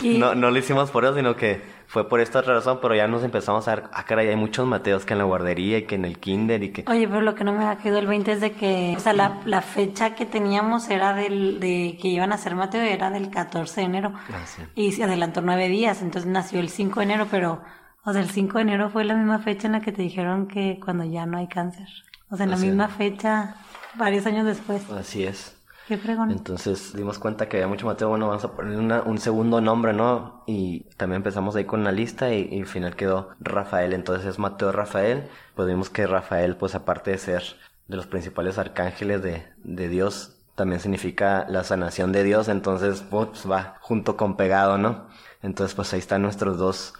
No, 0.00 0.36
no 0.36 0.50
lo 0.52 0.58
hicimos 0.58 0.92
por 0.92 1.04
eso, 1.04 1.16
sino 1.16 1.34
que 1.34 1.60
fue 1.92 2.08
por 2.08 2.20
esta 2.20 2.38
otra 2.38 2.54
razón, 2.54 2.78
pero 2.80 2.94
ya 2.94 3.06
nos 3.06 3.22
empezamos 3.22 3.68
a 3.68 3.76
dar, 3.76 3.90
ah, 3.92 4.04
caray, 4.04 4.28
hay 4.28 4.36
muchos 4.36 4.66
Mateos 4.66 5.04
que 5.04 5.12
en 5.12 5.18
la 5.18 5.24
guardería 5.24 5.76
y 5.76 5.82
que 5.86 5.96
en 5.96 6.06
el 6.06 6.18
kinder 6.18 6.62
y 6.62 6.70
que... 6.70 6.84
Oye, 6.88 7.06
pero 7.06 7.20
lo 7.20 7.34
que 7.34 7.44
no 7.44 7.52
me 7.52 7.66
ha 7.66 7.76
quedado 7.76 7.98
el 7.98 8.06
20 8.06 8.32
es 8.32 8.40
de 8.40 8.52
que, 8.52 8.94
o 8.96 9.00
sea, 9.00 9.12
la, 9.12 9.40
la 9.44 9.60
fecha 9.60 10.14
que 10.14 10.24
teníamos 10.24 10.88
era 10.88 11.14
del, 11.14 11.60
de 11.60 11.98
que 12.00 12.08
iban 12.08 12.32
a 12.32 12.38
ser 12.38 12.54
Mateo, 12.54 12.80
era 12.80 13.10
del 13.10 13.28
14 13.28 13.80
de 13.80 13.86
enero. 13.86 14.12
Ah, 14.14 14.46
sí. 14.46 14.62
Y 14.74 14.92
se 14.92 15.04
adelantó 15.04 15.42
nueve 15.42 15.68
días, 15.68 16.00
entonces 16.00 16.30
nació 16.30 16.60
el 16.60 16.68
5 16.68 17.00
de 17.00 17.04
enero, 17.04 17.26
pero, 17.30 17.60
o 18.04 18.12
sea, 18.12 18.22
el 18.22 18.30
5 18.30 18.56
de 18.56 18.62
enero 18.62 18.88
fue 18.88 19.04
la 19.04 19.14
misma 19.14 19.40
fecha 19.40 19.66
en 19.66 19.72
la 19.72 19.80
que 19.80 19.92
te 19.92 20.00
dijeron 20.00 20.46
que 20.46 20.80
cuando 20.82 21.04
ya 21.04 21.26
no 21.26 21.36
hay 21.36 21.48
cáncer. 21.48 21.88
O 22.32 22.36
sea, 22.36 22.44
en 22.44 22.50
la 22.50 22.56
misma 22.56 22.88
fecha, 22.88 23.56
varios 23.94 24.24
años 24.24 24.46
después. 24.46 24.90
Así 24.90 25.22
es. 25.22 25.54
Qué 25.86 25.98
fregón. 25.98 26.30
Entonces 26.30 26.94
dimos 26.96 27.18
cuenta 27.18 27.46
que 27.46 27.58
había 27.58 27.68
mucho 27.68 27.84
Mateo, 27.84 28.08
bueno, 28.08 28.28
vamos 28.28 28.42
a 28.42 28.52
poner 28.52 29.02
un 29.04 29.18
segundo 29.18 29.60
nombre, 29.60 29.92
¿no? 29.92 30.42
Y 30.46 30.84
también 30.96 31.18
empezamos 31.18 31.54
ahí 31.56 31.66
con 31.66 31.84
la 31.84 31.92
lista 31.92 32.32
y, 32.32 32.58
al 32.58 32.66
final 32.66 32.96
quedó 32.96 33.34
Rafael, 33.38 33.92
entonces 33.92 34.26
es 34.26 34.38
Mateo 34.38 34.72
Rafael. 34.72 35.28
Pues 35.54 35.68
vimos 35.68 35.90
que 35.90 36.06
Rafael, 36.06 36.56
pues 36.56 36.74
aparte 36.74 37.10
de 37.10 37.18
ser 37.18 37.42
de 37.86 37.96
los 37.96 38.06
principales 38.06 38.56
arcángeles 38.56 39.22
de, 39.22 39.44
de 39.62 39.88
Dios, 39.90 40.38
también 40.54 40.80
significa 40.80 41.44
la 41.50 41.64
sanación 41.64 42.12
de 42.12 42.24
Dios, 42.24 42.48
entonces 42.48 43.04
pues 43.10 43.50
va 43.50 43.76
junto 43.80 44.16
con 44.16 44.38
pegado, 44.38 44.78
¿no? 44.78 45.06
Entonces 45.42 45.74
pues 45.74 45.92
ahí 45.92 45.98
están 45.98 46.22
nuestros 46.22 46.56
dos, 46.56 46.94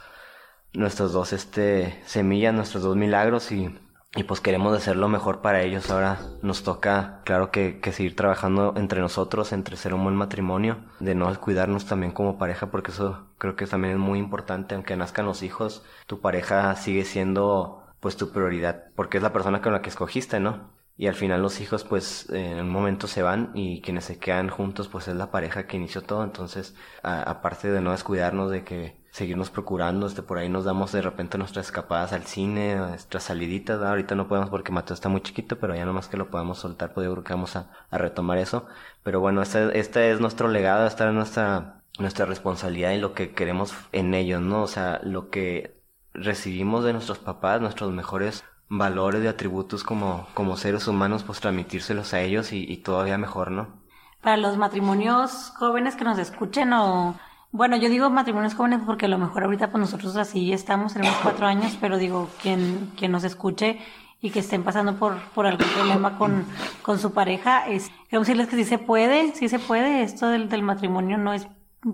nuestros 0.73 1.11
dos, 1.11 1.33
este, 1.33 1.99
semillas, 2.05 2.53
nuestros 2.53 2.83
dos 2.83 2.95
milagros 2.95 3.51
y 3.51 3.75
y 4.15 4.23
pues 4.23 4.41
queremos 4.41 4.77
hacer 4.77 4.95
lo 4.95 5.09
mejor 5.09 5.41
para 5.41 5.63
ellos. 5.63 5.89
Ahora 5.89 6.19
nos 6.41 6.63
toca, 6.63 7.21
claro 7.25 7.51
que, 7.51 7.79
que, 7.79 7.91
seguir 7.91 8.15
trabajando 8.15 8.73
entre 8.77 9.01
nosotros, 9.01 9.51
entre 9.53 9.75
ser 9.75 9.93
un 9.93 10.03
buen 10.03 10.15
matrimonio, 10.15 10.85
de 10.99 11.15
no 11.15 11.33
cuidarnos 11.39 11.85
también 11.85 12.11
como 12.11 12.37
pareja, 12.37 12.69
porque 12.69 12.91
eso 12.91 13.27
creo 13.39 13.55
que 13.55 13.65
también 13.65 13.93
es 13.93 13.99
muy 13.99 14.19
importante. 14.19 14.75
Aunque 14.75 14.95
nazcan 14.95 15.25
los 15.25 15.41
hijos, 15.41 15.83
tu 16.05 16.21
pareja 16.21 16.75
sigue 16.75 17.05
siendo 17.05 17.83
pues 17.99 18.17
tu 18.17 18.31
prioridad, 18.31 18.85
porque 18.95 19.17
es 19.17 19.23
la 19.23 19.33
persona 19.33 19.61
con 19.61 19.73
la 19.73 19.81
que 19.81 19.89
escogiste, 19.89 20.39
¿no? 20.39 20.73
Y 20.95 21.07
al 21.07 21.15
final 21.15 21.41
los 21.41 21.59
hijos 21.59 21.83
pues 21.83 22.29
en 22.29 22.59
un 22.59 22.69
momento 22.69 23.07
se 23.07 23.23
van 23.23 23.51
y 23.55 23.81
quienes 23.81 24.05
se 24.05 24.19
quedan 24.19 24.49
juntos 24.49 24.89
pues 24.89 25.07
es 25.07 25.15
la 25.15 25.31
pareja 25.31 25.65
que 25.65 25.77
inició 25.77 26.01
todo. 26.03 26.23
Entonces, 26.23 26.75
aparte 27.01 27.71
de 27.71 27.81
no 27.81 27.91
descuidarnos 27.91 28.51
de 28.51 28.63
que 28.63 29.02
seguirnos 29.13 29.51
procurando, 29.51 30.07
este, 30.07 30.23
por 30.23 30.39
ahí 30.39 30.49
nos 30.49 30.65
damos 30.65 30.91
de 30.91 31.03
repente 31.03 31.37
nuestras 31.37 31.67
escapadas 31.67 32.13
al 32.13 32.23
cine, 32.23 32.77
nuestras 32.77 33.21
saliditas, 33.21 33.79
ahorita 33.79 34.15
no 34.15 34.27
podemos 34.27 34.49
porque 34.49 34.71
Mateo 34.71 34.95
está 34.95 35.07
muy 35.07 35.21
chiquito, 35.21 35.59
pero 35.59 35.75
ya 35.75 35.85
nomás 35.85 36.07
que 36.07 36.17
lo 36.17 36.31
podamos 36.31 36.57
soltar, 36.57 36.95
pues 36.95 37.05
yo 37.05 37.11
creo 37.11 37.23
que 37.23 37.33
vamos 37.33 37.55
a, 37.55 37.69
retomar 37.91 38.39
eso. 38.39 38.65
Pero 39.03 39.19
bueno, 39.19 39.43
este, 39.43 39.77
este 39.79 40.11
es 40.11 40.19
nuestro 40.19 40.47
legado, 40.47 40.87
esta 40.87 41.07
es 41.07 41.13
nuestra, 41.13 41.83
nuestra 41.99 42.25
responsabilidad 42.25 42.89
y 42.93 42.97
lo 42.97 43.13
que 43.13 43.35
queremos 43.35 43.75
en 43.91 44.15
ellos, 44.15 44.41
¿no? 44.41 44.63
O 44.63 44.67
sea, 44.67 44.99
lo 45.03 45.29
que 45.29 45.79
recibimos 46.15 46.83
de 46.83 46.93
nuestros 46.93 47.19
papás, 47.19 47.61
nuestros 47.61 47.91
mejores 47.91 48.43
valores 48.67 49.23
y 49.23 49.27
atributos 49.27 49.83
como, 49.83 50.27
como 50.33 50.57
seres 50.57 50.87
humanos, 50.87 51.23
pues 51.23 51.39
transmitírselos 51.39 52.15
a 52.15 52.21
ellos 52.21 52.51
y, 52.51 52.65
y 52.67 52.77
todavía 52.77 53.19
mejor, 53.19 53.51
¿no? 53.51 53.83
Para 54.23 54.37
los 54.37 54.57
matrimonios 54.57 55.51
jóvenes 55.59 55.95
que 55.95 56.03
nos 56.03 56.17
escuchen 56.17 56.73
o 56.73 57.15
bueno, 57.53 57.77
yo 57.77 57.87
digo 57.87 58.09
matrimonios 58.09 58.55
jóvenes 58.55 58.81
porque 58.83 59.05
a 59.05 59.09
lo 59.09 59.19
mejor 59.19 59.43
ahorita 59.43 59.69
pues 59.69 59.79
nosotros 59.79 60.15
así 60.17 60.51
estamos, 60.51 60.93
tenemos 60.93 61.15
cuatro 61.21 61.45
años, 61.45 61.77
pero 61.79 61.99
digo, 61.99 62.27
quien, 62.41 62.91
quien 62.97 63.11
nos 63.11 63.23
escuche 63.23 63.77
y 64.21 64.31
que 64.31 64.39
estén 64.39 64.63
pasando 64.63 64.95
por, 64.95 65.19
por 65.35 65.45
algún 65.45 65.67
problema 65.67 66.17
con, 66.17 66.47
con 66.81 66.97
su 66.97 67.13
pareja, 67.13 67.67
es, 67.67 67.91
queremos 68.09 68.25
decirles 68.25 68.47
que 68.47 68.55
sí 68.55 68.63
se 68.63 68.79
puede, 68.79 69.35
sí 69.35 69.49
se 69.49 69.59
puede, 69.59 70.01
esto 70.01 70.29
del, 70.29 70.49
del 70.49 70.63
matrimonio 70.63 71.19
no 71.19 71.31
es 71.31 71.47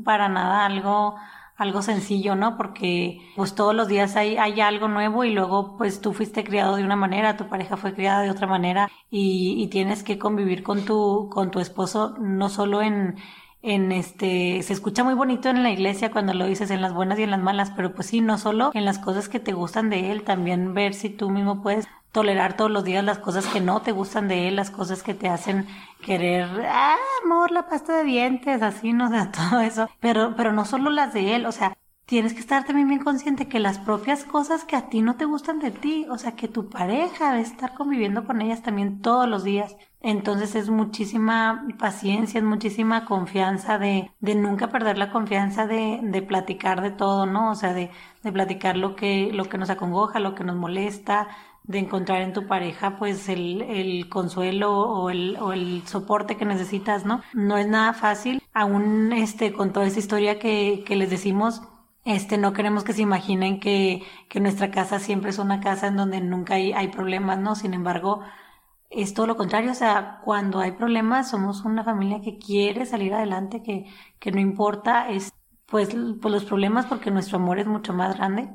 para 0.06 0.30
nada 0.30 0.66
algo, 0.66 1.18
algo 1.58 1.82
sencillo, 1.82 2.36
¿no? 2.36 2.56
Porque 2.56 3.20
pues 3.36 3.54
todos 3.54 3.76
los 3.76 3.90
días 3.90 4.16
hay, 4.16 4.38
hay 4.38 4.62
algo 4.62 4.88
nuevo 4.88 5.26
y 5.26 5.34
luego 5.34 5.76
pues 5.76 6.00
tú 6.00 6.14
fuiste 6.14 6.46
criado 6.46 6.78
de 6.78 6.86
una 6.86 6.96
manera, 6.96 7.36
tu 7.36 7.50
pareja 7.50 7.76
fue 7.76 7.94
criada 7.94 8.22
de 8.22 8.32
otra 8.32 8.48
manera 8.48 8.90
y, 9.12 9.56
y 9.58 9.68
tienes 9.68 10.04
que 10.04 10.18
convivir 10.18 10.64
con 10.64 10.86
tu, 10.86 11.30
con 11.30 11.52
tu 11.52 11.60
esposo 11.60 12.16
no 12.18 12.48
solo 12.48 12.82
en, 12.82 13.18
en 13.62 13.92
este, 13.92 14.62
se 14.64 14.74
escucha 14.74 15.04
muy 15.04 15.14
bonito 15.14 15.50
en 15.50 15.64
la 15.64 15.72
iglesia 15.72 16.12
cuando 16.12 16.34
lo 16.34 16.46
dices 16.46 16.72
en 16.72 16.82
las 16.82 16.94
buenas 16.94 17.20
y 17.20 17.24
en 17.24 17.32
las 17.32 17.42
malas, 17.42 17.72
pero 17.76 17.94
pues 17.94 18.08
sí, 18.08 18.22
no 18.22 18.38
solo 18.38 18.72
en 18.74 18.86
las 18.86 19.00
cosas 19.00 19.30
que 19.30 19.40
te 19.40 19.54
gustan 19.54 19.90
de 19.90 20.12
él, 20.12 20.24
también 20.24 20.74
ver 20.74 20.94
si 20.94 21.10
tú 21.10 21.30
mismo 21.30 21.62
puedes 21.62 21.88
tolerar 22.12 22.56
todos 22.56 22.72
los 22.72 22.84
días 22.84 23.04
las 23.04 23.20
cosas 23.20 23.46
que 23.46 23.62
no 23.62 23.82
te 23.82 23.92
gustan 23.92 24.28
de 24.28 24.48
él, 24.48 24.56
las 24.56 24.72
cosas 24.72 25.04
que 25.04 25.14
te 25.14 25.30
hacen 25.30 25.68
querer, 26.02 26.48
ah, 26.68 26.96
amor, 27.24 27.52
la 27.52 27.68
pasta 27.68 27.98
de 27.98 28.04
dientes, 28.04 28.62
así, 28.62 28.94
no 28.94 29.10
sé, 29.12 29.28
todo 29.28 29.60
eso, 29.60 29.90
pero, 30.00 30.36
pero 30.36 30.54
no 30.54 30.66
solo 30.66 30.90
las 30.90 31.14
de 31.14 31.36
él, 31.36 31.46
o 31.46 31.52
sea, 31.52 31.78
tienes 32.06 32.34
que 32.34 32.40
estar 32.40 32.66
también 32.66 32.88
bien 32.88 33.04
consciente 33.04 33.48
que 33.48 33.60
las 33.60 33.78
propias 33.78 34.24
cosas 34.24 34.64
que 34.64 34.76
a 34.76 34.90
ti 34.90 35.02
no 35.02 35.16
te 35.16 35.26
gustan 35.26 35.60
de 35.60 35.72
ti, 35.72 36.08
o 36.10 36.18
sea, 36.18 36.36
que 36.36 36.48
tu 36.48 36.70
pareja 36.70 37.32
debe 37.32 37.44
estar 37.44 37.76
conviviendo 37.76 38.26
con 38.26 38.42
ellas 38.42 38.64
también 38.64 39.02
todos 39.02 39.28
los 39.28 39.44
días. 39.44 39.76
Entonces 40.02 40.56
es 40.56 40.70
muchísima 40.70 41.68
paciencia, 41.78 42.38
es 42.40 42.44
muchísima 42.46 43.06
confianza 43.06 43.78
de, 43.78 44.12
de 44.22 44.36
nunca 44.36 44.70
perder 44.70 44.98
la 44.98 45.12
confianza 45.12 45.68
de, 45.68 46.00
de 46.02 46.22
platicar 46.22 46.82
de 46.82 46.92
todo, 46.92 47.26
¿no? 47.26 47.52
O 47.52 47.56
sea, 47.56 47.74
de, 47.74 47.92
de 48.24 48.32
platicar 48.32 48.78
lo 48.78 48.96
que, 48.96 49.32
lo 49.34 49.46
que 49.46 49.58
nos 49.58 49.70
acongoja, 49.70 50.20
lo 50.20 50.36
que 50.36 50.44
nos 50.46 50.56
molesta, 50.56 51.28
de 51.64 51.80
encontrar 51.80 52.22
en 52.22 52.34
tu 52.34 52.48
pareja 52.48 52.98
pues 52.98 53.28
el, 53.30 53.62
el 53.62 54.10
consuelo 54.10 54.72
o 54.74 55.10
el, 55.10 55.38
o 55.40 55.52
el 55.54 55.84
soporte 55.86 56.38
que 56.38 56.46
necesitas, 56.46 57.06
¿no? 57.06 57.22
No 57.34 57.58
es 57.58 57.68
nada 57.68 57.94
fácil, 57.94 58.42
aún 58.54 59.12
este, 59.14 59.54
con 59.54 59.74
toda 59.74 59.86
esa 59.86 60.00
historia 60.00 60.40
que, 60.40 60.84
que 60.88 60.96
les 60.96 61.10
decimos, 61.10 61.62
este, 62.06 62.38
no 62.38 62.54
queremos 62.54 62.84
que 62.84 62.94
se 62.94 63.02
imaginen 63.02 63.60
que, 63.60 64.04
que 64.30 64.40
nuestra 64.40 64.72
casa 64.72 65.00
siempre 65.00 65.30
es 65.32 65.40
una 65.40 65.60
casa 65.60 65.88
en 65.88 65.98
donde 65.98 66.22
nunca 66.22 66.56
hay, 66.56 66.72
hay 66.74 66.88
problemas, 66.88 67.38
¿no? 67.40 67.56
Sin 67.56 67.74
embargo, 67.74 68.22
es 68.90 69.14
todo 69.14 69.28
lo 69.28 69.38
contrario, 69.38 69.72
o 69.72 69.76
sea, 69.76 70.20
cuando 70.24 70.60
hay 70.60 70.72
problemas 70.74 71.30
somos 71.30 71.64
una 71.66 71.84
familia 71.84 72.22
que 72.22 72.38
quiere 72.38 72.86
salir 72.86 73.14
adelante, 73.14 73.62
que, 73.64 73.86
que 74.20 74.32
no 74.32 74.40
importa, 74.40 75.10
es 75.10 75.34
pues, 75.66 75.90
pues 76.22 76.34
los 76.34 76.46
problemas 76.46 76.86
porque 76.88 77.12
nuestro 77.12 77.38
amor 77.38 77.60
es 77.60 77.68
mucho 77.68 77.94
más 77.94 78.18
grande. 78.18 78.50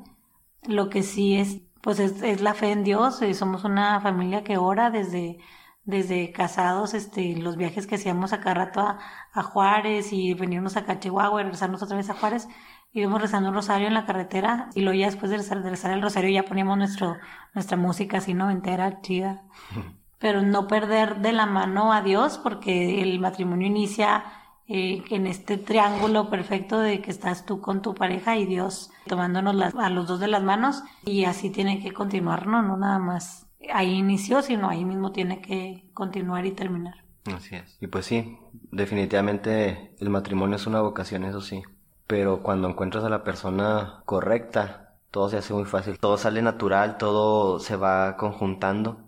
Lo 0.67 0.89
que 0.89 1.03
sí 1.03 1.37
es, 1.37 1.61
pues 1.81 1.99
es, 1.99 2.21
es 2.21 2.41
la 2.41 2.53
fe 2.53 2.71
en 2.71 2.83
Dios, 2.83 3.21
y 3.21 3.33
somos 3.33 3.63
una 3.63 4.01
familia 4.01 4.43
que 4.43 4.57
ora 4.57 4.89
desde, 4.89 5.37
desde 5.83 6.31
casados, 6.31 6.93
este, 6.93 7.35
los 7.37 7.57
viajes 7.57 7.87
que 7.87 7.95
hacíamos 7.95 8.33
acá 8.33 8.53
rato 8.53 8.81
a, 8.81 8.99
a 9.33 9.43
Juárez 9.43 10.11
y 10.11 10.33
venirnos 10.33 10.75
a 10.77 10.99
Chihuahua 10.99 11.41
y 11.41 11.43
regresarnos 11.43 11.83
otra 11.83 11.97
vez 11.97 12.09
a 12.09 12.15
Juárez, 12.15 12.47
íbamos 12.93 13.21
rezando 13.21 13.49
un 13.49 13.55
rosario 13.55 13.87
en 13.87 13.93
la 13.93 14.05
carretera 14.05 14.69
y 14.75 14.81
luego 14.81 14.97
ya 14.99 15.05
después 15.07 15.29
de 15.31 15.37
rezar, 15.37 15.91
el 15.93 16.01
rosario 16.01 16.29
ya 16.31 16.43
poníamos 16.45 16.77
nuestro, 16.77 17.17
nuestra 17.53 17.77
música 17.77 18.17
así, 18.17 18.33
¿no? 18.33 18.49
Entera, 18.51 19.01
chida. 19.01 19.43
Pero 20.19 20.41
no 20.41 20.67
perder 20.67 21.17
de 21.17 21.33
la 21.33 21.45
mano 21.45 21.93
a 21.93 22.01
Dios 22.01 22.39
porque 22.41 23.01
el 23.01 23.19
matrimonio 23.19 23.67
inicia 23.67 24.23
eh, 24.67 25.03
en 25.09 25.27
este 25.27 25.57
triángulo 25.57 26.29
perfecto 26.29 26.79
de 26.79 27.01
que 27.01 27.11
estás 27.11 27.45
tú 27.45 27.61
con 27.61 27.81
tu 27.81 27.93
pareja 27.93 28.37
y 28.37 28.45
Dios 28.45 28.91
tomándonos 29.07 29.55
las, 29.55 29.75
a 29.75 29.89
los 29.89 30.07
dos 30.07 30.19
de 30.19 30.27
las 30.27 30.43
manos 30.43 30.83
y 31.05 31.25
así 31.25 31.49
tiene 31.49 31.81
que 31.81 31.91
continuar, 31.91 32.47
¿no? 32.47 32.61
No 32.61 32.77
nada 32.77 32.99
más 32.99 33.47
ahí 33.73 33.93
inició, 33.93 34.41
sino 34.41 34.69
ahí 34.69 34.85
mismo 34.85 35.11
tiene 35.11 35.41
que 35.41 35.89
continuar 35.93 36.45
y 36.45 36.51
terminar. 36.51 37.03
Así 37.25 37.55
es. 37.55 37.77
Y 37.81 37.87
pues 37.87 38.05
sí, 38.05 38.37
definitivamente 38.71 39.95
el 39.99 40.09
matrimonio 40.09 40.55
es 40.55 40.67
una 40.67 40.81
vocación, 40.81 41.23
eso 41.23 41.41
sí 41.41 41.63
pero 42.07 42.43
cuando 42.43 42.69
encuentras 42.69 43.03
a 43.03 43.09
la 43.09 43.23
persona 43.23 44.01
correcta, 44.05 44.97
todo 45.11 45.29
se 45.29 45.37
hace 45.37 45.53
muy 45.53 45.65
fácil, 45.65 45.97
todo 45.99 46.17
sale 46.17 46.41
natural, 46.41 46.97
todo 46.97 47.59
se 47.59 47.75
va 47.75 48.17
conjuntando. 48.17 49.04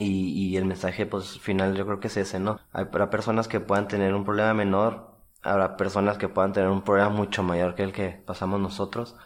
Y, 0.00 0.32
y 0.32 0.56
el 0.56 0.64
mensaje 0.64 1.06
pues 1.06 1.38
final 1.38 1.76
yo 1.76 1.86
creo 1.86 2.00
que 2.00 2.08
es 2.08 2.16
ese, 2.16 2.40
¿no? 2.40 2.58
Habrá 2.72 3.10
personas 3.10 3.46
que 3.46 3.60
puedan 3.60 3.86
tener 3.86 4.14
un 4.14 4.24
problema 4.24 4.54
menor, 4.54 5.10
habrá 5.42 5.76
personas 5.76 6.18
que 6.18 6.28
puedan 6.28 6.52
tener 6.52 6.70
un 6.70 6.82
problema 6.82 7.10
mucho 7.10 7.42
mayor 7.42 7.74
que 7.74 7.84
el 7.84 7.92
que 7.92 8.22
pasamos 8.26 8.60
nosotros, 8.60 9.16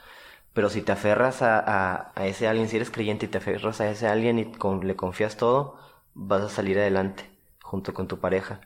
pero 0.54 0.70
si 0.70 0.82
te 0.82 0.92
aferras 0.92 1.42
a, 1.42 2.12
ese 2.16 2.48
alguien, 2.48 2.68
si 2.68 2.76
eres 2.76 2.90
creyente 2.90 3.26
y 3.26 3.28
te 3.28 3.38
aferras 3.38 3.80
a 3.80 3.90
ese 3.90 4.08
alguien 4.08 4.38
y 4.38 4.52
le 4.82 4.96
confías 4.96 5.36
todo, 5.36 5.78
vas 6.14 6.42
a 6.42 6.48
salir 6.48 6.78
adelante 6.78 7.30
junto 7.62 7.92
con 7.94 8.08
tu 8.08 8.20
pareja. 8.20 8.60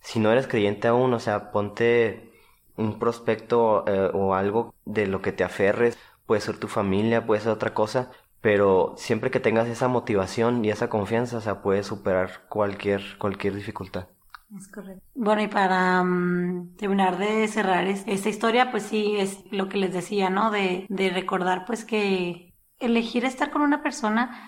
Si 0.00 0.20
no 0.20 0.32
eres 0.32 0.46
creyente 0.48 0.88
aún, 0.88 1.12
o 1.14 1.20
sea, 1.20 1.50
ponte 1.52 2.32
un 2.76 2.98
prospecto 2.98 3.84
eh, 3.86 4.10
o 4.14 4.34
algo 4.34 4.74
de 4.84 5.06
lo 5.06 5.22
que 5.22 5.32
te 5.32 5.44
aferres, 5.44 5.98
puede 6.26 6.40
ser 6.40 6.58
tu 6.58 6.68
familia, 6.68 7.26
puede 7.26 7.42
ser 7.42 7.52
otra 7.52 7.74
cosa, 7.74 8.10
pero 8.44 8.92
siempre 8.98 9.30
que 9.30 9.40
tengas 9.40 9.68
esa 9.68 9.88
motivación 9.88 10.62
y 10.66 10.68
esa 10.68 10.90
confianza, 10.90 11.38
o 11.38 11.40
sea, 11.40 11.62
puedes 11.62 11.86
superar 11.86 12.46
cualquier, 12.50 13.16
cualquier 13.16 13.54
dificultad. 13.54 14.08
Es 14.54 14.68
correcto. 14.68 15.02
Bueno, 15.14 15.40
y 15.40 15.48
para 15.48 16.04
mm, 16.04 16.76
terminar 16.76 17.16
de 17.16 17.48
cerrar 17.48 17.86
esta 17.86 18.28
historia, 18.28 18.70
pues 18.70 18.82
sí, 18.82 19.16
es 19.16 19.50
lo 19.50 19.70
que 19.70 19.78
les 19.78 19.94
decía, 19.94 20.28
¿no? 20.28 20.50
De, 20.50 20.84
de 20.90 21.08
recordar, 21.08 21.64
pues 21.64 21.86
que 21.86 22.52
elegir 22.78 23.24
estar 23.24 23.50
con 23.50 23.62
una 23.62 23.82
persona, 23.82 24.38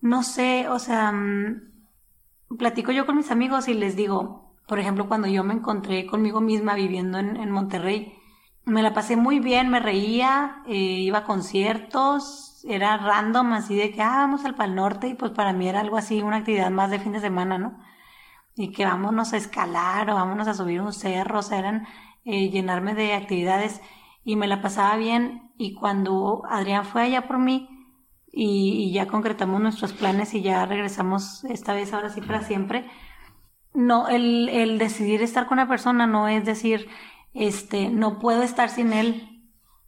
no 0.00 0.24
sé, 0.24 0.68
o 0.68 0.80
sea, 0.80 1.12
mm, 1.12 2.56
platico 2.58 2.90
yo 2.90 3.06
con 3.06 3.16
mis 3.16 3.30
amigos 3.30 3.68
y 3.68 3.74
les 3.74 3.94
digo, 3.94 4.56
por 4.66 4.80
ejemplo, 4.80 5.06
cuando 5.06 5.28
yo 5.28 5.44
me 5.44 5.54
encontré 5.54 6.06
conmigo 6.06 6.40
misma 6.40 6.74
viviendo 6.74 7.20
en, 7.20 7.52
Monterrey, 7.52 8.14
me 8.64 8.82
la 8.82 8.92
pasé 8.92 9.14
muy 9.14 9.38
bien, 9.38 9.68
me 9.68 9.78
reía, 9.78 10.64
eh, 10.66 10.74
iba 10.74 11.18
a 11.18 11.24
conciertos, 11.24 12.51
era 12.64 12.96
random, 12.96 13.52
así 13.54 13.76
de 13.76 13.92
que, 13.92 14.02
ah, 14.02 14.16
vamos 14.18 14.44
al 14.44 14.54
Pal 14.54 14.74
Norte, 14.74 15.08
y 15.08 15.14
pues 15.14 15.32
para 15.32 15.52
mí 15.52 15.68
era 15.68 15.80
algo 15.80 15.96
así, 15.96 16.22
una 16.22 16.38
actividad 16.38 16.70
más 16.70 16.90
de 16.90 16.98
fin 16.98 17.12
de 17.12 17.20
semana, 17.20 17.58
¿no? 17.58 17.78
Y 18.56 18.72
que 18.72 18.84
vámonos 18.84 19.32
a 19.32 19.36
escalar 19.38 20.10
o 20.10 20.14
vámonos 20.14 20.48
a 20.48 20.54
subir 20.54 20.80
un 20.80 20.92
cerro, 20.92 21.40
o 21.40 21.42
sea, 21.42 21.58
eran 21.58 21.86
eh, 22.24 22.50
llenarme 22.50 22.94
de 22.94 23.14
actividades 23.14 23.80
y 24.24 24.36
me 24.36 24.46
la 24.46 24.60
pasaba 24.62 24.96
bien. 24.96 25.52
Y 25.58 25.74
cuando 25.74 26.42
Adrián 26.48 26.84
fue 26.84 27.02
allá 27.02 27.26
por 27.28 27.38
mí 27.38 27.68
y, 28.32 28.88
y 28.88 28.92
ya 28.92 29.06
concretamos 29.06 29.60
nuestros 29.60 29.92
planes 29.92 30.34
y 30.34 30.42
ya 30.42 30.66
regresamos 30.66 31.44
esta 31.44 31.74
vez, 31.74 31.92
ahora 31.92 32.10
sí 32.10 32.20
para 32.20 32.42
siempre, 32.42 32.90
no, 33.74 34.08
el, 34.08 34.48
el 34.48 34.78
decidir 34.78 35.22
estar 35.22 35.46
con 35.46 35.58
una 35.58 35.68
persona 35.68 36.06
no 36.06 36.28
es 36.28 36.44
decir, 36.44 36.88
este, 37.34 37.88
no 37.88 38.18
puedo 38.18 38.42
estar 38.42 38.68
sin 38.68 38.92
él. 38.92 39.28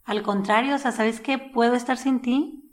Al 0.03 0.23
contrario, 0.23 0.75
o 0.75 0.77
sea, 0.77 0.91
¿sabes 0.91 1.19
qué? 1.19 1.37
Puedo 1.37 1.75
estar 1.75 1.97
sin 1.97 2.21
ti. 2.21 2.64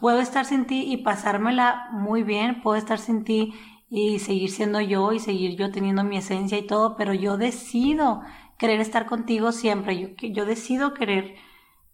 Puedo 0.00 0.20
estar 0.20 0.44
sin 0.44 0.66
ti 0.66 0.84
y 0.92 0.98
pasármela 0.98 1.88
muy 1.92 2.22
bien. 2.22 2.62
Puedo 2.62 2.76
estar 2.76 2.98
sin 2.98 3.24
ti 3.24 3.54
y 3.90 4.18
seguir 4.18 4.50
siendo 4.50 4.80
yo 4.80 5.12
y 5.12 5.18
seguir 5.18 5.56
yo 5.56 5.70
teniendo 5.70 6.04
mi 6.04 6.18
esencia 6.18 6.58
y 6.58 6.66
todo, 6.66 6.96
pero 6.96 7.14
yo 7.14 7.36
decido 7.36 8.22
querer 8.58 8.80
estar 8.80 9.06
contigo 9.06 9.52
siempre. 9.52 9.98
Yo, 9.98 10.08
yo 10.28 10.44
decido 10.44 10.94
querer 10.94 11.36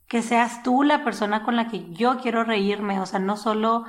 que 0.09 0.23
seas 0.23 0.63
tú 0.63 0.83
la 0.83 1.05
persona 1.05 1.45
con 1.45 1.57
la 1.57 1.69
que 1.69 1.91
yo 1.93 2.19
quiero 2.21 2.45
reírme. 2.45 3.01
O 3.01 3.07
sea, 3.07 3.21
no 3.21 3.37
solo 3.37 3.85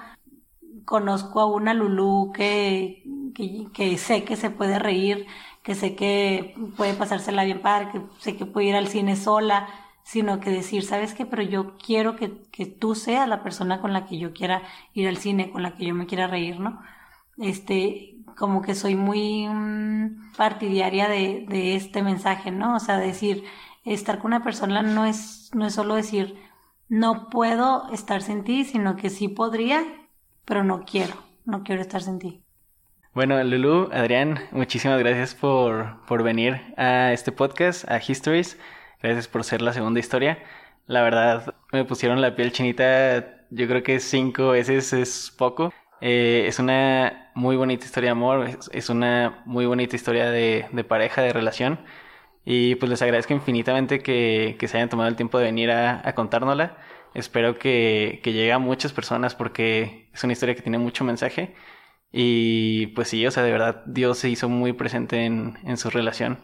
conozco 0.86 1.40
a 1.40 1.46
una 1.46 1.74
Lulú 1.74 2.32
que, 2.34 3.04
que, 3.34 3.68
que 3.74 3.98
sé 3.98 4.24
que 4.24 4.36
se 4.36 4.50
puede 4.50 4.80
reír, 4.80 5.26
que 5.64 5.76
sé 5.76 5.96
que 5.96 6.56
puede 6.78 6.94
pasársela 6.94 7.44
bien 7.44 7.62
padre, 7.62 7.90
que 7.92 8.02
sé 8.20 8.38
que 8.38 8.46
puede 8.46 8.68
ir 8.68 8.76
al 8.76 8.88
cine 8.88 9.16
sola, 9.16 9.68
sino 10.06 10.40
que 10.40 10.52
decir, 10.52 10.84
¿sabes 10.84 11.16
qué? 11.16 11.26
Pero 11.26 11.42
yo 11.42 11.78
quiero 11.78 12.16
que, 12.16 12.44
que 12.52 12.68
tú 12.68 12.94
seas 12.94 13.28
la 13.28 13.42
persona 13.42 13.82
con 13.82 13.92
la 13.92 14.06
que 14.06 14.20
yo 14.20 14.34
quiera 14.34 14.62
ir 14.94 15.08
al 15.08 15.18
cine, 15.18 15.50
con 15.50 15.64
la 15.64 15.76
que 15.76 15.86
yo 15.86 15.96
me 15.96 16.06
quiera 16.06 16.28
reír, 16.28 16.60
¿no? 16.60 16.80
Este, 17.40 18.18
como 18.38 18.62
que 18.62 18.76
soy 18.76 18.96
muy 18.96 19.48
mm, 19.48 20.34
partidaria 20.38 21.10
de, 21.10 21.46
de 21.50 21.76
este 21.76 22.04
mensaje, 22.04 22.52
¿no? 22.52 22.76
O 22.76 22.80
sea, 22.80 23.00
decir, 23.00 23.46
estar 23.84 24.20
con 24.20 24.28
una 24.28 24.44
persona 24.44 24.84
no 24.84 25.06
es, 25.06 25.50
no 25.56 25.66
es 25.66 25.74
solo 25.74 25.96
decir, 25.96 26.36
no 26.88 27.30
puedo 27.30 27.92
estar 27.92 28.22
sin 28.22 28.44
ti, 28.44 28.64
sino 28.64 28.98
que 28.98 29.10
sí 29.10 29.28
podría, 29.28 29.84
pero 30.46 30.64
no 30.64 30.86
quiero, 30.86 31.16
no 31.46 31.64
quiero 31.64 31.82
estar 31.82 32.04
sin 32.04 32.20
ti. 32.20 32.44
Bueno, 33.16 33.44
Lulu, 33.44 33.90
Adrián, 33.92 34.40
muchísimas 34.52 35.00
gracias 35.00 35.34
por, 35.34 36.06
por 36.06 36.22
venir 36.22 36.62
a 36.78 37.12
este 37.12 37.32
podcast, 37.32 37.90
a 37.90 37.98
Histories. 37.98 38.60
Gracias 39.06 39.28
por 39.28 39.44
ser 39.44 39.62
la 39.62 39.72
segunda 39.72 40.00
historia. 40.00 40.40
La 40.88 41.04
verdad, 41.04 41.54
me 41.72 41.86
pusieron 41.86 42.22
la 42.22 42.36
piel 42.36 42.52
chinita, 42.52 43.46
yo 43.52 43.68
creo 43.68 43.84
que 43.84 44.00
cinco 44.00 44.50
veces 44.50 44.94
es 44.94 45.32
poco. 45.38 45.72
Eh, 46.02 46.46
es 46.48 46.58
una 46.58 47.32
muy 47.36 47.56
bonita 47.56 47.86
historia 47.86 48.08
de 48.08 48.12
amor, 48.14 48.48
es, 48.48 48.68
es 48.74 48.90
una 48.90 49.44
muy 49.46 49.68
bonita 49.68 49.96
historia 49.96 50.32
de, 50.32 50.66
de, 50.72 50.84
pareja, 50.84 51.22
de 51.22 51.34
relación. 51.34 51.82
Y 52.46 52.76
pues 52.76 52.90
les 52.90 53.02
agradezco 53.04 53.34
infinitamente 53.34 54.00
que, 54.00 54.56
que 54.60 54.68
se 54.68 54.78
hayan 54.78 54.90
tomado 54.90 55.08
el 55.08 55.16
tiempo 55.16 55.38
de 55.38 55.46
venir 55.46 55.70
a, 55.70 56.02
a 56.04 56.16
contárnosla. 56.16 56.78
Espero 57.14 57.60
que, 57.60 58.22
que 58.24 58.34
llegue 58.34 58.54
a 58.54 58.60
muchas 58.60 58.92
personas 58.92 59.36
porque 59.36 60.10
es 60.16 60.24
una 60.24 60.34
historia 60.34 60.56
que 60.56 60.64
tiene 60.64 60.80
mucho 60.80 61.04
mensaje. 61.04 61.54
Y 62.12 62.88
pues 62.88 63.10
sí, 63.10 63.26
o 63.28 63.30
sea, 63.32 63.44
de 63.44 63.52
verdad 63.52 63.84
Dios 63.86 64.18
se 64.18 64.30
hizo 64.30 64.50
muy 64.50 64.74
presente 64.74 65.26
en, 65.26 65.60
en 65.64 65.78
su 65.78 65.92
relación. 65.92 66.40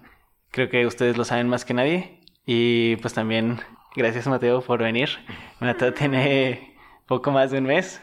Creo 0.52 0.70
que 0.70 0.86
ustedes 0.86 1.18
lo 1.18 1.26
saben 1.26 1.48
más 1.50 1.66
que 1.66 1.74
nadie. 1.74 2.21
Y 2.46 2.96
pues 2.98 3.14
también 3.14 3.60
gracias 3.96 4.28
Mateo 4.28 4.62
por 4.62 4.82
venir. 4.82 5.10
Mateo 5.60 5.94
tiene 5.94 6.76
poco 7.06 7.32
más 7.32 7.52
de 7.52 7.60
un 7.60 7.66
mes. 7.66 8.02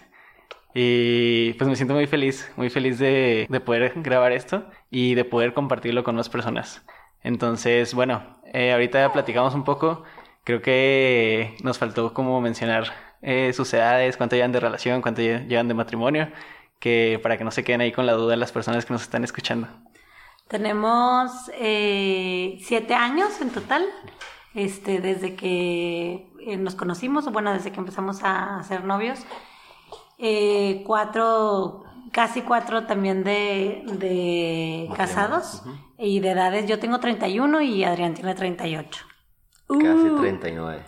Y 0.74 1.54
pues 1.54 1.68
me 1.68 1.76
siento 1.76 1.94
muy 1.94 2.06
feliz, 2.06 2.52
muy 2.56 2.70
feliz 2.70 2.98
de, 2.98 3.46
de 3.48 3.60
poder 3.60 3.92
grabar 3.96 4.32
esto 4.32 4.66
y 4.90 5.14
de 5.14 5.24
poder 5.24 5.54
compartirlo 5.54 6.04
con 6.04 6.14
más 6.16 6.28
personas. 6.28 6.84
Entonces, 7.22 7.94
bueno, 7.94 8.38
eh, 8.52 8.72
ahorita 8.72 9.12
platicamos 9.12 9.54
un 9.54 9.64
poco. 9.64 10.04
Creo 10.44 10.62
que 10.62 11.56
nos 11.62 11.78
faltó 11.78 12.14
como 12.14 12.40
mencionar 12.40 12.92
eh, 13.22 13.52
sus 13.52 13.72
edades, 13.74 14.16
cuánto 14.16 14.36
llevan 14.36 14.52
de 14.52 14.60
relación, 14.60 15.02
cuánto 15.02 15.20
llevan 15.22 15.68
de 15.68 15.74
matrimonio, 15.74 16.28
que 16.78 17.18
para 17.22 17.36
que 17.36 17.44
no 17.44 17.50
se 17.50 17.64
queden 17.64 17.80
ahí 17.80 17.92
con 17.92 18.06
la 18.06 18.12
duda 18.12 18.36
las 18.36 18.52
personas 18.52 18.86
que 18.86 18.92
nos 18.92 19.02
están 19.02 19.24
escuchando. 19.24 19.68
Tenemos 20.48 21.50
eh, 21.54 22.58
siete 22.62 22.94
años 22.94 23.38
en 23.42 23.50
total, 23.50 23.84
este, 24.54 25.00
desde 25.00 25.36
que 25.36 26.26
eh, 26.40 26.56
nos 26.56 26.74
conocimos, 26.74 27.30
bueno, 27.30 27.52
desde 27.52 27.70
que 27.70 27.78
empezamos 27.78 28.20
a 28.22 28.62
ser 28.64 28.84
novios. 28.84 29.20
Eh, 30.16 30.82
cuatro, 30.86 31.84
casi 32.12 32.40
cuatro 32.40 32.86
también 32.86 33.24
de, 33.24 33.82
de 33.98 34.88
casados 34.96 35.62
uh 35.66 35.68
-huh. 35.68 35.78
y 35.98 36.20
de 36.20 36.30
edades. 36.30 36.66
Yo 36.66 36.78
tengo 36.78 36.98
31 36.98 37.60
y 37.60 37.84
Adrián 37.84 38.14
tiene 38.14 38.34
38. 38.34 39.04
Casi 39.68 39.84
uh, 39.84 40.18
39. 40.18 40.82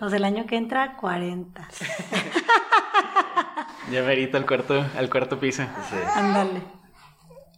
o 0.00 0.08
sea, 0.08 0.16
el 0.16 0.24
año 0.24 0.46
que 0.46 0.56
entra, 0.56 0.96
40. 0.96 1.68
ya 3.92 4.00
verito 4.00 4.38
al 4.38 4.46
cuarto, 4.46 4.82
al 4.96 5.10
cuarto 5.10 5.38
piso. 5.38 5.62
Sí. 5.90 5.96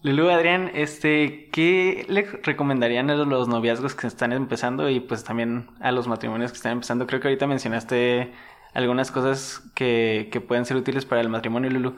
Lulu, 0.07 0.31
Adrián, 0.31 0.71
este, 0.73 1.49
¿qué 1.51 2.07
le 2.09 2.23
recomendarían 2.23 3.11
a 3.11 3.17
los 3.17 3.49
noviazgos 3.49 3.97
que 3.97 4.07
están 4.07 4.33
empezando 4.33 4.89
y 4.89 5.01
pues 5.01 5.25
también 5.25 5.67
a 5.81 5.91
los 5.91 6.07
matrimonios 6.07 6.53
que 6.53 6.59
están 6.59 6.71
empezando? 6.71 7.09
Creo 7.09 7.21
que 7.21 7.27
ahorita 7.27 7.49
mencionaste 7.49 8.33
algunas 8.73 9.11
cosas 9.11 9.69
que, 9.75 10.29
que 10.31 10.41
pueden 10.41 10.65
ser 10.65 10.77
útiles 10.77 11.05
para 11.05 11.23
el 11.23 11.29
matrimonio, 11.29 11.71
Lulu. 11.71 11.97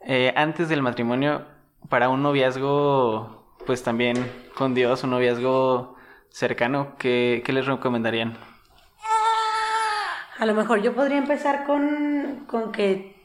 Eh, 0.00 0.32
antes 0.34 0.70
del 0.70 0.80
matrimonio, 0.80 1.42
para 1.90 2.08
un 2.08 2.22
noviazgo, 2.22 3.44
pues 3.66 3.82
también 3.82 4.16
con 4.54 4.72
Dios, 4.72 5.04
un 5.04 5.10
noviazgo 5.10 5.96
cercano, 6.30 6.96
¿qué, 6.98 7.42
qué 7.44 7.52
les 7.52 7.66
recomendarían? 7.66 8.32
A 10.38 10.46
lo 10.46 10.54
mejor 10.54 10.80
yo 10.80 10.94
podría 10.94 11.18
empezar 11.18 11.64
con, 11.66 12.44
con 12.46 12.72
que 12.72 13.21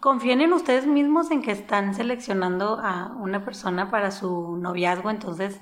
confíen 0.00 0.40
en 0.40 0.52
ustedes 0.52 0.86
mismos 0.86 1.30
en 1.30 1.42
que 1.42 1.52
están 1.52 1.94
seleccionando 1.94 2.78
a 2.82 3.14
una 3.18 3.44
persona 3.44 3.90
para 3.90 4.10
su 4.10 4.56
noviazgo, 4.56 5.10
entonces 5.10 5.60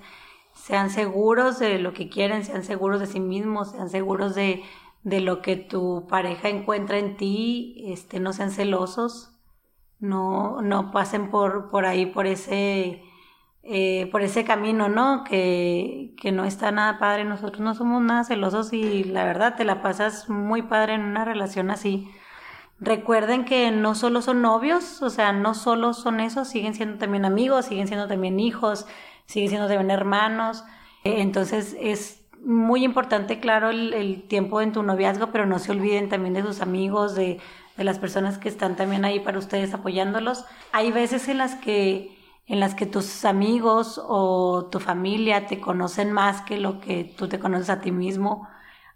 sean 0.52 0.90
seguros 0.90 1.58
de 1.58 1.78
lo 1.78 1.92
que 1.92 2.08
quieren, 2.08 2.44
sean 2.44 2.64
seguros 2.64 3.00
de 3.00 3.06
sí 3.06 3.20
mismos, 3.20 3.70
sean 3.72 3.88
seguros 3.88 4.34
de, 4.34 4.62
de 5.02 5.20
lo 5.20 5.42
que 5.42 5.56
tu 5.56 6.06
pareja 6.08 6.48
encuentra 6.48 6.98
en 6.98 7.16
ti, 7.16 7.84
este, 7.86 8.20
no 8.20 8.32
sean 8.32 8.50
celosos, 8.50 9.32
no, 9.98 10.62
no 10.62 10.90
pasen 10.92 11.30
por, 11.30 11.70
por 11.70 11.86
ahí, 11.86 12.06
por 12.06 12.26
ese, 12.26 13.02
eh, 13.62 14.08
por 14.12 14.22
ese 14.22 14.44
camino, 14.44 14.88
¿no? 14.88 15.24
Que, 15.24 16.14
que 16.20 16.32
no 16.32 16.44
está 16.44 16.72
nada 16.72 16.98
padre, 16.98 17.24
nosotros 17.24 17.60
no 17.60 17.74
somos 17.74 18.02
nada 18.02 18.24
celosos 18.24 18.72
y 18.72 19.04
la 19.04 19.24
verdad 19.24 19.56
te 19.56 19.64
la 19.64 19.82
pasas 19.82 20.28
muy 20.28 20.62
padre 20.62 20.94
en 20.94 21.02
una 21.02 21.24
relación 21.24 21.70
así. 21.70 22.10
Recuerden 22.80 23.44
que 23.44 23.70
no 23.70 23.94
solo 23.94 24.22
son 24.22 24.40
novios, 24.40 25.02
o 25.02 25.10
sea, 25.10 25.32
no 25.32 25.54
solo 25.54 25.92
son 25.92 26.18
esos, 26.18 26.48
siguen 26.48 26.74
siendo 26.74 26.96
también 26.96 27.26
amigos, 27.26 27.66
siguen 27.66 27.86
siendo 27.86 28.08
también 28.08 28.40
hijos, 28.40 28.86
siguen 29.26 29.50
siendo 29.50 29.68
también 29.68 29.90
hermanos. 29.90 30.64
Entonces 31.04 31.76
es 31.78 32.24
muy 32.42 32.82
importante, 32.84 33.38
claro, 33.38 33.68
el, 33.68 33.92
el, 33.92 34.22
tiempo 34.22 34.62
en 34.62 34.72
tu 34.72 34.82
noviazgo, 34.82 35.30
pero 35.30 35.44
no 35.44 35.58
se 35.58 35.72
olviden 35.72 36.08
también 36.08 36.32
de 36.32 36.42
sus 36.42 36.62
amigos, 36.62 37.14
de, 37.14 37.38
de, 37.76 37.84
las 37.84 37.98
personas 37.98 38.38
que 38.38 38.48
están 38.48 38.76
también 38.76 39.04
ahí 39.04 39.20
para 39.20 39.38
ustedes 39.38 39.74
apoyándolos. 39.74 40.46
Hay 40.72 40.90
veces 40.90 41.28
en 41.28 41.36
las 41.38 41.56
que 41.56 42.18
en 42.46 42.58
las 42.58 42.74
que 42.74 42.86
tus 42.86 43.24
amigos 43.24 44.00
o 44.02 44.68
tu 44.72 44.80
familia 44.80 45.46
te 45.46 45.60
conocen 45.60 46.12
más 46.12 46.42
que 46.42 46.58
lo 46.58 46.80
que 46.80 47.04
tú 47.04 47.28
te 47.28 47.38
conoces 47.38 47.70
a 47.70 47.80
ti 47.80 47.92
mismo. 47.92 48.48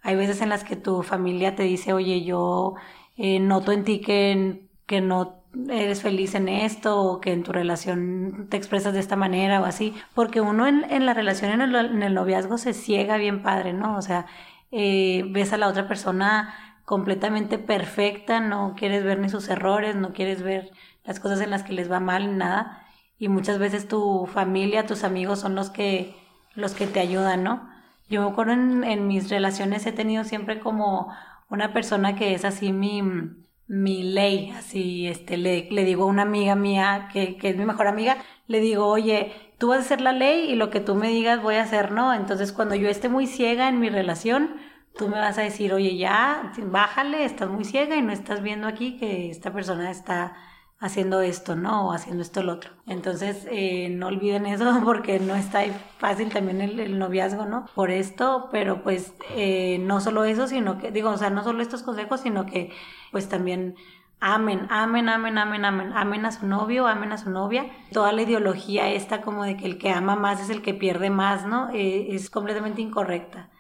Hay 0.03 0.17
veces 0.17 0.41
en 0.41 0.49
las 0.49 0.65
que 0.65 0.75
tu 0.75 1.03
familia 1.05 1.55
te 1.55 1.63
dice, 1.63 1.93
oye, 1.93 2.25
yo 2.25 2.75
eh, 3.17 3.41
noto 3.41 3.73
en 3.73 3.85
ti 3.85 4.01
que, 4.01 4.67
que 4.87 5.01
no 5.01 5.45
eres 5.69 6.03
feliz 6.03 6.35
en 6.35 6.49
esto 6.49 7.01
o 7.01 7.21
que 7.21 7.33
en 7.33 7.43
tu 7.43 7.53
relación 7.53 8.49
te 8.51 8.57
expresas 8.57 8.93
de 8.93 9.01
esta 9.01 9.17
manera 9.17 9.61
o 9.61 9.65
así, 9.65 9.95
porque 10.15 10.41
uno 10.41 10.67
en, 10.67 10.85
en 10.91 11.07
la 11.07 11.15
relación, 11.15 11.53
en 11.53 11.61
el, 11.61 11.75
en 11.75 12.03
el, 12.03 12.15
noviazgo 12.15 12.59
se 12.59 12.75
ciega 12.75 13.17
bien 13.17 13.43
padre, 13.43 13.73
¿no? 13.73 13.97
O 13.97 14.03
sea, 14.03 14.27
eh, 14.73 15.25
ves 15.31 15.53
a 15.53 15.59
la 15.59 15.69
otra 15.69 15.87
persona 15.87 16.55
completamente 16.85 17.59
perfecta, 17.59 18.41
no 18.41 18.75
quieres 18.77 19.05
ver 19.05 19.19
ni 19.19 19.29
sus 19.29 19.49
errores, 19.49 19.97
no 19.97 20.13
quieres 20.13 20.43
ver 20.43 20.71
las 21.05 21.21
cosas 21.21 21.41
en 21.41 21.51
las 21.51 21.63
que 21.63 21.73
les 21.73 21.91
va 21.91 22.01
mal 22.01 22.31
ni 22.31 22.37
nada, 22.37 22.87
y 23.19 23.29
muchas 23.29 23.59
veces 23.59 23.89
tu 23.89 24.27
familia, 24.27 24.87
tus 24.87 25.05
amigos 25.05 25.41
son 25.41 25.55
los 25.55 25.71
que, 25.71 26.17
los 26.55 26.75
que 26.75 26.87
te 26.87 27.01
ayudan, 27.01 27.45
¿no? 27.45 27.69
Yo 28.09 28.23
me 28.23 28.31
acuerdo 28.31 28.53
en, 28.53 28.85
en 28.85 29.07
mis 29.07 29.31
relaciones 29.31 29.87
he 29.87 29.93
tenido 29.93 30.25
siempre 30.25 30.61
como 30.61 31.11
una 31.49 31.73
persona 31.73 32.17
que 32.17 32.35
es 32.35 32.45
así 32.45 32.73
mi, 32.73 33.03
mi 33.67 34.03
ley, 34.03 34.51
así, 34.51 35.07
este, 35.07 35.37
le, 35.37 35.69
le 35.71 35.85
digo 35.85 36.05
a 36.05 36.07
una 36.07 36.23
amiga 36.23 36.55
mía 36.55 37.09
que, 37.13 37.37
que 37.37 37.51
es 37.51 37.57
mi 37.57 37.65
mejor 37.65 37.87
amiga, 37.87 38.19
le 38.47 38.61
digo, 38.61 38.87
oye, 38.87 39.33
tú 39.59 39.69
vas 39.69 39.79
a 39.79 39.81
hacer 39.83 40.01
la 40.01 40.13
ley 40.13 40.51
y 40.51 40.57
lo 40.57 40.71
que 40.71 40.81
tú 40.81 40.95
me 40.95 41.09
digas 41.09 41.43
voy 41.43 41.57
a 41.57 41.63
hacer, 41.63 41.93
¿no? 41.93 42.13
Entonces 42.15 42.53
cuando 42.53 42.75
yo 42.75 42.89
esté 42.89 43.09
muy 43.09 43.27
ciega 43.27 43.69
en 43.69 43.81
mi 43.81 43.89
relación, 43.89 44.57
tú 44.97 45.09
me 45.09 45.19
vas 45.19 45.39
a 45.39 45.43
decir, 45.43 45.73
oye, 45.73 45.97
ya, 45.97 46.53
bájale, 46.59 47.25
estás 47.25 47.49
muy 47.51 47.65
ciega 47.65 47.97
y 47.97 48.03
no 48.03 48.13
estás 48.13 48.43
viendo 48.43 48.67
aquí 48.67 48.97
que 48.99 49.31
esta 49.31 49.53
persona 49.53 49.91
está 49.91 50.37
haciendo 50.79 51.21
esto, 51.21 51.57
¿no? 51.57 51.89
O 51.89 51.93
haciendo 51.93 52.23
esto 52.23 52.41
el 52.41 52.49
otro. 52.49 52.73
Entonces, 52.87 53.47
eh, 53.51 53.89
no 53.91 54.09
olviden 54.09 54.47
eso 54.47 54.81
porque 54.85 55.19
no 55.19 55.35
está 55.35 55.63
fácil 55.99 56.31
también 56.31 56.61
el, 56.61 56.99
noviazgo, 56.99 57.47
¿no? 57.47 57.67
Por 57.75 57.91
esto, 57.91 58.49
pero 58.51 58.83
pues 58.83 59.15
eh, 59.31 59.79
no 59.81 60.01
solo 60.01 60.25
eso, 60.25 60.47
sino 60.47 60.79
que, 60.79 60.91
digo, 60.91 61.11
o 61.11 61.17
sea, 61.17 61.31
no 61.31 61.43
solo 61.45 61.63
estos 61.63 61.83
consejos, 61.83 62.21
sino 62.21 62.47
que 62.47 62.73
pues 63.13 63.29
también 63.29 63.77
amen, 64.21 64.67
amen, 64.71 65.09
amen, 65.09 65.39
amen, 65.39 65.65
amen, 65.65 65.93
amen 65.93 66.27
a 66.27 66.33
su 66.33 66.47
novio, 66.47 66.87
amen 66.87 67.13
a 67.13 67.19
su 67.19 67.31
novia. 67.31 67.67
Toda 67.93 68.13
la 68.13 68.23
ideología 68.23 68.91
esta 68.91 69.21
como 69.21 69.45
de 69.45 69.57
que 69.57 69.67
el 69.67 69.79
que 69.79 69.91
ama 69.91 70.17
más 70.17 70.41
es 70.41 70.51
el 70.51 70.63
que 70.63 70.75
pierde 70.75 71.11
más, 71.11 71.47
¿no? 71.47 71.71
Eh, 71.71 72.15
es 72.15 72.31
completamente 72.31 72.83
incorrecta. 72.83 73.51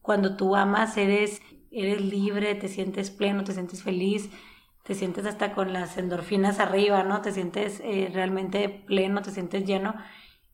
Cuando 0.00 0.36
tú 0.36 0.56
amas, 0.56 0.96
eres, 0.96 1.42
eres 1.70 2.00
libre, 2.00 2.54
te 2.54 2.68
sientes 2.68 3.10
pleno, 3.10 3.44
te 3.44 3.52
sientes 3.52 3.82
feliz, 3.82 4.30
te 4.82 4.94
sientes 4.94 5.26
hasta 5.26 5.54
con 5.54 5.72
las 5.72 5.96
endorfinas 5.98 6.58
arriba, 6.60 7.02
¿no? 7.04 7.22
Te 7.22 7.32
sientes 7.32 7.80
eh, 7.84 8.10
realmente 8.12 8.68
pleno, 8.68 9.22
te 9.22 9.30
sientes 9.30 9.64
lleno 9.64 9.94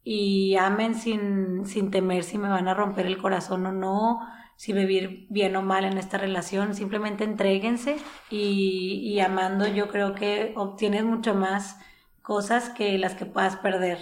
y 0.05 0.57
amen 0.57 0.95
sin, 0.95 1.67
sin 1.67 1.91
temer 1.91 2.25
si 2.25 2.39
me 2.39 2.49
van 2.49 2.69
a 2.69 2.75
romper 2.75 3.07
el 3.07 3.19
corazón 3.19 3.67
o 3.67 3.73
no, 3.73 4.21
si 4.57 4.73
vivir 4.73 5.27
bien 5.31 5.55
o 5.57 5.63
mal 5.63 5.85
en 5.85 5.99
esta 5.99 6.19
relación, 6.19 6.75
simplemente 6.75 7.25
entréguense 7.25 7.97
y, 8.31 9.01
y 9.05 9.21
amando 9.21 9.67
yo 9.67 9.89
creo 9.89 10.15
que 10.15 10.53
obtienes 10.57 11.05
mucho 11.05 11.35
más 11.35 11.79
cosas 12.23 12.71
que 12.71 12.99
las 12.99 13.15
que 13.15 13.27
puedas 13.27 13.57
perder 13.57 13.99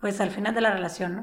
pues 0.00 0.20
al 0.20 0.30
final 0.30 0.54
de 0.54 0.62
la 0.62 0.72
relación, 0.72 1.16
¿no? 1.16 1.22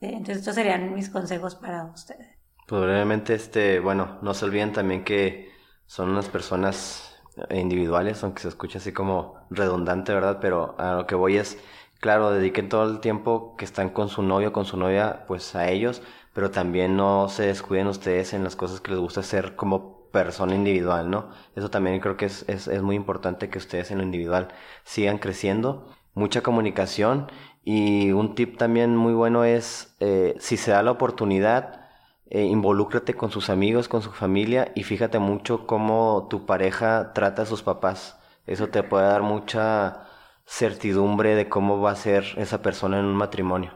Eh, 0.00 0.10
entonces 0.12 0.38
estos 0.38 0.54
serían 0.54 0.94
mis 0.94 1.08
consejos 1.08 1.54
para 1.54 1.84
ustedes. 1.86 2.28
Probablemente, 2.66 3.34
este, 3.34 3.80
bueno, 3.80 4.18
no 4.22 4.34
se 4.34 4.44
olviden 4.44 4.72
también 4.72 5.02
que 5.02 5.50
son 5.86 6.10
unas 6.10 6.28
personas 6.28 7.07
individuales, 7.50 8.22
aunque 8.22 8.42
se 8.42 8.48
escuche 8.48 8.78
así 8.78 8.92
como 8.92 9.36
redundante, 9.50 10.12
¿verdad? 10.14 10.38
Pero 10.40 10.74
a 10.78 10.94
lo 10.96 11.06
que 11.06 11.14
voy 11.14 11.36
es, 11.36 11.58
claro, 12.00 12.30
dediquen 12.30 12.68
todo 12.68 12.90
el 12.90 13.00
tiempo 13.00 13.56
que 13.56 13.64
están 13.64 13.90
con 13.90 14.08
su 14.08 14.22
novio, 14.22 14.52
con 14.52 14.64
su 14.64 14.76
novia, 14.76 15.24
pues 15.26 15.54
a 15.54 15.68
ellos, 15.70 16.02
pero 16.34 16.50
también 16.50 16.96
no 16.96 17.28
se 17.28 17.46
descuiden 17.46 17.86
ustedes 17.88 18.32
en 18.34 18.44
las 18.44 18.56
cosas 18.56 18.80
que 18.80 18.90
les 18.92 19.00
gusta 19.00 19.20
hacer 19.20 19.56
como 19.56 19.98
persona 20.10 20.54
individual, 20.54 21.10
¿no? 21.10 21.30
Eso 21.54 21.70
también 21.70 22.00
creo 22.00 22.16
que 22.16 22.26
es, 22.26 22.44
es, 22.48 22.68
es 22.68 22.82
muy 22.82 22.96
importante 22.96 23.50
que 23.50 23.58
ustedes 23.58 23.90
en 23.90 23.98
lo 23.98 24.04
individual 24.04 24.48
sigan 24.84 25.18
creciendo, 25.18 25.86
mucha 26.14 26.42
comunicación 26.42 27.30
y 27.64 28.12
un 28.12 28.34
tip 28.34 28.56
también 28.56 28.96
muy 28.96 29.12
bueno 29.12 29.44
es, 29.44 29.94
eh, 30.00 30.36
si 30.38 30.56
se 30.56 30.70
da 30.70 30.82
la 30.82 30.92
oportunidad, 30.92 31.87
eh, 32.30 32.44
involúcrate 32.44 33.14
con 33.14 33.30
sus 33.30 33.48
amigos, 33.48 33.88
con 33.88 34.02
su 34.02 34.12
familia 34.12 34.70
y 34.74 34.82
fíjate 34.82 35.18
mucho 35.18 35.66
cómo 35.66 36.26
tu 36.28 36.44
pareja 36.44 37.12
trata 37.14 37.42
a 37.42 37.46
sus 37.46 37.62
papás. 37.62 38.18
Eso 38.46 38.68
te 38.68 38.82
puede 38.82 39.06
dar 39.06 39.22
mucha 39.22 40.06
certidumbre 40.46 41.34
de 41.34 41.48
cómo 41.48 41.80
va 41.80 41.92
a 41.92 41.96
ser 41.96 42.24
esa 42.36 42.62
persona 42.62 42.98
en 42.98 43.06
un 43.06 43.16
matrimonio. 43.16 43.72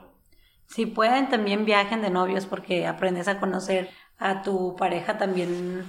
Si 0.67 0.87
pueden, 0.87 1.29
también 1.29 1.65
viajen 1.65 2.03
de 2.03 2.11
novios 2.11 2.47
porque 2.47 2.87
aprendes 2.87 3.29
a 3.29 3.41
conocer 3.41 3.91
a 4.19 4.43
tu 4.43 4.77
pareja 4.77 5.19
también, 5.19 5.87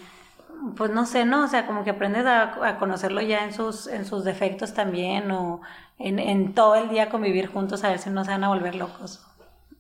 pues 0.75 0.91
no 0.91 1.05
sé, 1.05 1.25
¿no? 1.25 1.45
O 1.45 1.47
sea, 1.47 1.65
como 1.65 1.83
que 1.83 1.91
aprendes 1.91 2.25
a, 2.25 2.67
a 2.67 2.77
conocerlo 2.79 3.21
ya 3.21 3.45
en 3.45 3.53
sus, 3.53 3.87
en 3.87 4.05
sus 4.05 4.23
defectos 4.23 4.73
también 4.73 5.31
o 5.31 5.61
en, 5.99 6.19
en 6.19 6.53
todo 6.53 6.75
el 6.75 6.89
día 6.89 7.09
convivir 7.09 7.47
juntos 7.47 7.83
a 7.83 7.89
ver 7.89 7.99
si 7.99 8.09
no 8.09 8.25
se 8.25 8.31
van 8.31 8.43
a 8.43 8.49
volver 8.49 8.75
locos. 8.75 9.25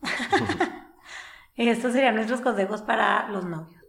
Estos 1.55 1.93
serían 1.93 2.15
nuestros 2.15 2.41
consejos 2.41 2.81
para 2.81 3.29
los 3.29 3.45
novios. 3.45 3.81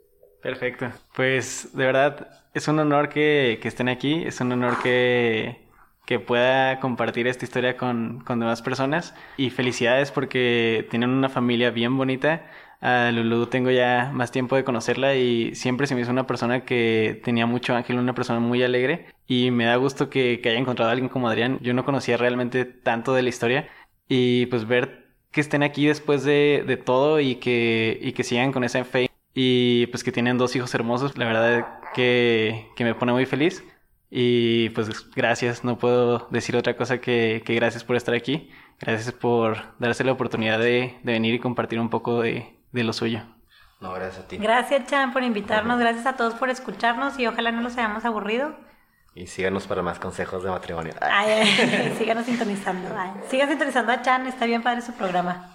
Perfecto. 0.42 0.90
Pues 1.14 1.70
de 1.72 1.86
verdad 1.86 2.28
es 2.52 2.68
un 2.68 2.78
honor 2.78 3.08
que, 3.08 3.58
que 3.62 3.68
estén 3.68 3.88
aquí, 3.88 4.22
es 4.26 4.40
un 4.40 4.52
honor 4.52 4.82
que, 4.82 5.64
que 6.04 6.20
pueda 6.20 6.80
compartir 6.80 7.26
esta 7.26 7.46
historia 7.46 7.76
con, 7.76 8.20
con 8.20 8.40
demás 8.40 8.60
personas 8.60 9.14
y 9.38 9.48
felicidades 9.50 10.10
porque 10.10 10.86
tienen 10.90 11.10
una 11.10 11.30
familia 11.30 11.70
bien 11.70 11.96
bonita. 11.96 12.46
A 12.82 13.10
Lulu 13.10 13.46
tengo 13.46 13.70
ya 13.70 14.10
más 14.12 14.30
tiempo 14.30 14.56
de 14.56 14.64
conocerla 14.64 15.14
y 15.14 15.54
siempre 15.54 15.86
se 15.86 15.94
me 15.94 16.02
hizo 16.02 16.10
una 16.10 16.26
persona 16.26 16.66
que 16.66 17.18
tenía 17.24 17.46
mucho 17.46 17.74
ángel, 17.74 17.98
una 17.98 18.14
persona 18.14 18.40
muy 18.40 18.62
alegre 18.62 19.06
y 19.26 19.50
me 19.50 19.64
da 19.64 19.76
gusto 19.76 20.10
que, 20.10 20.40
que 20.42 20.50
haya 20.50 20.58
encontrado 20.58 20.90
a 20.90 20.92
alguien 20.92 21.08
como 21.08 21.28
Adrián. 21.28 21.58
Yo 21.62 21.72
no 21.72 21.86
conocía 21.86 22.18
realmente 22.18 22.66
tanto 22.66 23.14
de 23.14 23.22
la 23.22 23.30
historia 23.30 23.68
y 24.06 24.44
pues 24.46 24.68
ver 24.68 25.03
que 25.34 25.40
estén 25.40 25.64
aquí 25.64 25.86
después 25.86 26.22
de, 26.22 26.62
de 26.64 26.76
todo 26.76 27.18
y 27.18 27.34
que, 27.36 27.98
y 28.00 28.12
que 28.12 28.22
sigan 28.22 28.52
con 28.52 28.62
esa 28.62 28.84
fe 28.84 29.10
y 29.34 29.88
pues 29.88 30.04
que 30.04 30.12
tienen 30.12 30.38
dos 30.38 30.54
hijos 30.54 30.72
hermosos, 30.76 31.18
la 31.18 31.26
verdad 31.26 31.80
que, 31.92 32.70
que 32.76 32.84
me 32.84 32.94
pone 32.94 33.12
muy 33.12 33.26
feliz. 33.26 33.64
Y 34.10 34.68
pues 34.70 35.10
gracias, 35.10 35.64
no 35.64 35.76
puedo 35.76 36.28
decir 36.30 36.56
otra 36.56 36.76
cosa 36.76 36.98
que, 36.98 37.42
que 37.44 37.56
gracias 37.56 37.82
por 37.82 37.96
estar 37.96 38.14
aquí, 38.14 38.48
gracias 38.78 39.12
por 39.12 39.76
darse 39.80 40.04
la 40.04 40.12
oportunidad 40.12 40.60
de, 40.60 41.00
de 41.02 41.12
venir 41.12 41.34
y 41.34 41.40
compartir 41.40 41.80
un 41.80 41.90
poco 41.90 42.22
de, 42.22 42.56
de, 42.70 42.84
lo 42.84 42.92
suyo. 42.92 43.22
No, 43.80 43.92
gracias 43.92 44.24
a 44.24 44.28
ti. 44.28 44.36
Gracias 44.36 44.86
Chan 44.86 45.12
por 45.12 45.24
invitarnos, 45.24 45.80
gracias 45.80 46.06
a 46.06 46.16
todos 46.16 46.34
por 46.34 46.48
escucharnos 46.48 47.18
y 47.18 47.26
ojalá 47.26 47.50
no 47.50 47.60
los 47.60 47.76
hayamos 47.76 48.04
aburrido. 48.04 48.54
Y 49.14 49.28
síganos 49.28 49.66
para 49.68 49.80
más 49.80 50.00
consejos 50.00 50.42
de 50.42 50.50
matrimonio. 50.50 50.92
Ay, 51.00 51.30
ay, 51.30 51.94
síganos 51.98 52.26
sintonizando. 52.26 52.88
Ay, 52.98 53.12
sigan 53.30 53.48
sintonizando 53.48 53.92
a 53.92 54.02
Chan, 54.02 54.26
está 54.26 54.44
bien 54.44 54.62
padre 54.62 54.82
su 54.82 54.92
programa. 54.92 55.53